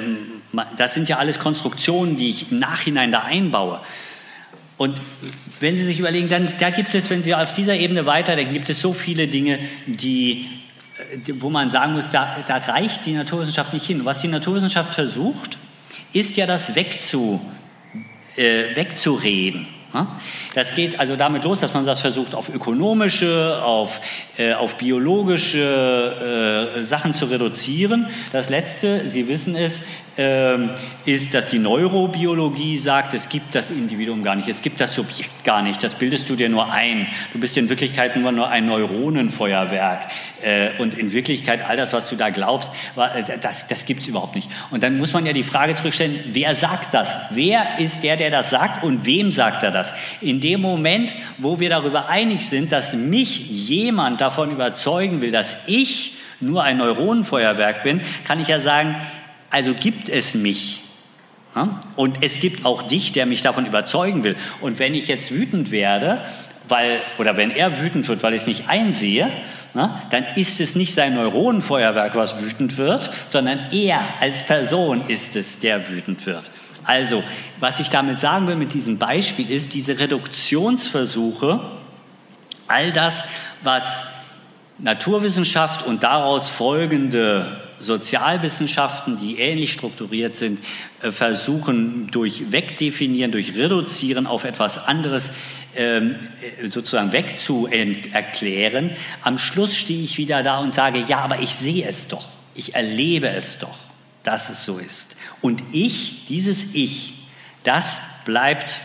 das 0.76 0.94
sind 0.94 1.08
ja 1.08 1.18
alles 1.18 1.38
Konstruktionen, 1.38 2.16
die 2.16 2.30
ich 2.30 2.52
im 2.52 2.58
Nachhinein 2.58 3.10
da 3.10 3.22
einbaue. 3.22 3.80
Und 4.76 5.00
wenn 5.60 5.76
Sie 5.76 5.84
sich 5.84 5.98
überlegen, 5.98 6.28
dann 6.28 6.52
da 6.58 6.70
gibt 6.70 6.94
es, 6.94 7.08
wenn 7.08 7.22
Sie 7.22 7.34
auf 7.34 7.54
dieser 7.54 7.74
Ebene 7.74 8.06
weiterdenken, 8.06 8.52
gibt 8.52 8.68
es 8.68 8.80
so 8.80 8.92
viele 8.92 9.26
Dinge, 9.26 9.58
die, 9.86 10.46
äh, 11.26 11.32
wo 11.38 11.50
man 11.50 11.70
sagen 11.70 11.94
muss, 11.94 12.10
da, 12.10 12.36
da 12.46 12.58
reicht 12.58 13.06
die 13.06 13.12
Naturwissenschaft 13.12 13.72
nicht 13.72 13.86
hin. 13.86 14.04
Was 14.04 14.20
die 14.20 14.28
Naturwissenschaft 14.28 14.94
versucht, 14.94 15.58
ist 16.12 16.36
ja 16.36 16.46
das 16.46 16.74
wegzu, 16.74 17.40
äh, 18.36 18.74
wegzureden. 18.74 19.68
Das 20.54 20.74
geht 20.74 21.00
also 21.00 21.16
damit 21.16 21.44
los, 21.44 21.60
dass 21.60 21.72
man 21.72 21.86
das 21.86 22.00
versucht, 22.00 22.34
auf 22.34 22.48
ökonomische, 22.48 23.62
auf, 23.62 24.00
äh, 24.36 24.52
auf 24.52 24.76
biologische 24.76 26.74
äh, 26.76 26.84
Sachen 26.84 27.14
zu 27.14 27.26
reduzieren. 27.26 28.06
Das 28.32 28.50
Letzte, 28.50 29.08
Sie 29.08 29.28
wissen 29.28 29.54
es, 29.56 29.84
ist, 30.16 31.34
dass 31.34 31.48
die 31.48 31.58
Neurobiologie 31.58 32.78
sagt, 32.78 33.12
es 33.12 33.28
gibt 33.28 33.54
das 33.54 33.70
Individuum 33.70 34.22
gar 34.22 34.34
nicht, 34.34 34.48
es 34.48 34.62
gibt 34.62 34.80
das 34.80 34.94
Subjekt 34.94 35.44
gar 35.44 35.62
nicht, 35.62 35.82
das 35.84 35.94
bildest 35.94 36.28
du 36.30 36.36
dir 36.36 36.48
nur 36.48 36.72
ein. 36.72 37.06
Du 37.32 37.38
bist 37.38 37.56
in 37.56 37.68
Wirklichkeit 37.68 38.16
nur, 38.16 38.32
nur 38.32 38.48
ein 38.48 38.66
Neuronenfeuerwerk. 38.66 40.06
Äh, 40.42 40.70
und 40.78 40.94
in 40.94 41.12
Wirklichkeit, 41.12 41.68
all 41.68 41.76
das, 41.76 41.92
was 41.92 42.08
du 42.08 42.16
da 42.16 42.30
glaubst, 42.30 42.72
äh, 42.96 43.38
das, 43.40 43.68
das 43.68 43.84
gibt 43.84 44.00
es 44.00 44.08
überhaupt 44.08 44.34
nicht. 44.34 44.50
Und 44.70 44.82
dann 44.82 44.96
muss 44.96 45.12
man 45.12 45.26
ja 45.26 45.32
die 45.32 45.42
Frage 45.42 45.74
zurückstellen, 45.74 46.18
wer 46.32 46.54
sagt 46.54 46.94
das? 46.94 47.16
Wer 47.30 47.78
ist 47.78 48.02
der, 48.02 48.16
der 48.16 48.30
das 48.30 48.50
sagt 48.50 48.84
und 48.84 49.04
wem 49.04 49.30
sagt 49.30 49.62
er 49.62 49.70
das? 49.70 49.94
In 50.20 50.40
dem 50.40 50.60
Moment, 50.60 51.14
wo 51.38 51.60
wir 51.60 51.68
darüber 51.68 52.08
einig 52.08 52.48
sind, 52.48 52.72
dass 52.72 52.94
mich 52.94 53.50
jemand 53.68 54.20
davon 54.20 54.50
überzeugen 54.50 55.20
will, 55.20 55.30
dass 55.30 55.56
ich 55.66 56.14
nur 56.40 56.62
ein 56.62 56.76
Neuronenfeuerwerk 56.76 57.82
bin, 57.82 58.00
kann 58.24 58.40
ich 58.40 58.48
ja 58.48 58.60
sagen, 58.60 58.96
also 59.50 59.74
gibt 59.74 60.08
es 60.08 60.34
mich. 60.34 60.82
Und 61.96 62.22
es 62.22 62.40
gibt 62.40 62.66
auch 62.66 62.82
dich, 62.82 63.12
der 63.12 63.24
mich 63.24 63.40
davon 63.40 63.64
überzeugen 63.64 64.22
will. 64.24 64.36
Und 64.60 64.78
wenn 64.78 64.94
ich 64.94 65.08
jetzt 65.08 65.30
wütend 65.30 65.70
werde, 65.70 66.20
weil, 66.68 66.98
oder 67.18 67.36
wenn 67.36 67.50
er 67.50 67.80
wütend 67.80 68.06
wird, 68.08 68.22
weil 68.22 68.34
ich 68.34 68.42
es 68.42 68.46
nicht 68.46 68.68
einsehe, 68.68 69.30
dann 69.72 70.24
ist 70.34 70.60
es 70.60 70.74
nicht 70.74 70.92
sein 70.92 71.14
Neuronenfeuerwerk, 71.14 72.14
was 72.14 72.40
wütend 72.40 72.76
wird, 72.76 73.10
sondern 73.30 73.58
er 73.72 74.00
als 74.20 74.44
Person 74.44 75.02
ist 75.08 75.36
es, 75.36 75.58
der 75.58 75.88
wütend 75.88 76.26
wird. 76.26 76.50
Also, 76.84 77.22
was 77.58 77.80
ich 77.80 77.88
damit 77.88 78.20
sagen 78.20 78.46
will 78.46 78.56
mit 78.56 78.74
diesem 78.74 78.98
Beispiel 78.98 79.50
ist, 79.50 79.74
diese 79.74 79.98
Reduktionsversuche, 79.98 81.60
all 82.68 82.92
das, 82.92 83.24
was 83.62 84.04
Naturwissenschaft 84.78 85.86
und 85.86 86.02
daraus 86.02 86.50
folgende 86.50 87.65
Sozialwissenschaften, 87.80 89.18
die 89.18 89.38
ähnlich 89.38 89.72
strukturiert 89.72 90.36
sind, 90.36 90.60
äh, 91.02 91.10
versuchen 91.10 92.08
durch 92.10 92.52
Wegdefinieren, 92.52 93.32
durch 93.32 93.56
Reduzieren 93.56 94.26
auf 94.26 94.44
etwas 94.44 94.88
anderes 94.88 95.32
ähm, 95.76 96.16
äh, 96.60 96.70
sozusagen 96.70 97.12
wegzuerklären. 97.12 98.90
Am 99.22 99.38
Schluss 99.38 99.76
stehe 99.76 100.02
ich 100.02 100.18
wieder 100.18 100.42
da 100.42 100.58
und 100.58 100.72
sage, 100.72 101.04
ja, 101.06 101.18
aber 101.18 101.40
ich 101.40 101.54
sehe 101.54 101.86
es 101.86 102.08
doch, 102.08 102.28
ich 102.54 102.74
erlebe 102.74 103.28
es 103.28 103.58
doch, 103.58 103.76
dass 104.22 104.48
es 104.48 104.64
so 104.64 104.78
ist. 104.78 105.16
Und 105.40 105.62
ich, 105.72 106.26
dieses 106.28 106.74
Ich, 106.74 107.14
das 107.62 108.02
bleibt 108.24 108.78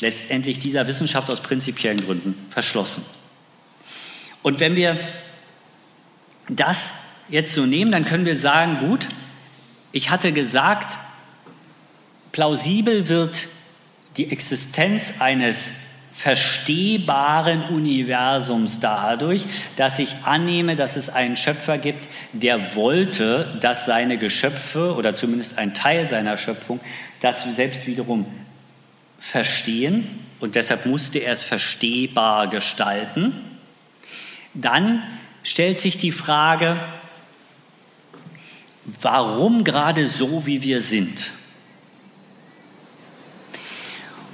letztendlich 0.00 0.58
dieser 0.58 0.86
Wissenschaft 0.86 1.30
aus 1.30 1.40
prinzipiellen 1.40 2.04
Gründen 2.04 2.34
verschlossen. 2.50 3.04
Und 4.42 4.58
wenn 4.58 4.74
wir 4.74 4.98
das 6.48 6.94
jetzt 7.32 7.54
so 7.54 7.64
nehmen, 7.64 7.90
dann 7.90 8.04
können 8.04 8.26
wir 8.26 8.36
sagen, 8.36 8.78
gut, 8.78 9.08
ich 9.90 10.10
hatte 10.10 10.32
gesagt, 10.32 10.98
plausibel 12.30 13.08
wird 13.08 13.48
die 14.16 14.30
Existenz 14.30 15.20
eines 15.20 15.88
verstehbaren 16.12 17.62
Universums 17.64 18.80
dadurch, 18.80 19.46
dass 19.76 19.98
ich 19.98 20.14
annehme, 20.24 20.76
dass 20.76 20.96
es 20.96 21.08
einen 21.08 21.36
Schöpfer 21.36 21.78
gibt, 21.78 22.06
der 22.34 22.76
wollte, 22.76 23.58
dass 23.60 23.86
seine 23.86 24.18
Geschöpfe 24.18 24.94
oder 24.94 25.16
zumindest 25.16 25.56
ein 25.56 25.72
Teil 25.72 26.04
seiner 26.04 26.36
Schöpfung 26.36 26.80
das 27.20 27.44
selbst 27.56 27.86
wiederum 27.86 28.26
verstehen 29.18 30.06
und 30.38 30.54
deshalb 30.54 30.84
musste 30.84 31.18
er 31.18 31.32
es 31.32 31.44
verstehbar 31.44 32.48
gestalten. 32.48 33.32
Dann 34.52 35.02
stellt 35.42 35.78
sich 35.78 35.96
die 35.96 36.12
Frage, 36.12 36.76
warum 39.00 39.64
gerade 39.64 40.06
so, 40.06 40.46
wie 40.46 40.62
wir 40.62 40.80
sind? 40.80 41.32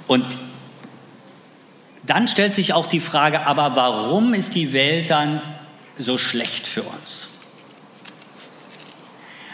Und 0.07 0.25
dann 2.03 2.27
stellt 2.27 2.55
sich 2.55 2.73
auch 2.73 2.87
die 2.87 3.01
Frage, 3.01 3.45
aber 3.45 3.75
warum 3.75 4.33
ist 4.33 4.55
die 4.55 4.73
Welt 4.73 5.11
dann 5.11 5.41
so 5.97 6.17
schlecht 6.17 6.67
für 6.67 6.81
uns? 6.81 7.27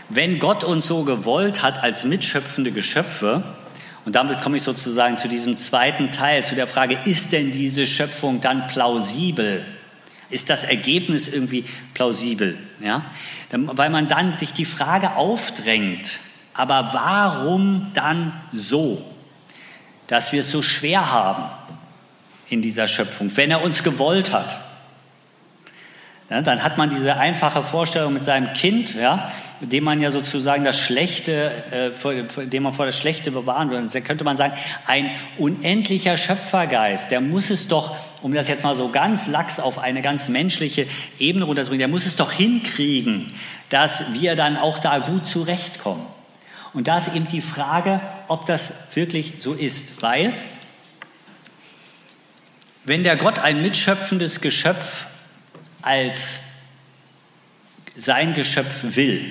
Wenn 0.07 0.39
Gott 0.39 0.63
uns 0.63 0.87
so 0.87 1.03
gewollt 1.03 1.61
hat 1.61 1.83
als 1.83 2.05
mitschöpfende 2.05 2.71
Geschöpfe, 2.71 3.43
und 4.05 4.15
damit 4.15 4.39
komme 4.41 4.55
ich 4.57 4.63
sozusagen 4.63 5.17
zu 5.17 5.27
diesem 5.27 5.57
zweiten 5.57 6.11
Teil, 6.11 6.43
zu 6.43 6.55
der 6.55 6.67
Frage, 6.67 6.99
ist 7.05 7.33
denn 7.33 7.51
diese 7.51 7.87
Schöpfung 7.87 8.39
dann 8.39 8.67
plausibel? 8.67 9.65
Ist 10.29 10.49
das 10.49 10.63
Ergebnis 10.63 11.27
irgendwie 11.27 11.65
plausibel? 11.93 12.57
Ja? 12.79 13.03
Weil 13.57 13.89
man 13.89 14.07
dann 14.07 14.37
sich 14.37 14.53
die 14.53 14.65
Frage 14.65 15.15
aufdrängt, 15.15 16.19
aber 16.53 16.89
warum 16.93 17.91
dann 17.93 18.33
so, 18.53 19.01
dass 20.07 20.31
wir 20.31 20.41
es 20.41 20.51
so 20.51 20.61
schwer 20.61 21.11
haben 21.11 21.43
in 22.49 22.61
dieser 22.61 22.87
Schöpfung, 22.87 23.31
wenn 23.35 23.51
er 23.51 23.63
uns 23.63 23.83
gewollt 23.83 24.33
hat? 24.33 24.57
Dann 26.27 26.63
hat 26.63 26.79
man 26.79 26.89
diese 26.89 27.17
einfache 27.17 27.61
Vorstellung 27.61 28.13
mit 28.13 28.23
seinem 28.23 28.51
Kind, 28.53 28.95
ja, 28.95 29.31
dem 29.61 29.83
man 29.83 30.01
ja 30.01 30.09
sozusagen 30.09 30.63
das 30.63 30.79
Schlechte, 30.79 31.51
äh, 31.71 32.47
dem 32.47 32.63
man 32.63 32.73
vor 32.73 32.87
das 32.87 32.97
Schlechte 32.97 33.29
bewahren 33.29 33.69
will. 33.69 33.87
Da 33.93 33.99
könnte 33.99 34.23
man 34.23 34.35
sagen, 34.35 34.53
ein 34.87 35.11
unendlicher 35.37 36.17
Schöpfergeist, 36.17 37.11
der 37.11 37.21
muss 37.21 37.51
es 37.51 37.67
doch, 37.67 37.95
um 38.23 38.33
das 38.33 38.47
jetzt 38.47 38.63
mal 38.63 38.73
so 38.73 38.89
ganz 38.89 39.27
lax 39.27 39.59
auf 39.59 39.77
eine 39.77 40.01
ganz 40.01 40.27
menschliche 40.27 40.87
Ebene 41.19 41.45
runterzubringen, 41.45 41.87
der 41.87 41.87
muss 41.89 42.07
es 42.07 42.15
doch 42.15 42.31
hinkriegen, 42.31 43.27
dass 43.69 44.13
wir 44.13 44.35
dann 44.35 44.57
auch 44.57 44.79
da 44.79 44.97
gut 44.97 45.27
zurechtkommen. 45.27 46.07
Und 46.73 46.87
da 46.87 46.97
ist 46.97 47.15
eben 47.15 47.27
die 47.27 47.41
Frage, 47.41 48.01
ob 48.27 48.47
das 48.47 48.73
wirklich 48.95 49.33
so 49.39 49.53
ist, 49.53 50.01
weil 50.01 50.33
wenn 52.83 53.03
der 53.03 53.15
Gott 53.15 53.37
ein 53.39 53.61
mitschöpfendes 53.61 54.41
Geschöpf 54.41 55.05
als 55.85 56.41
sein 57.93 58.33
Geschöpf 58.33 58.95
will, 58.95 59.23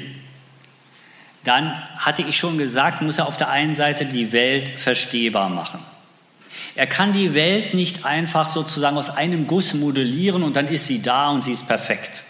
dann 1.44 1.74
hatte 1.98 2.22
ich 2.22 2.38
schon 2.38 2.56
gesagt, 2.56 3.02
muss 3.02 3.18
er 3.18 3.26
auf 3.26 3.36
der 3.36 3.50
einen 3.50 3.74
Seite 3.74 4.06
die 4.06 4.32
Welt 4.32 4.70
verstehbar 4.70 5.50
machen. 5.50 5.80
Er 6.74 6.86
kann 6.86 7.12
die 7.12 7.34
Welt 7.34 7.74
nicht 7.74 8.06
einfach 8.06 8.48
sozusagen 8.48 8.96
aus 8.96 9.10
einem 9.10 9.46
Guss 9.46 9.74
modellieren 9.74 10.42
und 10.42 10.56
dann 10.56 10.68
ist 10.68 10.86
sie 10.86 11.02
da 11.02 11.30
und 11.30 11.42
sie 11.42 11.52
ist 11.52 11.68
perfekt. 11.68 12.22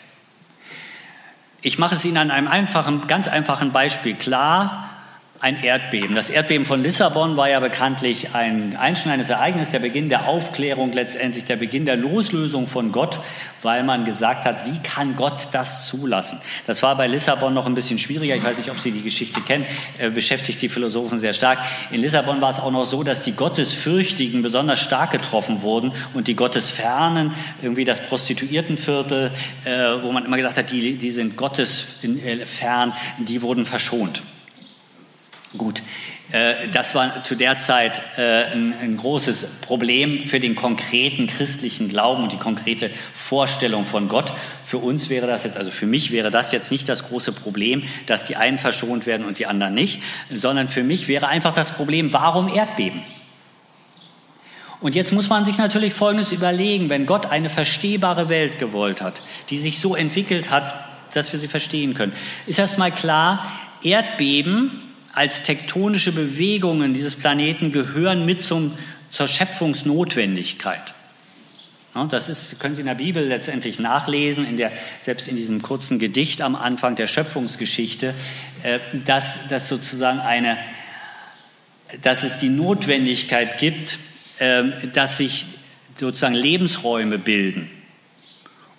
Ich 1.63 1.79
mache 1.79 1.95
es 1.95 2.05
Ihnen 2.05 2.19
an 2.19 2.31
einem 2.31 2.49
einfachen, 2.49 3.07
ganz 3.07 3.29
einfachen 3.29 3.73
Beispiel 3.73 4.15
klar 4.15 4.91
ein 5.45 5.63
Erdbeben. 5.63 6.17
Das 6.17 6.31
Erdbeben 6.31 6.65
von 6.65 6.83
Lissabon 6.83 7.37
war 7.37 7.51
ja 7.51 7.61
bekanntlich 7.61 8.35
ein 8.35 8.77
einschneidendes 8.81 9.29
Ereignis, 9.29 9.71
der 9.71 9.81
Beginn 9.81 10.09
der 10.09 10.27
Aufklärung 10.27 10.93
letztendlich, 10.93 11.45
der 11.45 11.57
Beginn 11.57 11.85
der 11.85 11.97
Loslösung 11.97 12.67
von 12.67 12.93
Gott, 12.93 13.21
weil 13.61 13.83
man 13.83 14.07
gesagt 14.07 14.47
hat, 14.47 14.65
wie 14.65 14.79
kann 14.79 15.17
Gott 15.17 15.49
das 15.53 15.87
zulassen? 15.87 16.41
Das 16.67 16.83
war 16.83 16.97
bei 16.97 17.07
Lissabon 17.09 17.53
noch 17.53 17.67
ein 17.67 17.75
bisschen 17.75 17.99
schwieriger. 17.99 18.35
Ich 18.35 18.43
weiß 18.43 18.57
nicht, 18.57 18.71
ob 18.71 18.81
Sie 18.81 18.91
die 18.91 19.03
Geschichte 19.03 19.43
kennen, 19.43 19.67
äh, 19.99 20.09
beschäftigt 20.09 20.63
die 20.63 20.71
Philosophen 20.71 21.19
sehr 21.19 21.35
stark. 21.35 21.59
In 21.91 22.01
Lissabon 22.01 22.41
war 22.41 22.49
es 22.49 22.59
auch 22.59 22.73
noch 22.73 22.87
so, 22.87 23.03
dass 23.03 23.21
die 23.21 23.33
Gottesfürchtigen 23.33 24.41
besonders 24.41 24.81
stark 24.81 25.11
getroffen 25.11 25.61
wurden 25.61 25.93
und 26.15 26.27
die 26.27 26.37
Gottesfernen, 26.37 27.35
irgendwie 27.61 27.85
das 27.85 28.01
Prostituiertenviertel, 28.01 29.31
äh, 29.67 29.71
wo 30.01 30.11
man 30.11 30.25
immer 30.25 30.39
gesagt 30.39 30.57
hat, 30.57 30.71
die, 30.71 30.97
die 30.97 31.11
sind 31.11 31.37
gottesfern, 31.37 32.95
die 33.19 33.43
wurden 33.43 33.67
verschont. 33.67 34.23
Gut, 35.57 35.83
äh, 36.33 36.69
das 36.73 36.97
war 36.97 37.23
zu 37.23 37.37
der 37.37 37.59
Zeit 37.59 38.03
äh, 38.17 38.47
ein, 38.53 38.97
großes 38.97 39.61
Problem 39.61 40.27
für 40.27 40.41
den 40.41 40.57
konkreten 40.57 41.29
christlichen 41.29 41.89
Glauben 41.89 42.25
und 42.25 42.33
die 42.33 42.39
konkrete 42.39 42.91
Vorstellung 43.15 43.85
von 43.85 44.09
Gott. 44.09 44.33
Für 44.65 44.79
uns 44.79 45.11
wäre 45.11 45.29
das 45.29 45.45
jetzt, 45.45 45.57
also 45.57 45.71
für 45.71 45.87
mich 45.87 46.11
wäre 46.11 46.33
das 46.33 46.51
jetzt 46.51 46.73
nicht 46.73 46.89
das 46.89 47.05
große 47.05 47.31
Problem, 47.31 47.85
dass 48.07 48.25
die 48.25 48.35
einen 48.35 48.59
verschont 48.59 49.07
werden 49.07 49.25
und 49.25 49.39
die 49.39 49.47
anderen 49.47 49.75
nicht, 49.75 50.03
sondern 50.29 50.69
für 50.69 50.83
mich 50.83 51.07
wäre 51.07 51.29
einfach 51.29 51.53
das 51.53 51.71
Problem, 51.71 52.13
warum 52.13 52.53
Erdbeben? 52.53 53.01
Und 54.81 54.97
jetzt 54.97 55.13
muss 55.13 55.29
man 55.29 55.45
sich 55.45 55.57
natürlich 55.57 55.95
Folgendes 55.95 56.33
überlegen, 56.33 56.89
wenn 56.89 57.07
Gott 57.07 57.27
eine 57.27 57.49
verstehbare 57.49 58.29
Welt 58.29 58.59
gewollt 58.59 59.03
hat, 59.03 59.23
die 59.51 59.59
sich 59.59 59.79
so 59.79 59.95
entwickelt 59.95 60.51
hat, 60.51 60.75
dass 61.15 61.31
wir 61.31 61.39
sie 61.39 61.49
verstehen 61.49 61.95
können, 61.95 62.13
ist 62.47 62.59
erstmal 62.59 62.91
klar, 62.91 63.47
Erdbeben 63.85 64.83
als 65.15 65.43
tektonische 65.43 66.13
Bewegungen 66.13 66.93
dieses 66.93 67.15
Planeten 67.15 67.73
gehören 67.73 68.27
mit 68.27 68.43
zum, 68.43 68.77
zur 69.11 69.29
Schöpfungsnotwendigkeit. 69.29 70.95
Das 72.11 72.29
ist, 72.29 72.59
können 72.59 72.75
Sie 72.75 72.81
in 72.81 72.89
der 72.89 72.97
Bibel 72.97 73.25
letztendlich 73.25 73.79
nachlesen, 73.79 74.45
in 74.45 74.57
der, 74.57 74.73
selbst 75.01 75.29
in 75.29 75.37
diesem 75.37 75.63
kurzen 75.63 76.01
Gedicht 76.01 76.43
am 76.43 76.57
Anfang 76.57 76.97
der 76.97 77.07
Schöpfungsgeschichte, 77.07 78.15
äh, 78.65 78.81
dass, 79.05 79.47
dass 79.47 79.69
sozusagen 79.69 80.19
eine, 80.19 80.59
dass 82.03 82.25
es 82.25 82.39
die 82.39 82.49
Notwendigkeit 82.49 83.59
gibt, 83.59 83.99
äh, 84.39 84.65
dass 84.93 85.19
sich 85.19 85.47
sozusagen 85.97 86.35
Lebensräume 86.35 87.19
bilden 87.19 87.71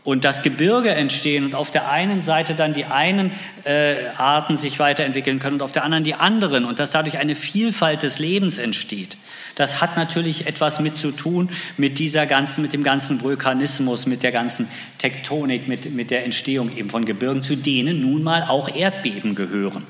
und 0.06 0.24
das 0.24 0.44
Gebirge 0.44 0.92
entstehen 0.92 1.44
und 1.44 1.56
auf 1.56 1.72
der 1.72 1.90
einen 1.90 2.22
Seite 2.22 2.54
dann 2.54 2.74
die 2.74 2.86
einen 2.86 3.32
äh, 3.64 4.06
Arten 4.16 4.56
sich 4.56 4.80
weiterentwickeln 4.80 5.40
können 5.40 5.56
und 5.56 5.62
auf 5.64 5.72
der 5.72 5.84
anderen 5.84 6.04
die 6.04 6.14
anderen 6.14 6.64
und 6.64 6.80
dass 6.80 6.92
dadurch 6.92 7.18
eine 7.18 7.36
Vielfalt 7.36 8.04
des 8.04 8.20
Lebens 8.20 8.60
entsteht. 8.60 9.18
Das 9.56 9.82
hat 9.82 9.98
natürlich 9.98 10.46
etwas 10.48 10.80
mit 10.80 10.96
zu 10.96 11.12
tun 11.12 11.50
mit 11.76 11.98
dieser 11.98 12.28
ganzen, 12.28 12.62
mit 12.62 12.72
dem 12.72 12.84
ganzen 12.84 13.22
Vulkanismus, 13.22 14.06
mit 14.06 14.22
der 14.22 14.32
ganzen 14.32 14.68
Tektonik, 15.00 15.68
mit, 15.68 15.92
mit 15.94 16.12
der 16.12 16.24
Entstehung 16.24 16.76
eben 16.78 16.90
von 16.90 17.04
Gebirgen, 17.04 17.42
zu 17.42 17.56
denen 17.56 18.02
nun 18.02 18.22
mal 18.22 18.44
auch 18.44 18.74
Erdbeben 18.74 19.34
gehören. 19.34 19.84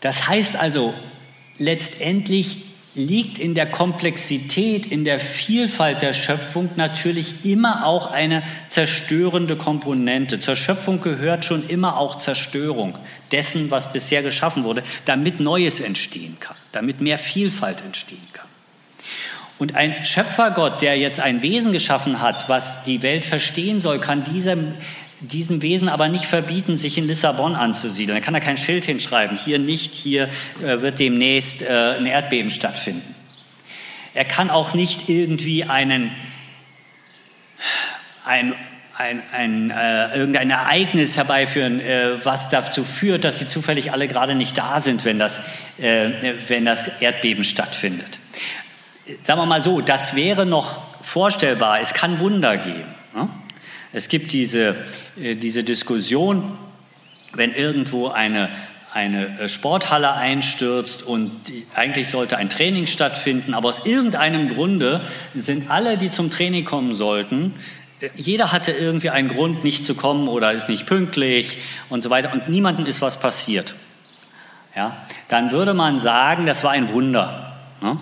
Das 0.00 0.26
heißt 0.26 0.56
also, 0.56 0.92
letztendlich 1.58 2.73
liegt 2.94 3.38
in 3.38 3.54
der 3.54 3.66
Komplexität, 3.66 4.86
in 4.86 5.04
der 5.04 5.18
Vielfalt 5.18 6.00
der 6.00 6.12
Schöpfung 6.12 6.70
natürlich 6.76 7.44
immer 7.44 7.86
auch 7.86 8.10
eine 8.10 8.42
zerstörende 8.68 9.56
Komponente. 9.56 10.38
Zur 10.38 10.54
Schöpfung 10.54 11.00
gehört 11.00 11.44
schon 11.44 11.68
immer 11.68 11.98
auch 11.98 12.18
Zerstörung 12.18 12.96
dessen, 13.32 13.70
was 13.70 13.92
bisher 13.92 14.22
geschaffen 14.22 14.62
wurde, 14.64 14.84
damit 15.04 15.40
Neues 15.40 15.80
entstehen 15.80 16.36
kann, 16.38 16.56
damit 16.70 17.00
mehr 17.00 17.18
Vielfalt 17.18 17.80
entstehen 17.80 18.28
kann. 18.32 18.46
Und 19.58 19.76
ein 19.76 20.04
Schöpfergott, 20.04 20.82
der 20.82 20.96
jetzt 20.98 21.20
ein 21.20 21.42
Wesen 21.42 21.72
geschaffen 21.72 22.20
hat, 22.20 22.48
was 22.48 22.82
die 22.84 23.02
Welt 23.02 23.24
verstehen 23.24 23.80
soll, 23.80 23.98
kann 23.98 24.24
diesem 24.24 24.74
diesem 25.28 25.62
Wesen 25.62 25.88
aber 25.88 26.08
nicht 26.08 26.26
verbieten, 26.26 26.76
sich 26.76 26.98
in 26.98 27.06
Lissabon 27.06 27.54
anzusiedeln. 27.54 28.16
Er 28.16 28.22
kann 28.22 28.34
da 28.34 28.40
kein 28.40 28.58
Schild 28.58 28.84
hinschreiben, 28.84 29.36
hier 29.36 29.58
nicht, 29.58 29.94
hier 29.94 30.28
äh, 30.62 30.80
wird 30.80 30.98
demnächst 30.98 31.62
äh, 31.62 31.96
ein 31.98 32.06
Erdbeben 32.06 32.50
stattfinden. 32.50 33.14
Er 34.14 34.24
kann 34.24 34.50
auch 34.50 34.74
nicht 34.74 35.08
irgendwie 35.08 35.64
einen, 35.64 36.12
ein, 38.24 38.54
ein, 38.96 39.22
ein, 39.32 39.70
äh, 39.70 40.16
irgendein 40.16 40.50
Ereignis 40.50 41.16
herbeiführen, 41.16 41.80
äh, 41.80 42.24
was 42.24 42.48
dazu 42.48 42.84
führt, 42.84 43.24
dass 43.24 43.40
sie 43.40 43.48
zufällig 43.48 43.92
alle 43.92 44.06
gerade 44.06 44.36
nicht 44.36 44.56
da 44.56 44.78
sind, 44.78 45.04
wenn 45.04 45.18
das, 45.18 45.40
äh, 45.78 46.10
wenn 46.46 46.64
das 46.64 47.00
Erdbeben 47.00 47.42
stattfindet. 47.42 48.20
Sagen 49.24 49.40
wir 49.40 49.46
mal 49.46 49.60
so, 49.60 49.80
das 49.80 50.14
wäre 50.14 50.46
noch 50.46 50.82
vorstellbar. 51.02 51.80
Es 51.80 51.92
kann 51.92 52.20
Wunder 52.20 52.56
geben. 52.56 52.94
Ne? 53.14 53.28
Es 53.96 54.08
gibt 54.08 54.32
diese, 54.32 54.74
äh, 55.22 55.36
diese 55.36 55.62
Diskussion, 55.62 56.58
wenn 57.32 57.54
irgendwo 57.54 58.08
eine, 58.08 58.48
eine 58.92 59.38
äh, 59.38 59.48
Sporthalle 59.48 60.14
einstürzt 60.14 61.04
und 61.04 61.30
eigentlich 61.76 62.08
sollte 62.08 62.36
ein 62.36 62.50
Training 62.50 62.88
stattfinden, 62.88 63.54
aber 63.54 63.68
aus 63.68 63.86
irgendeinem 63.86 64.48
Grunde 64.48 65.00
sind 65.36 65.70
alle, 65.70 65.96
die 65.96 66.10
zum 66.10 66.28
Training 66.32 66.64
kommen 66.64 66.96
sollten, 66.96 67.54
äh, 68.00 68.08
jeder 68.16 68.50
hatte 68.50 68.72
irgendwie 68.72 69.10
einen 69.10 69.28
Grund, 69.28 69.62
nicht 69.62 69.86
zu 69.86 69.94
kommen 69.94 70.26
oder 70.26 70.52
ist 70.52 70.68
nicht 70.68 70.86
pünktlich 70.86 71.58
und 71.88 72.02
so 72.02 72.10
weiter 72.10 72.32
und 72.32 72.48
niemandem 72.48 72.86
ist 72.86 73.00
was 73.00 73.20
passiert. 73.20 73.76
Ja, 74.74 74.96
dann 75.28 75.52
würde 75.52 75.72
man 75.72 76.00
sagen, 76.00 76.46
das 76.46 76.64
war 76.64 76.72
ein 76.72 76.92
Wunder. 76.92 77.54
Ne? 77.80 77.96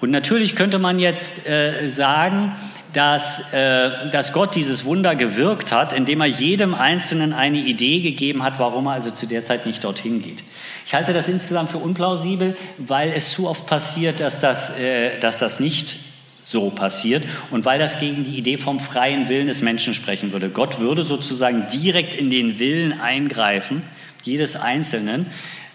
Und 0.00 0.10
natürlich 0.10 0.56
könnte 0.56 0.80
man 0.80 0.98
jetzt 0.98 1.46
äh, 1.48 1.86
sagen, 1.86 2.56
dass, 2.92 3.52
äh, 3.52 4.08
dass 4.10 4.32
Gott 4.32 4.54
dieses 4.54 4.84
Wunder 4.84 5.14
gewirkt 5.14 5.72
hat, 5.72 5.92
indem 5.92 6.20
er 6.20 6.26
jedem 6.26 6.74
Einzelnen 6.74 7.32
eine 7.32 7.58
Idee 7.58 8.00
gegeben 8.00 8.42
hat, 8.42 8.58
warum 8.58 8.86
er 8.86 8.92
also 8.92 9.10
zu 9.10 9.26
der 9.26 9.44
Zeit 9.44 9.66
nicht 9.66 9.84
dorthin 9.84 10.20
geht. 10.20 10.42
Ich 10.86 10.94
halte 10.94 11.12
das 11.12 11.28
insgesamt 11.28 11.70
für 11.70 11.78
unplausibel, 11.78 12.56
weil 12.78 13.12
es 13.12 13.30
zu 13.30 13.48
oft 13.48 13.66
passiert, 13.66 14.20
dass 14.20 14.40
das, 14.40 14.78
äh, 14.78 15.18
dass 15.20 15.38
das 15.38 15.60
nicht 15.60 15.96
so 16.44 16.70
passiert 16.70 17.22
und 17.52 17.64
weil 17.64 17.78
das 17.78 18.00
gegen 18.00 18.24
die 18.24 18.36
Idee 18.36 18.56
vom 18.56 18.80
freien 18.80 19.28
Willen 19.28 19.46
des 19.46 19.62
Menschen 19.62 19.94
sprechen 19.94 20.32
würde. 20.32 20.48
Gott 20.48 20.80
würde 20.80 21.04
sozusagen 21.04 21.66
direkt 21.72 22.12
in 22.14 22.28
den 22.28 22.58
Willen 22.58 23.00
eingreifen, 23.00 23.82
jedes 24.24 24.56
Einzelnen, 24.56 25.26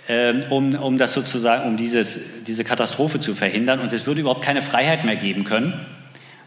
ähm, 0.10 0.44
um, 0.50 0.76
um 0.76 0.98
das 0.98 1.14
sozusagen, 1.14 1.66
um 1.66 1.78
dieses, 1.78 2.20
diese 2.46 2.66
Katastrophe 2.66 3.22
zu 3.22 3.36
verhindern 3.36 3.80
und 3.80 3.94
es 3.94 4.06
würde 4.06 4.20
überhaupt 4.20 4.44
keine 4.44 4.62
Freiheit 4.62 5.06
mehr 5.06 5.16
geben 5.16 5.46
können 5.46 5.86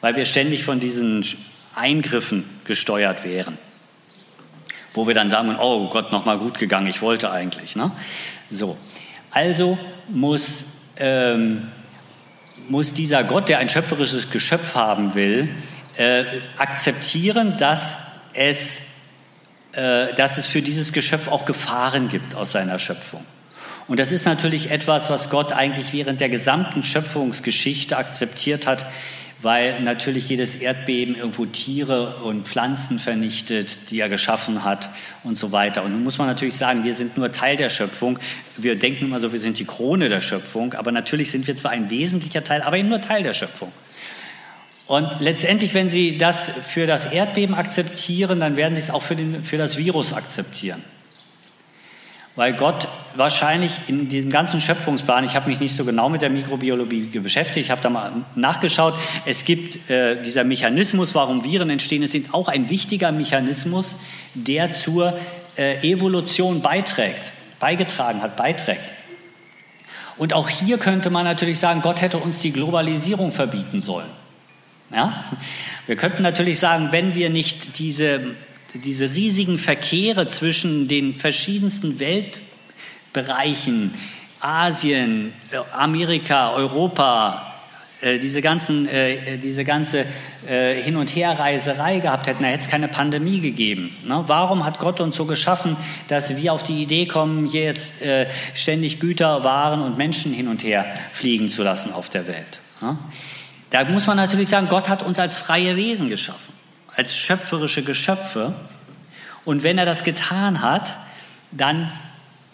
weil 0.01 0.17
wir 0.17 0.25
ständig 0.25 0.65
von 0.65 0.81
diesen 0.81 1.25
Eingriffen 1.75 2.45
gesteuert 2.65 3.25
wären. 3.25 3.59
Wo 4.95 5.07
wir 5.07 5.15
dann 5.15 5.31
sagen, 5.31 5.57
oh 5.61 5.89
Gott, 5.89 6.13
nochmal 6.13 6.39
gut 6.39 6.59
gegangen, 6.59 6.87
ich 6.87 7.03
wollte 7.03 7.31
eigentlich. 7.31 7.77
Ne? 7.77 7.91
So, 8.51 8.77
also 9.31 9.79
muss, 10.09 10.65
ähm, 10.97 11.69
muss 12.69 12.95
dieser 12.95 13.25
Gott, 13.25 13.49
der 13.49 13.59
ein 13.59 13.69
schöpferisches 13.69 14.31
Geschöpf 14.31 14.75
haben 14.75 15.15
will, 15.15 15.49
äh, 15.97 16.25
akzeptieren, 16.57 17.57
dass 17.59 17.99
es, 18.33 18.81
äh, 19.73 20.15
dass 20.15 20.39
es 20.39 20.47
für 20.47 20.63
dieses 20.63 20.93
Geschöpf 20.93 21.29
auch 21.29 21.45
Gefahren 21.45 22.09
gibt 22.09 22.35
aus 22.35 22.53
seiner 22.53 22.79
Schöpfung. 22.79 23.25
Und 23.89 23.99
das 24.01 24.13
ist 24.13 24.27
natürlich 24.27 24.71
etwas, 24.71 25.09
was 25.09 25.31
Gott 25.31 25.53
eigentlich 25.53 25.93
während 25.93 26.21
der 26.21 26.29
gesamten 26.29 26.83
Schöpfungsgeschichte 26.83 27.97
akzeptiert 27.97 28.67
hat, 28.67 28.85
weil 29.43 29.81
natürlich 29.83 30.29
jedes 30.29 30.57
Erdbeben 30.57 31.15
irgendwo 31.15 31.47
Tiere 31.47 32.17
und 32.25 32.47
Pflanzen 32.47 32.99
vernichtet, 32.99 33.91
die 33.91 34.01
er 34.01 34.09
geschaffen 34.09 34.65
hat 34.65 34.91
und 35.23 35.39
so 35.39 35.53
weiter. 35.53 35.85
Und 35.85 35.93
nun 35.93 36.05
muss 36.05 36.19
man 36.19 36.27
natürlich 36.27 36.57
sagen, 36.57 36.85
wir 36.85 36.95
sind 36.95 37.17
nur 37.17 37.31
Teil 37.31 37.57
der 37.57 37.71
Schöpfung. 37.71 38.19
Wir 38.57 38.77
denken 38.77 39.05
immer 39.05 39.21
so, 39.21 39.33
wir 39.33 39.41
sind 39.41 39.59
die 39.59 39.65
Krone 39.65 40.09
der 40.09 40.21
Schöpfung, 40.21 40.75
aber 40.75 40.91
natürlich 40.91 41.31
sind 41.31 41.47
wir 41.47 41.57
zwar 41.57 41.71
ein 41.71 41.89
wesentlicher 41.91 42.43
Teil, 42.43 42.63
aber 42.63 42.77
eben 42.77 42.89
nur 42.89 43.01
Teil 43.01 43.23
der 43.23 43.33
Schöpfung. 43.33 43.71
Und 44.87 45.21
letztendlich, 45.21 45.75
wenn 45.75 45.89
Sie 45.89 46.19
das 46.19 46.49
für 46.49 46.87
das 46.87 47.13
Erdbeben 47.13 47.55
akzeptieren, 47.55 48.41
dann 48.41 48.57
werden 48.57 48.75
Sie 48.75 48.81
es 48.81 48.91
auch 48.91 49.03
für, 49.03 49.17
den, 49.17 49.45
für 49.45 49.59
das 49.59 49.77
Virus 49.77 50.13
akzeptieren 50.13 50.83
weil 52.39 52.53
Gott 52.53 52.87
wahrscheinlich 53.17 53.81
in 53.89 54.09
diesem 54.09 54.31
ganzen 54.31 54.61
Schöpfungsplan, 54.61 55.25
ich 55.25 55.35
habe 55.35 55.49
mich 55.49 55.59
nicht 55.59 55.75
so 55.75 55.85
genau 55.85 56.09
mit 56.09 56.23
der 56.23 56.31
Mikrobiologie 56.31 57.19
beschäftigt, 57.19 57.67
ich 57.67 57.71
habe 57.73 57.81
da 57.81 57.91
mal 57.91 58.13
nachgeschaut, 58.37 58.95
es 59.25 59.45
gibt 59.45 59.91
äh, 59.91 60.23
dieser 60.23 60.45
Mechanismus, 60.45 61.17
warum 61.17 61.43
Viren 61.43 61.69
entstehen, 61.69 62.05
es 62.05 62.15
ist 62.15 62.33
auch 62.33 62.47
ein 62.47 62.71
wichtiger 62.71 63.11
Mechanismus, 63.11 63.97
der 64.35 64.71
zur 64.71 65.19
äh, 65.57 65.79
Evolution 65.81 66.63
beiträgt, 66.63 67.33
beigetragen 67.59 68.23
hat, 68.23 68.37
beiträgt. 68.37 68.85
Und 70.17 70.33
auch 70.33 70.49
hier 70.49 70.79
könnte 70.79 71.11
man 71.11 71.25
natürlich 71.25 71.59
sagen, 71.59 71.83
Gott 71.83 72.03
hätte 72.03 72.19
uns 72.19 72.39
die 72.39 72.53
Globalisierung 72.53 73.33
verbieten 73.33 73.83
sollen. 73.83 74.11
Ja? 74.95 75.25
Wir 75.89 75.97
könnten 75.97 76.23
natürlich 76.23 76.61
sagen, 76.61 76.91
wenn 76.93 77.17
wir 77.17 77.31
nicht 77.31 77.81
diese 77.81 78.21
diese 78.75 79.15
riesigen 79.15 79.59
Verkehre 79.59 80.27
zwischen 80.29 80.89
den 80.89 81.15
verschiedensten 81.15 82.01
Weltbereichen, 82.01 83.93
Asien, 84.41 85.33
Amerika, 85.73 86.53
Europa, 86.53 87.49
äh, 88.01 88.21
diese, 88.21 88.41
ganzen, 88.41 88.87
äh, 88.87 89.39
diese 89.39 89.65
ganze 89.65 90.05
äh, 90.49 90.81
Hin- 90.81 90.97
und 90.97 91.17
Herreiserei 91.17 91.99
gehabt 91.99 92.29
hätten, 92.29 92.45
da 92.45 92.49
hätte 92.49 92.61
es 92.61 92.69
keine 92.69 92.87
Pandemie 92.87 93.41
gegeben. 93.41 93.97
Ne? 94.05 94.23
Warum 94.29 94.65
hat 94.65 94.79
Gott 94.79 95.01
uns 95.01 95.17
so 95.17 95.25
geschaffen, 95.25 95.77
dass 96.07 96.37
wir 96.37 96.53
auf 96.53 96.63
die 96.63 96.81
Idee 96.81 97.07
kommen, 97.07 97.49
hier 97.49 97.65
jetzt 97.65 97.95
ständig 98.55 99.01
Güter, 99.01 99.43
Waren 99.43 99.83
und 99.83 99.99
Menschen 99.99 100.33
hin 100.33 100.47
und 100.47 100.63
her 100.63 100.87
fliegen 101.13 101.49
zu 101.49 101.65
lassen 101.65 101.93
auf 101.93 102.09
der 102.09 102.29
Welt? 102.29 102.61
Ne? 102.81 102.97
Da 103.71 103.85
muss 103.85 104.07
man 104.07 104.17
natürlich 104.17 104.49
sagen, 104.49 104.69
Gott 104.71 104.89
hat 104.89 105.03
uns 105.03 105.19
als 105.19 105.37
freie 105.37 105.77
Wesen 105.77 106.09
geschaffen 106.09 106.58
als 106.99 107.17
schöpferische 107.17 107.85
Geschöpfe. 107.85 108.55
Und 109.45 109.63
wenn 109.63 109.79
er 109.79 109.87
das 109.87 110.03
getan 110.03 110.61
hat, 110.61 110.99
dann 111.53 111.93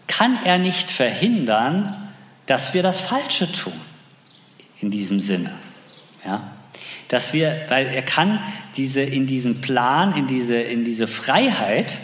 kann 0.07 0.39
er 0.45 0.59
nicht 0.59 0.91
verhindern, 0.91 2.13
dass 2.45 2.75
wir 2.75 2.83
das 2.83 3.01
Falsche 3.01 3.51
tun. 3.51 3.73
In 4.83 4.91
diesem 4.91 5.19
Sinne. 5.19 5.51
Ja? 6.27 6.53
Dass 7.09 7.33
wir, 7.33 7.59
weil 7.71 7.87
er 7.87 8.03
kann 8.03 8.39
diese, 8.77 9.01
in 9.01 9.27
diesen 9.27 9.63
Plan, 9.63 10.15
in 10.15 10.27
diese, 10.27 10.57
in 10.57 10.85
diese 10.85 11.07
Freiheit 11.07 11.99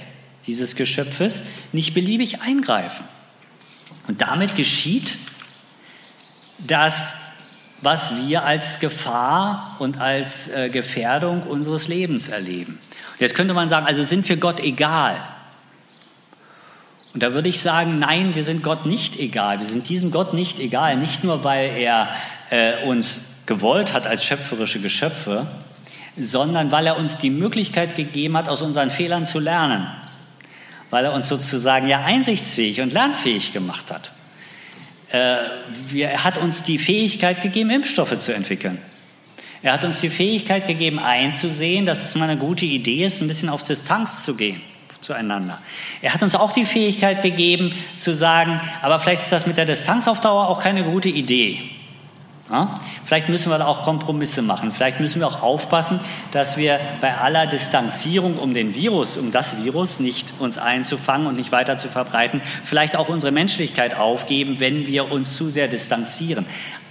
dieses 0.47 0.77
Geschöpfes 0.77 1.43
nicht 1.73 1.93
beliebig 1.93 2.41
eingreifen. 2.41 3.05
Und 4.09 4.23
damit 4.23 4.57
geschieht, 4.57 5.19
dass 6.59 7.17
was 7.83 8.17
wir 8.17 8.45
als 8.45 8.81
Gefahr 8.81 9.77
und 9.79 10.01
als 10.01 10.49
äh, 10.49 10.69
Gefährdung 10.69 11.43
unseres 11.43 11.89
Lebens 11.89 12.29
erleben. 12.29 12.79
Und 13.13 13.21
jetzt 13.21 13.35
könnte 13.35 13.55
man 13.55 13.69
sagen, 13.69 13.87
also 13.87 14.03
sind 14.03 14.29
wir 14.29 14.37
Gott 14.37 14.61
egal? 14.61 15.17
Und 17.13 17.23
da 17.23 17.33
würde 17.33 17.49
ich 17.49 17.61
sagen, 17.61 17.99
nein, 17.99 18.35
wir 18.37 18.45
sind 18.45 18.63
Gott 18.63 18.87
nicht 18.87 19.19
egal. 19.19 19.59
Wir 19.59 19.67
sind 19.67 19.89
diesem 19.89 20.11
Gott 20.11 20.33
nicht 20.33 20.61
egal. 20.61 20.97
Nicht 20.97 21.25
nur, 21.25 21.43
weil 21.43 21.71
er 21.77 22.09
äh, 22.51 22.85
uns 22.85 23.23
gewollt 23.47 23.95
hat 23.95 24.07
als 24.07 24.25
schöpferische 24.25 24.81
Geschöpfe, 24.81 25.47
sondern 26.17 26.71
weil 26.71 26.87
er 26.87 26.99
uns 26.99 27.19
die 27.19 27.31
Möglichkeit 27.31 27.97
gegeben 27.97 28.37
hat, 28.37 28.49
aus 28.49 28.63
unseren 28.63 28.91
Fehlern 28.91 29.27
zu 29.27 29.41
lernen. 29.41 29.89
Weil 30.91 31.07
er 31.07 31.13
uns 31.13 31.29
sozusagen 31.29 31.89
ja 31.89 32.05
einsichtsfähig 32.05 32.81
und 32.81 32.93
lernfähig 32.93 33.53
gemacht 33.53 33.91
hat. 33.91 34.13
Äh, 35.13 35.99
er 35.99 36.25
hat 36.25 36.39
uns 36.39 36.63
die 36.63 36.79
Fähigkeit 36.79 37.43
gegeben, 37.43 37.71
Impfstoffe 37.71 38.19
zu 38.19 38.33
entwickeln. 38.33 38.79
Er 39.63 39.75
hat 39.75 39.85
uns 39.85 40.01
die 40.01 40.09
Fähigkeit 40.09 40.67
gegeben, 40.67 40.99
einzusehen, 40.99 41.85
dass 41.85 42.09
es 42.09 42.15
mal 42.15 42.31
eine 42.31 42.41
gute 42.41 42.65
Idee 42.65 43.05
ist, 43.05 43.21
ein 43.21 43.29
bisschen 43.29 43.49
auf 43.49 43.63
Distanz 43.63 44.25
zu 44.25 44.35
gehen 44.35 44.61
zueinander. 45.01 45.59
Er 46.03 46.13
hat 46.13 46.23
uns 46.23 46.35
auch 46.35 46.53
die 46.53 46.65
Fähigkeit 46.65 47.23
gegeben, 47.23 47.75
zu 47.97 48.15
sagen, 48.15 48.61
aber 48.83 48.99
vielleicht 48.99 49.23
ist 49.23 49.33
das 49.33 49.47
mit 49.47 49.57
der 49.57 49.65
Distanz 49.65 50.07
auf 50.07 50.21
Dauer 50.21 50.49
auch 50.49 50.61
keine 50.61 50.85
gute 50.85 51.09
Idee. 51.09 51.59
Ja? 52.51 52.75
Vielleicht 53.05 53.29
müssen 53.29 53.51
wir 53.51 53.59
da 53.59 53.67
auch 53.67 53.85
Kompromisse 53.85 54.43
machen. 54.43 54.73
Vielleicht 54.73 55.01
müssen 55.01 55.21
wir 55.21 55.27
auch 55.27 55.43
aufpassen, 55.43 56.01
dass 56.33 56.57
wir 56.57 56.81
bei 57.01 57.17
aller 57.17 57.47
Distanzierung 57.47 58.39
um 58.39 58.55
den 58.55 58.75
Virus, 58.75 59.17
um 59.17 59.31
das 59.31 59.63
Virus 59.63 60.01
nicht 60.01 60.35
uns 60.39 60.59
einzufangen 60.59 61.27
und 61.27 61.37
nicht 61.37 61.53
weiter 61.53 61.79
zu 61.79 61.89
verbreiten, 61.89 62.41
vielleicht 62.65 62.97
auch 62.97 63.09
unsere 63.09 63.33
Menschlichkeit 63.33 63.97
aufgeben, 63.97 64.59
wenn 64.59 64.87
wir 64.87 65.13
uns 65.13 65.37
zu 65.37 65.51
sehr 65.51 65.69
distanzieren. 65.69 66.45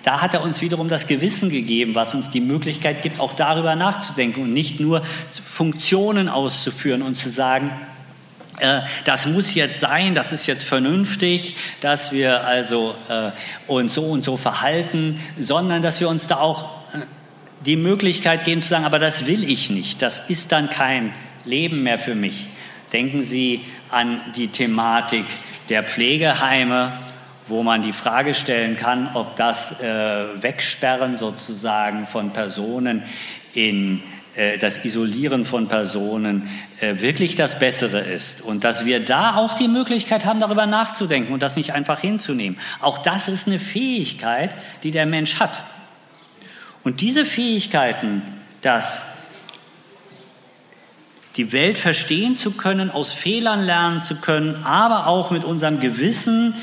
Da 0.03 0.21
hat 0.21 0.33
er 0.33 0.41
uns 0.43 0.61
wiederum 0.61 0.87
das 0.87 1.07
Gewissen 1.07 1.49
gegeben, 1.49 1.93
was 1.93 2.15
uns 2.15 2.29
die 2.29 2.39
Möglichkeit 2.39 3.01
gibt, 3.01 3.19
auch 3.19 3.33
darüber 3.33 3.75
nachzudenken 3.75 4.43
und 4.43 4.53
nicht 4.53 4.79
nur 4.79 5.01
Funktionen 5.43 6.29
auszuführen 6.29 7.01
und 7.01 7.15
zu 7.15 7.29
sagen, 7.29 7.69
das 9.05 9.25
muss 9.25 9.53
jetzt 9.55 9.79
sein, 9.79 10.15
das 10.15 10.31
ist 10.31 10.47
jetzt 10.47 10.63
vernünftig, 10.63 11.55
dass 11.81 12.11
wir 12.11 12.45
also 12.45 12.95
äh, 13.09 13.31
uns 13.67 13.93
so 13.93 14.03
und 14.05 14.23
so 14.23 14.37
verhalten, 14.37 15.19
sondern 15.39 15.81
dass 15.81 15.99
wir 15.99 16.09
uns 16.09 16.27
da 16.27 16.37
auch 16.37 16.65
äh, 16.93 16.99
die 17.65 17.75
Möglichkeit 17.75 18.45
geben 18.45 18.61
zu 18.61 18.69
sagen, 18.69 18.85
aber 18.85 18.99
das 18.99 19.25
will 19.25 19.43
ich 19.43 19.69
nicht, 19.69 20.01
das 20.01 20.29
ist 20.29 20.51
dann 20.51 20.69
kein 20.69 21.13
Leben 21.45 21.83
mehr 21.83 21.97
für 21.97 22.15
mich. 22.15 22.47
Denken 22.93 23.21
Sie 23.21 23.61
an 23.89 24.19
die 24.35 24.47
Thematik 24.47 25.25
der 25.69 25.83
Pflegeheime, 25.83 26.91
wo 27.47 27.63
man 27.63 27.81
die 27.81 27.93
Frage 27.93 28.33
stellen 28.33 28.77
kann, 28.77 29.09
ob 29.13 29.35
das 29.35 29.81
äh, 29.81 30.41
Wegsperren 30.41 31.17
sozusagen 31.17 32.07
von 32.07 32.31
Personen 32.31 33.03
in 33.53 33.97
äh, 33.97 34.18
das 34.59 34.85
Isolieren 34.85 35.45
von 35.45 35.67
Personen 35.67 36.49
äh, 36.79 37.01
wirklich 37.01 37.35
das 37.35 37.59
Bessere 37.59 37.99
ist 37.99 38.41
und 38.41 38.63
dass 38.63 38.85
wir 38.85 38.99
da 38.99 39.35
auch 39.35 39.53
die 39.53 39.67
Möglichkeit 39.67 40.25
haben, 40.25 40.39
darüber 40.39 40.65
nachzudenken 40.65 41.33
und 41.33 41.43
das 41.43 41.55
nicht 41.55 41.73
einfach 41.73 41.99
hinzunehmen. 41.99 42.57
Auch 42.79 42.99
das 42.99 43.27
ist 43.27 43.47
eine 43.47 43.59
Fähigkeit, 43.59 44.55
die 44.83 44.91
der 44.91 45.05
Mensch 45.05 45.39
hat. 45.39 45.63
Und 46.83 47.01
diese 47.01 47.25
Fähigkeiten, 47.25 48.21
dass 48.61 49.17
die 51.35 51.51
Welt 51.51 51.77
verstehen 51.77 52.35
zu 52.35 52.51
können, 52.51 52.91
aus 52.91 53.13
Fehlern 53.13 53.61
lernen 53.61 53.99
zu 53.99 54.15
können, 54.15 54.63
aber 54.63 55.07
auch 55.07 55.31
mit 55.31 55.43
unserem 55.43 55.79
Gewissen, 55.79 56.53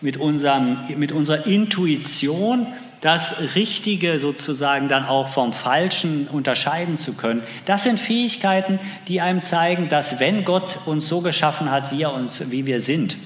mit, 0.00 0.16
unserem, 0.16 0.78
mit 0.96 1.12
unserer 1.12 1.46
Intuition 1.46 2.66
das 3.04 3.54
Richtige 3.54 4.18
sozusagen 4.18 4.88
dann 4.88 5.04
auch 5.04 5.28
vom 5.28 5.52
Falschen 5.52 6.26
unterscheiden 6.26 6.96
zu 6.96 7.12
können. 7.12 7.42
Das 7.66 7.84
sind 7.84 8.00
Fähigkeiten, 8.00 8.80
die 9.08 9.20
einem 9.20 9.42
zeigen, 9.42 9.90
dass 9.90 10.20
wenn 10.20 10.46
Gott 10.46 10.78
uns 10.86 11.06
so 11.06 11.20
geschaffen 11.20 11.70
hat, 11.70 11.92
wie, 11.92 12.00
er 12.00 12.14
uns, 12.14 12.50
wie 12.50 12.64
wir 12.64 12.80
sind, 12.80 13.18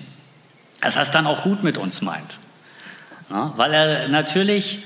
dass 0.81 0.97
er 0.97 1.03
es 1.03 1.13
dann 1.13 1.29
auch 1.29 1.45
gut 1.45 1.63
mit 1.63 1.79
uns 1.79 2.03
meint. 2.03 2.39
Ja, 3.31 3.53
weil 3.57 3.73
er 3.73 4.09
natürlich 4.09 4.81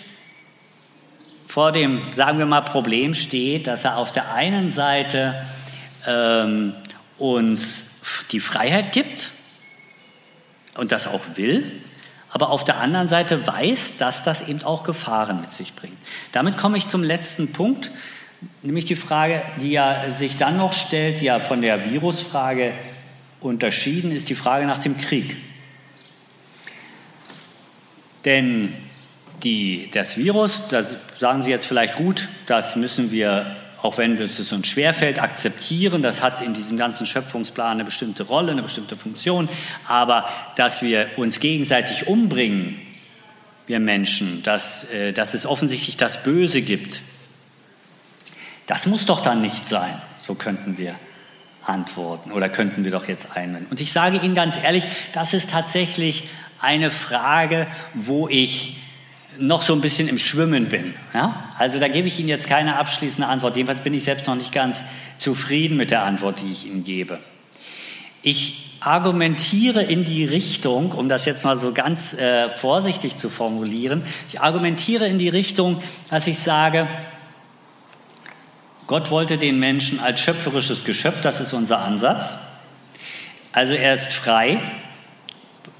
vor 1.46 1.72
dem, 1.72 2.02
sagen 2.14 2.38
wir 2.38 2.44
mal, 2.44 2.60
Problem 2.60 3.14
steht, 3.14 3.68
dass 3.68 3.86
er 3.86 3.96
auf 3.96 4.12
der 4.12 4.34
einen 4.34 4.68
Seite 4.68 5.34
ähm, 6.06 6.74
uns 7.16 8.02
die 8.30 8.40
Freiheit 8.40 8.92
gibt 8.92 9.32
und 10.76 10.92
das 10.92 11.06
auch 11.06 11.22
will, 11.36 11.80
aber 12.32 12.50
auf 12.50 12.64
der 12.64 12.78
anderen 12.78 13.06
Seite 13.06 13.46
weiß, 13.46 13.98
dass 13.98 14.22
das 14.22 14.48
eben 14.48 14.62
auch 14.62 14.84
Gefahren 14.84 15.40
mit 15.40 15.52
sich 15.52 15.74
bringt. 15.76 15.96
Damit 16.32 16.56
komme 16.56 16.78
ich 16.78 16.88
zum 16.88 17.02
letzten 17.02 17.52
Punkt, 17.52 17.90
nämlich 18.62 18.86
die 18.86 18.96
Frage, 18.96 19.42
die 19.60 19.72
ja 19.72 20.10
sich 20.14 20.36
dann 20.36 20.56
noch 20.56 20.72
stellt, 20.72 21.20
die 21.20 21.26
ja 21.26 21.40
von 21.40 21.60
der 21.60 21.90
Virusfrage 21.90 22.72
unterschieden 23.40 24.12
ist, 24.12 24.30
die 24.30 24.34
Frage 24.34 24.66
nach 24.66 24.78
dem 24.78 24.96
Krieg. 24.96 25.36
Denn 28.24 28.72
die, 29.42 29.90
das 29.92 30.16
Virus, 30.16 30.62
das 30.68 30.96
sagen 31.18 31.42
Sie 31.42 31.50
jetzt 31.50 31.66
vielleicht 31.66 31.96
gut, 31.96 32.28
das 32.46 32.76
müssen 32.76 33.10
wir 33.10 33.56
auch 33.82 33.98
wenn 33.98 34.18
es 34.20 34.52
uns 34.52 34.66
schwerfällt, 34.66 35.20
akzeptieren. 35.20 36.02
Das 36.02 36.22
hat 36.22 36.40
in 36.40 36.54
diesem 36.54 36.76
ganzen 36.76 37.04
Schöpfungsplan 37.04 37.72
eine 37.72 37.84
bestimmte 37.84 38.22
Rolle, 38.22 38.52
eine 38.52 38.62
bestimmte 38.62 38.96
Funktion. 38.96 39.48
Aber 39.88 40.28
dass 40.56 40.82
wir 40.82 41.08
uns 41.16 41.40
gegenseitig 41.40 42.06
umbringen, 42.06 42.80
wir 43.66 43.80
Menschen, 43.80 44.42
dass, 44.42 44.90
äh, 44.92 45.12
dass 45.12 45.34
es 45.34 45.46
offensichtlich 45.46 45.96
das 45.96 46.22
Böse 46.22 46.62
gibt, 46.62 47.00
Das 48.66 48.86
muss 48.86 49.06
doch 49.06 49.20
dann 49.20 49.42
nicht 49.42 49.66
sein, 49.66 50.00
so 50.18 50.34
könnten 50.34 50.78
wir 50.78 50.94
antworten 51.64 52.32
oder 52.32 52.48
könnten 52.48 52.84
wir 52.84 52.90
doch 52.90 53.08
jetzt 53.08 53.36
einwenden. 53.36 53.66
Und 53.70 53.80
ich 53.80 53.92
sage 53.92 54.18
Ihnen 54.18 54.34
ganz 54.34 54.56
ehrlich, 54.56 54.86
das 55.12 55.34
ist 55.34 55.50
tatsächlich 55.50 56.24
eine 56.60 56.90
Frage, 56.90 57.66
wo 57.94 58.28
ich 58.28 58.78
noch 59.38 59.62
so 59.62 59.72
ein 59.74 59.80
bisschen 59.80 60.08
im 60.08 60.18
Schwimmen 60.18 60.66
bin. 60.66 60.94
Ja? 61.14 61.52
Also 61.58 61.78
da 61.78 61.88
gebe 61.88 62.08
ich 62.08 62.18
Ihnen 62.20 62.28
jetzt 62.28 62.48
keine 62.48 62.76
abschließende 62.76 63.28
Antwort. 63.28 63.56
Jedenfalls 63.56 63.80
bin 63.80 63.94
ich 63.94 64.04
selbst 64.04 64.26
noch 64.26 64.34
nicht 64.34 64.52
ganz 64.52 64.84
zufrieden 65.18 65.76
mit 65.76 65.90
der 65.90 66.02
Antwort, 66.04 66.40
die 66.40 66.50
ich 66.50 66.66
Ihnen 66.66 66.84
gebe. 66.84 67.18
Ich 68.22 68.78
argumentiere 68.80 69.82
in 69.82 70.04
die 70.04 70.24
Richtung, 70.24 70.92
um 70.92 71.08
das 71.08 71.24
jetzt 71.24 71.44
mal 71.44 71.56
so 71.56 71.72
ganz 71.72 72.14
äh, 72.14 72.48
vorsichtig 72.48 73.16
zu 73.16 73.30
formulieren, 73.30 74.02
ich 74.28 74.40
argumentiere 74.40 75.06
in 75.06 75.18
die 75.18 75.28
Richtung, 75.28 75.82
dass 76.10 76.26
ich 76.26 76.38
sage, 76.38 76.88
Gott 78.86 79.10
wollte 79.10 79.38
den 79.38 79.58
Menschen 79.58 80.00
als 80.00 80.20
schöpferisches 80.20 80.84
Geschöpf, 80.84 81.20
das 81.20 81.40
ist 81.40 81.52
unser 81.52 81.78
Ansatz. 81.78 82.48
Also 83.52 83.74
er 83.74 83.94
ist 83.94 84.12
frei. 84.12 84.58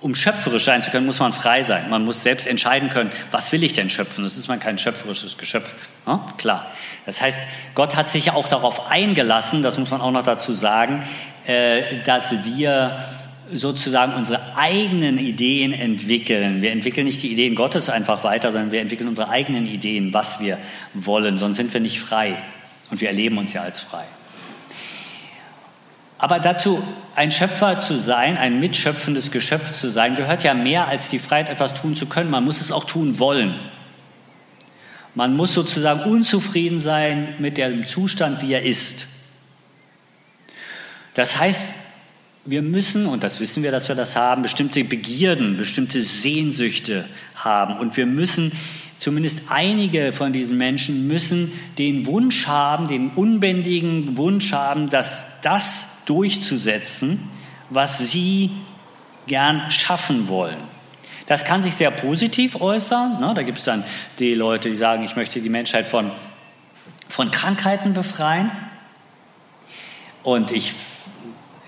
Um 0.03 0.15
schöpferisch 0.15 0.65
sein 0.65 0.83
zu 0.83 0.91
können, 0.91 1.07
muss 1.07 1.21
man 1.21 1.33
frei 1.33 1.63
sein. 1.63 1.89
Man 1.89 2.05
muss 2.05 2.23
selbst 2.23 2.47
entscheiden 2.47 2.91
können, 2.91 3.13
was 3.31 3.53
will 3.53 3.63
ich 3.63 3.73
denn 3.73 3.89
schöpfen. 3.89 4.25
Das 4.25 4.37
ist 4.37 4.49
man 4.49 4.59
kein 4.59 4.77
schöpferisches 4.77 5.39
Geschöpf. 5.39 5.73
Ja, 6.07 6.27
klar. 6.37 6.71
Das 7.07 7.23
heißt, 7.23 7.41
Gott 7.75 7.95
hat 7.97 8.09
sich 8.09 8.27
ja 8.27 8.35
auch 8.35 8.49
darauf 8.49 8.91
eingelassen, 8.91 9.63
das 9.63 9.79
muss 9.79 9.91
man 9.91 10.01
auch 10.01 10.11
noch 10.11 10.25
dazu 10.25 10.53
sagen, 10.53 11.05
äh, 11.47 12.03
dass 12.05 12.45
wir 12.45 13.05
sozusagen 13.51 14.15
unsere 14.15 14.57
eigenen 14.57 15.19
Ideen 15.19 15.73
entwickeln. 15.73 16.63
Wir 16.63 16.73
entwickeln 16.73 17.07
nicht 17.07 17.23
die 17.23 17.33
Ideen 17.33 17.55
Gottes 17.55 17.89
einfach 17.89 18.25
weiter, 18.25 18.51
sondern 18.51 18.73
wir 18.73 18.81
entwickeln 18.81 19.09
unsere 19.09 19.29
eigenen 19.29 19.67
Ideen, 19.67 20.13
was 20.13 20.41
wir 20.41 20.59
wollen. 20.95 21.39
Sonst 21.39 21.57
sind 21.57 21.73
wir 21.73 21.81
nicht 21.81 22.01
frei. 22.01 22.37
Und 22.91 23.01
wir 23.01 23.09
erleben 23.09 23.39
uns 23.39 23.53
ja 23.53 23.63
als 23.63 23.81
frei. 23.81 24.05
Aber 26.23 26.39
dazu, 26.39 26.81
ein 27.17 27.33
Schöpfer 27.33 27.81
zu 27.81 27.99
sein, 27.99 28.39
ein 28.39 28.61
mitschöpfendes 28.61 29.33
Geschöpf 29.33 29.73
zu 29.73 29.89
sein, 29.89 30.15
gehört 30.15 30.45
ja 30.45 30.55
mehr 30.55 30.87
als 30.87 31.11
die 31.11 31.19
Freiheit, 31.19 31.49
etwas 31.49 31.75
tun 31.75 31.97
zu 31.97 32.07
können. 32.07 32.31
Man 32.31 32.45
muss 32.45 32.61
es 32.61 32.71
auch 32.71 32.85
tun 32.85 33.19
wollen. 33.19 33.57
Man 35.17 35.35
muss 35.35 35.53
sozusagen 35.53 36.09
unzufrieden 36.09 36.79
sein 36.79 37.35
mit 37.41 37.59
dem 37.59 37.89
Zustand, 37.89 38.41
wie 38.41 38.53
er 38.53 38.63
ist. 38.63 39.09
Das 41.15 41.41
heißt, 41.41 41.71
wir 42.45 42.63
müssen, 42.63 43.07
und 43.07 43.25
das 43.25 43.41
wissen 43.41 43.65
wir, 43.65 43.73
dass 43.73 43.89
wir 43.89 43.97
das 43.97 44.15
haben, 44.15 44.43
bestimmte 44.43 44.85
Begierden, 44.85 45.57
bestimmte 45.57 46.03
Sehnsüchte 46.03 47.05
haben. 47.35 47.81
Und 47.81 47.97
wir 47.97 48.07
müssen 48.07 48.53
zumindest 49.03 49.51
einige 49.51 50.13
von 50.13 50.33
diesen 50.33 50.57
Menschen 50.59 51.09
müssen 51.09 51.51
den 51.77 52.07
Wunsch 52.07 52.47
haben, 52.47 52.87
den 52.87 53.11
unbändigen 53.11 54.17
Wunsch 54.17 54.53
haben, 54.53 54.91
dass 54.91 55.41
das 55.43 56.05
durchzusetzen, 56.07 57.19
was 57.69 57.99
sie 57.99 58.53
gern 59.27 59.71
schaffen 59.73 60.29
wollen. 60.29 60.57
Das 61.27 61.45
kann 61.45 61.63
sich 61.63 61.75
sehr 61.75 61.91
positiv 61.91 62.61
äußern. 62.61 63.21
Ne? 63.21 63.33
Da 63.35 63.43
gibt 63.43 63.59
es 63.59 63.65
dann 63.65 63.83
die 64.21 64.35
Leute, 64.35 64.71
die 64.71 64.77
sagen, 64.77 65.03
ich 65.03 65.17
möchte 65.17 65.41
die 65.41 65.49
Menschheit 65.49 65.87
von, 65.87 66.13
von 67.09 67.33
Krankheiten 67.33 67.95
befreien. 67.95 68.53
Und 70.23 70.53
ich 70.53 70.75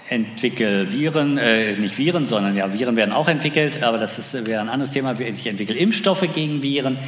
entwickle 0.09 0.93
Viren, 0.93 1.39
äh, 1.39 1.77
nicht 1.77 1.97
Viren, 1.97 2.27
sondern 2.27 2.57
ja, 2.57 2.73
Viren 2.73 2.97
werden 2.97 3.13
auch 3.13 3.29
entwickelt, 3.29 3.83
aber 3.83 3.99
das 3.99 4.19
ist, 4.19 4.47
wäre 4.47 4.61
ein 4.61 4.69
anderes 4.69 4.91
Thema. 4.91 5.19
Ich 5.19 5.47
entwickle 5.47 5.77
Impfstoffe 5.77 6.27
gegen 6.35 6.63
Viren 6.63 6.99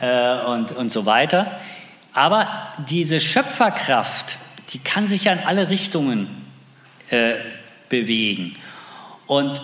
äh, 0.00 0.44
und, 0.46 0.72
und 0.72 0.90
so 0.90 1.06
weiter. 1.06 1.60
Aber 2.12 2.48
diese 2.88 3.20
Schöpferkraft, 3.20 4.38
die 4.70 4.78
kann 4.78 5.06
sich 5.06 5.24
ja 5.24 5.32
in 5.32 5.40
alle 5.40 5.70
Richtungen 5.70 6.28
äh, 7.10 7.34
bewegen. 7.88 8.56
Und 9.26 9.62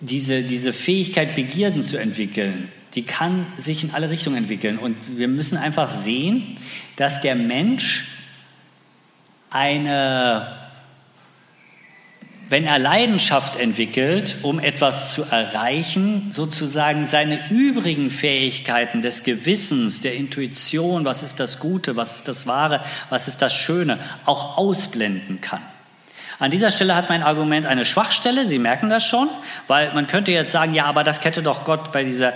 diese, 0.00 0.42
diese 0.42 0.72
Fähigkeit, 0.72 1.34
Begierden 1.34 1.82
zu 1.82 1.98
entwickeln, 1.98 2.70
die 2.94 3.02
kann 3.02 3.46
sich 3.56 3.84
in 3.84 3.90
alle 3.90 4.08
Richtungen 4.08 4.36
entwickeln. 4.36 4.78
Und 4.78 4.96
wir 5.18 5.28
müssen 5.28 5.58
einfach 5.58 5.90
sehen, 5.90 6.56
dass 6.96 7.20
der 7.20 7.34
Mensch 7.34 8.08
eine 9.50 10.63
wenn 12.48 12.64
er 12.66 12.78
Leidenschaft 12.78 13.56
entwickelt, 13.58 14.36
um 14.42 14.58
etwas 14.58 15.14
zu 15.14 15.22
erreichen, 15.22 16.30
sozusagen 16.30 17.06
seine 17.06 17.50
übrigen 17.50 18.10
Fähigkeiten 18.10 19.02
des 19.02 19.22
Gewissens, 19.22 20.00
der 20.00 20.14
Intuition, 20.14 21.04
was 21.04 21.22
ist 21.22 21.40
das 21.40 21.58
Gute, 21.58 21.96
was 21.96 22.16
ist 22.16 22.28
das 22.28 22.46
Wahre, 22.46 22.84
was 23.08 23.28
ist 23.28 23.40
das 23.40 23.54
Schöne, 23.54 23.98
auch 24.26 24.58
ausblenden 24.58 25.40
kann. 25.40 25.62
An 26.38 26.50
dieser 26.50 26.70
Stelle 26.70 26.96
hat 26.96 27.08
mein 27.08 27.22
Argument 27.22 27.64
eine 27.64 27.84
Schwachstelle, 27.84 28.44
Sie 28.44 28.58
merken 28.58 28.88
das 28.88 29.06
schon, 29.06 29.28
weil 29.66 29.92
man 29.94 30.06
könnte 30.06 30.32
jetzt 30.32 30.52
sagen, 30.52 30.74
ja, 30.74 30.84
aber 30.84 31.04
das 31.04 31.24
hätte 31.24 31.42
doch 31.42 31.64
Gott 31.64 31.92
bei 31.92 32.04
dieser 32.04 32.32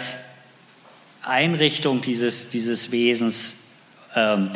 Einrichtung 1.23 2.01
dieses, 2.01 2.51
dieses 2.51 2.93
Wesens 2.93 3.57
ähm, 4.15 4.51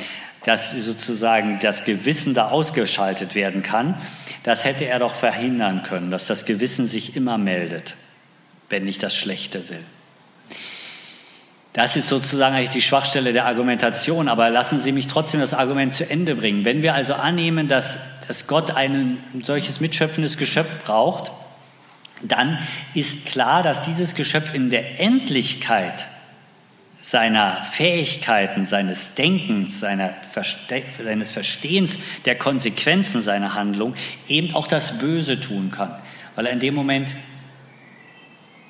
dass 0.45 0.72
sozusagen 0.72 1.59
das 1.61 1.84
Gewissen 1.84 2.34
da 2.34 2.49
ausgeschaltet 2.49 3.34
werden 3.34 3.62
kann, 3.62 3.95
das 4.43 4.64
hätte 4.64 4.84
er 4.86 4.99
doch 4.99 5.14
verhindern 5.14 5.82
können, 5.82 6.11
dass 6.11 6.26
das 6.26 6.45
Gewissen 6.45 6.86
sich 6.86 7.16
immer 7.16 7.38
meldet, 7.38 7.97
wenn 8.68 8.88
ich 8.88 8.99
das 8.99 9.14
Schlechte 9.14 9.68
will. 9.68 9.84
Das 11.72 11.97
ist 11.97 12.09
sozusagen 12.09 12.55
eigentlich 12.55 12.68
die 12.68 12.82
Schwachstelle 12.82 13.32
der 13.32 13.47
Argumentation, 13.47 14.28
aber 14.28 14.51
lassen 14.51 14.78
Sie 14.78 14.93
mich 14.93 15.07
trotzdem 15.07 15.40
das 15.40 15.55
Argument 15.55 15.95
zu 15.95 16.09
Ende 16.09 16.34
bringen. 16.34 16.66
Wenn 16.66 16.82
wir 16.82 16.95
also 16.95 17.14
annehmen, 17.14 17.66
dass, 17.66 18.20
dass 18.28 18.47
Gott 18.47 18.72
ein 18.72 19.16
solches 19.43 19.80
mitschöpfendes 19.80 20.36
Geschöpf 20.36 20.84
braucht, 20.84 21.32
dann 22.22 22.59
ist 22.95 23.26
klar, 23.26 23.62
dass 23.62 23.82
dieses 23.82 24.14
Geschöpf 24.14 24.55
in 24.55 24.68
der 24.68 25.01
Endlichkeit 25.01 26.07
seiner 27.03 27.62
Fähigkeiten, 27.64 28.66
seines 28.66 29.14
Denkens, 29.14 29.80
Verste 29.80 30.82
seines 31.05 31.32
Verstehens 31.32 31.98
der 32.24 32.36
Konsequenzen 32.36 33.20
seiner 33.20 33.55
Handlung 33.55 33.94
eben 34.28 34.55
auch 34.55 34.68
das 34.68 34.98
Böse 35.00 35.38
tun 35.40 35.72
kann, 35.72 35.94
weil 36.36 36.46
er 36.46 36.53
in 36.53 36.61
dem 36.61 36.74
Moment 36.74 37.14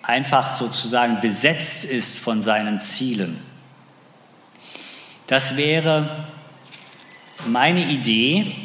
einfach 0.03 0.59
sozusagen 0.59 1.21
besetzt 1.21 1.85
ist 1.85 2.19
von 2.19 2.41
seinen 2.41 2.81
Zielen. 2.81 3.39
Das 5.27 5.59
wäre 5.59 6.27
meine 7.47 7.85
Idee 7.85 8.57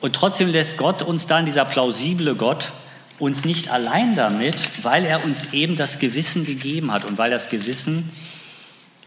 und 0.00 0.16
trotzdem 0.16 0.48
lässt 0.48 0.78
Gott 0.78 1.02
uns 1.02 1.28
dann, 1.28 1.44
dieser 1.44 1.64
plausible 1.64 2.34
Gott, 2.34 2.72
uns 3.20 3.44
nicht 3.44 3.70
allein 3.70 4.16
damit, 4.16 4.56
weil 4.82 5.04
er 5.04 5.24
uns 5.24 5.52
eben 5.52 5.76
das 5.76 6.00
Gewissen 6.00 6.44
gegeben 6.44 6.90
hat 6.90 7.04
und 7.04 7.18
weil 7.18 7.30
das 7.30 7.50
Gewissen 7.50 8.10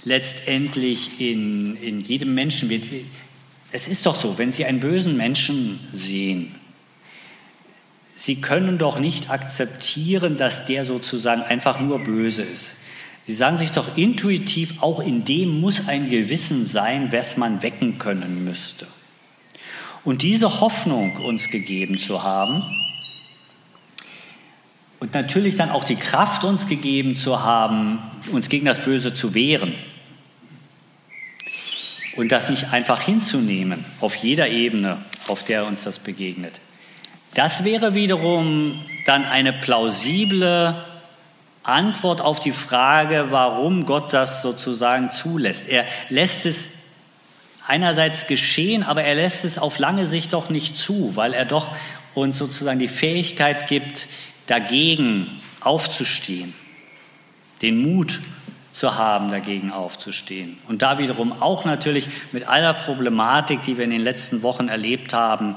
letztendlich 0.05 1.21
in, 1.21 1.75
in 1.77 2.01
jedem 2.01 2.33
Menschen. 2.33 2.71
Es 3.71 3.87
ist 3.87 4.05
doch 4.05 4.15
so, 4.15 4.37
wenn 4.37 4.51
Sie 4.51 4.65
einen 4.65 4.79
bösen 4.79 5.17
Menschen 5.17 5.79
sehen, 5.91 6.55
Sie 8.15 8.41
können 8.41 8.77
doch 8.77 8.99
nicht 8.99 9.31
akzeptieren, 9.31 10.37
dass 10.37 10.65
der 10.65 10.85
sozusagen 10.85 11.41
einfach 11.41 11.79
nur 11.79 11.99
böse 11.99 12.43
ist. 12.43 12.77
Sie 13.25 13.33
sagen 13.33 13.57
sich 13.57 13.71
doch 13.71 13.97
intuitiv, 13.97 14.81
auch 14.81 14.99
in 14.99 15.25
dem 15.25 15.59
muss 15.59 15.87
ein 15.87 16.09
Gewissen 16.09 16.65
sein, 16.65 17.11
was 17.11 17.37
man 17.37 17.63
wecken 17.63 17.97
können 17.97 18.43
müsste. 18.43 18.85
Und 20.03 20.21
diese 20.21 20.59
Hoffnung 20.59 21.15
uns 21.17 21.49
gegeben 21.49 21.97
zu 21.97 22.21
haben 22.21 22.63
und 24.99 25.13
natürlich 25.13 25.55
dann 25.55 25.69
auch 25.69 25.85
die 25.85 25.95
Kraft 25.95 26.43
uns 26.43 26.67
gegeben 26.67 27.15
zu 27.15 27.41
haben, 27.41 27.99
uns 28.31 28.49
gegen 28.49 28.65
das 28.65 28.83
Böse 28.83 29.13
zu 29.13 29.33
wehren, 29.33 29.73
und 32.15 32.31
das 32.31 32.49
nicht 32.49 32.71
einfach 32.71 33.01
hinzunehmen 33.01 33.85
auf 33.99 34.15
jeder 34.15 34.49
Ebene, 34.49 34.97
auf 35.27 35.43
der 35.43 35.65
uns 35.65 35.83
das 35.83 35.99
begegnet. 35.99 36.59
Das 37.33 37.63
wäre 37.63 37.95
wiederum 37.95 38.79
dann 39.05 39.25
eine 39.25 39.53
plausible 39.53 40.75
Antwort 41.63 42.21
auf 42.21 42.39
die 42.39 42.51
Frage, 42.51 43.27
warum 43.29 43.85
Gott 43.85 44.13
das 44.13 44.41
sozusagen 44.41 45.09
zulässt. 45.09 45.67
Er 45.67 45.85
lässt 46.09 46.45
es 46.45 46.69
einerseits 47.65 48.27
geschehen, 48.27 48.83
aber 48.83 49.03
er 49.03 49.15
lässt 49.15 49.45
es 49.45 49.57
auf 49.57 49.79
lange 49.79 50.05
Sicht 50.05 50.33
doch 50.33 50.49
nicht 50.49 50.77
zu, 50.77 51.15
weil 51.15 51.33
er 51.33 51.45
doch 51.45 51.73
uns 52.13 52.37
sozusagen 52.37 52.79
die 52.79 52.87
Fähigkeit 52.87 53.67
gibt, 53.67 54.07
dagegen 54.47 55.41
aufzustehen, 55.61 56.53
den 57.61 57.77
Mut 57.77 58.19
zu 58.73 58.97
haben, 58.97 59.29
dagegen 59.29 59.71
aufzustehen. 59.71 60.57
Und 60.67 60.81
da 60.81 60.97
wiederum 60.97 61.41
auch 61.41 61.63
natürlich 61.63 62.09
mit 62.31 62.47
aller 62.47 62.73
Problematik, 62.73 63.61
die 63.63 63.77
wir 63.77 63.85
in 63.85 63.91
den 63.91 64.01
letzten 64.01 64.41
Wochen 64.41 64.67
erlebt 64.67 65.13
haben, 65.13 65.55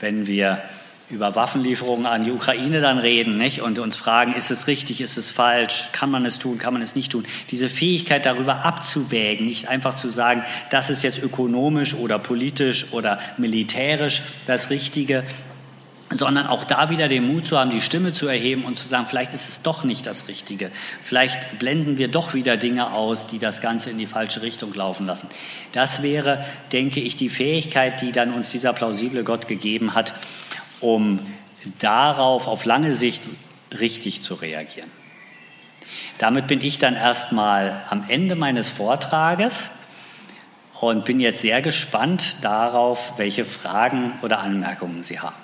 wenn 0.00 0.26
wir 0.26 0.62
über 1.10 1.34
Waffenlieferungen 1.34 2.06
an 2.06 2.24
die 2.24 2.32
Ukraine 2.32 2.80
dann 2.80 2.98
reden 2.98 3.36
nicht? 3.36 3.60
und 3.60 3.78
uns 3.78 3.96
fragen, 3.96 4.34
ist 4.34 4.50
es 4.50 4.66
richtig, 4.66 5.02
ist 5.02 5.18
es 5.18 5.30
falsch, 5.30 5.88
kann 5.92 6.10
man 6.10 6.24
es 6.24 6.38
tun, 6.38 6.58
kann 6.58 6.72
man 6.72 6.82
es 6.82 6.96
nicht 6.96 7.12
tun. 7.12 7.24
Diese 7.50 7.68
Fähigkeit 7.68 8.24
darüber 8.24 8.64
abzuwägen, 8.64 9.46
nicht 9.46 9.68
einfach 9.68 9.94
zu 9.94 10.08
sagen, 10.08 10.42
das 10.70 10.88
ist 10.88 11.02
jetzt 11.02 11.22
ökonomisch 11.22 11.94
oder 11.94 12.18
politisch 12.18 12.92
oder 12.92 13.20
militärisch 13.36 14.22
das 14.46 14.70
Richtige, 14.70 15.22
sondern 16.18 16.46
auch 16.46 16.64
da 16.64 16.90
wieder 16.90 17.08
den 17.08 17.26
Mut 17.26 17.46
zu 17.46 17.58
haben, 17.58 17.70
die 17.70 17.80
Stimme 17.80 18.12
zu 18.12 18.26
erheben 18.26 18.64
und 18.64 18.78
zu 18.78 18.86
sagen, 18.86 19.06
vielleicht 19.08 19.34
ist 19.34 19.48
es 19.48 19.62
doch 19.62 19.84
nicht 19.84 20.06
das 20.06 20.28
Richtige. 20.28 20.70
Vielleicht 21.02 21.58
blenden 21.58 21.98
wir 21.98 22.08
doch 22.08 22.34
wieder 22.34 22.56
Dinge 22.56 22.92
aus, 22.92 23.26
die 23.26 23.38
das 23.38 23.60
Ganze 23.60 23.90
in 23.90 23.98
die 23.98 24.06
falsche 24.06 24.42
Richtung 24.42 24.72
laufen 24.74 25.06
lassen. 25.06 25.28
Das 25.72 26.02
wäre, 26.02 26.44
denke 26.72 27.00
ich, 27.00 27.16
die 27.16 27.28
Fähigkeit, 27.28 28.00
die 28.00 28.12
dann 28.12 28.32
uns 28.32 28.50
dieser 28.50 28.72
plausible 28.72 29.24
Gott 29.24 29.48
gegeben 29.48 29.94
hat, 29.94 30.14
um 30.80 31.20
darauf 31.78 32.46
auf 32.46 32.64
lange 32.64 32.94
Sicht 32.94 33.22
richtig 33.78 34.22
zu 34.22 34.34
reagieren. 34.34 34.90
Damit 36.18 36.46
bin 36.46 36.60
ich 36.60 36.78
dann 36.78 36.94
erstmal 36.94 37.82
am 37.90 38.04
Ende 38.08 38.36
meines 38.36 38.68
Vortrages 38.68 39.70
und 40.80 41.04
bin 41.04 41.18
jetzt 41.20 41.40
sehr 41.40 41.62
gespannt 41.62 42.36
darauf, 42.42 43.14
welche 43.16 43.44
Fragen 43.44 44.12
oder 44.22 44.40
Anmerkungen 44.40 45.02
Sie 45.02 45.20
haben. 45.20 45.43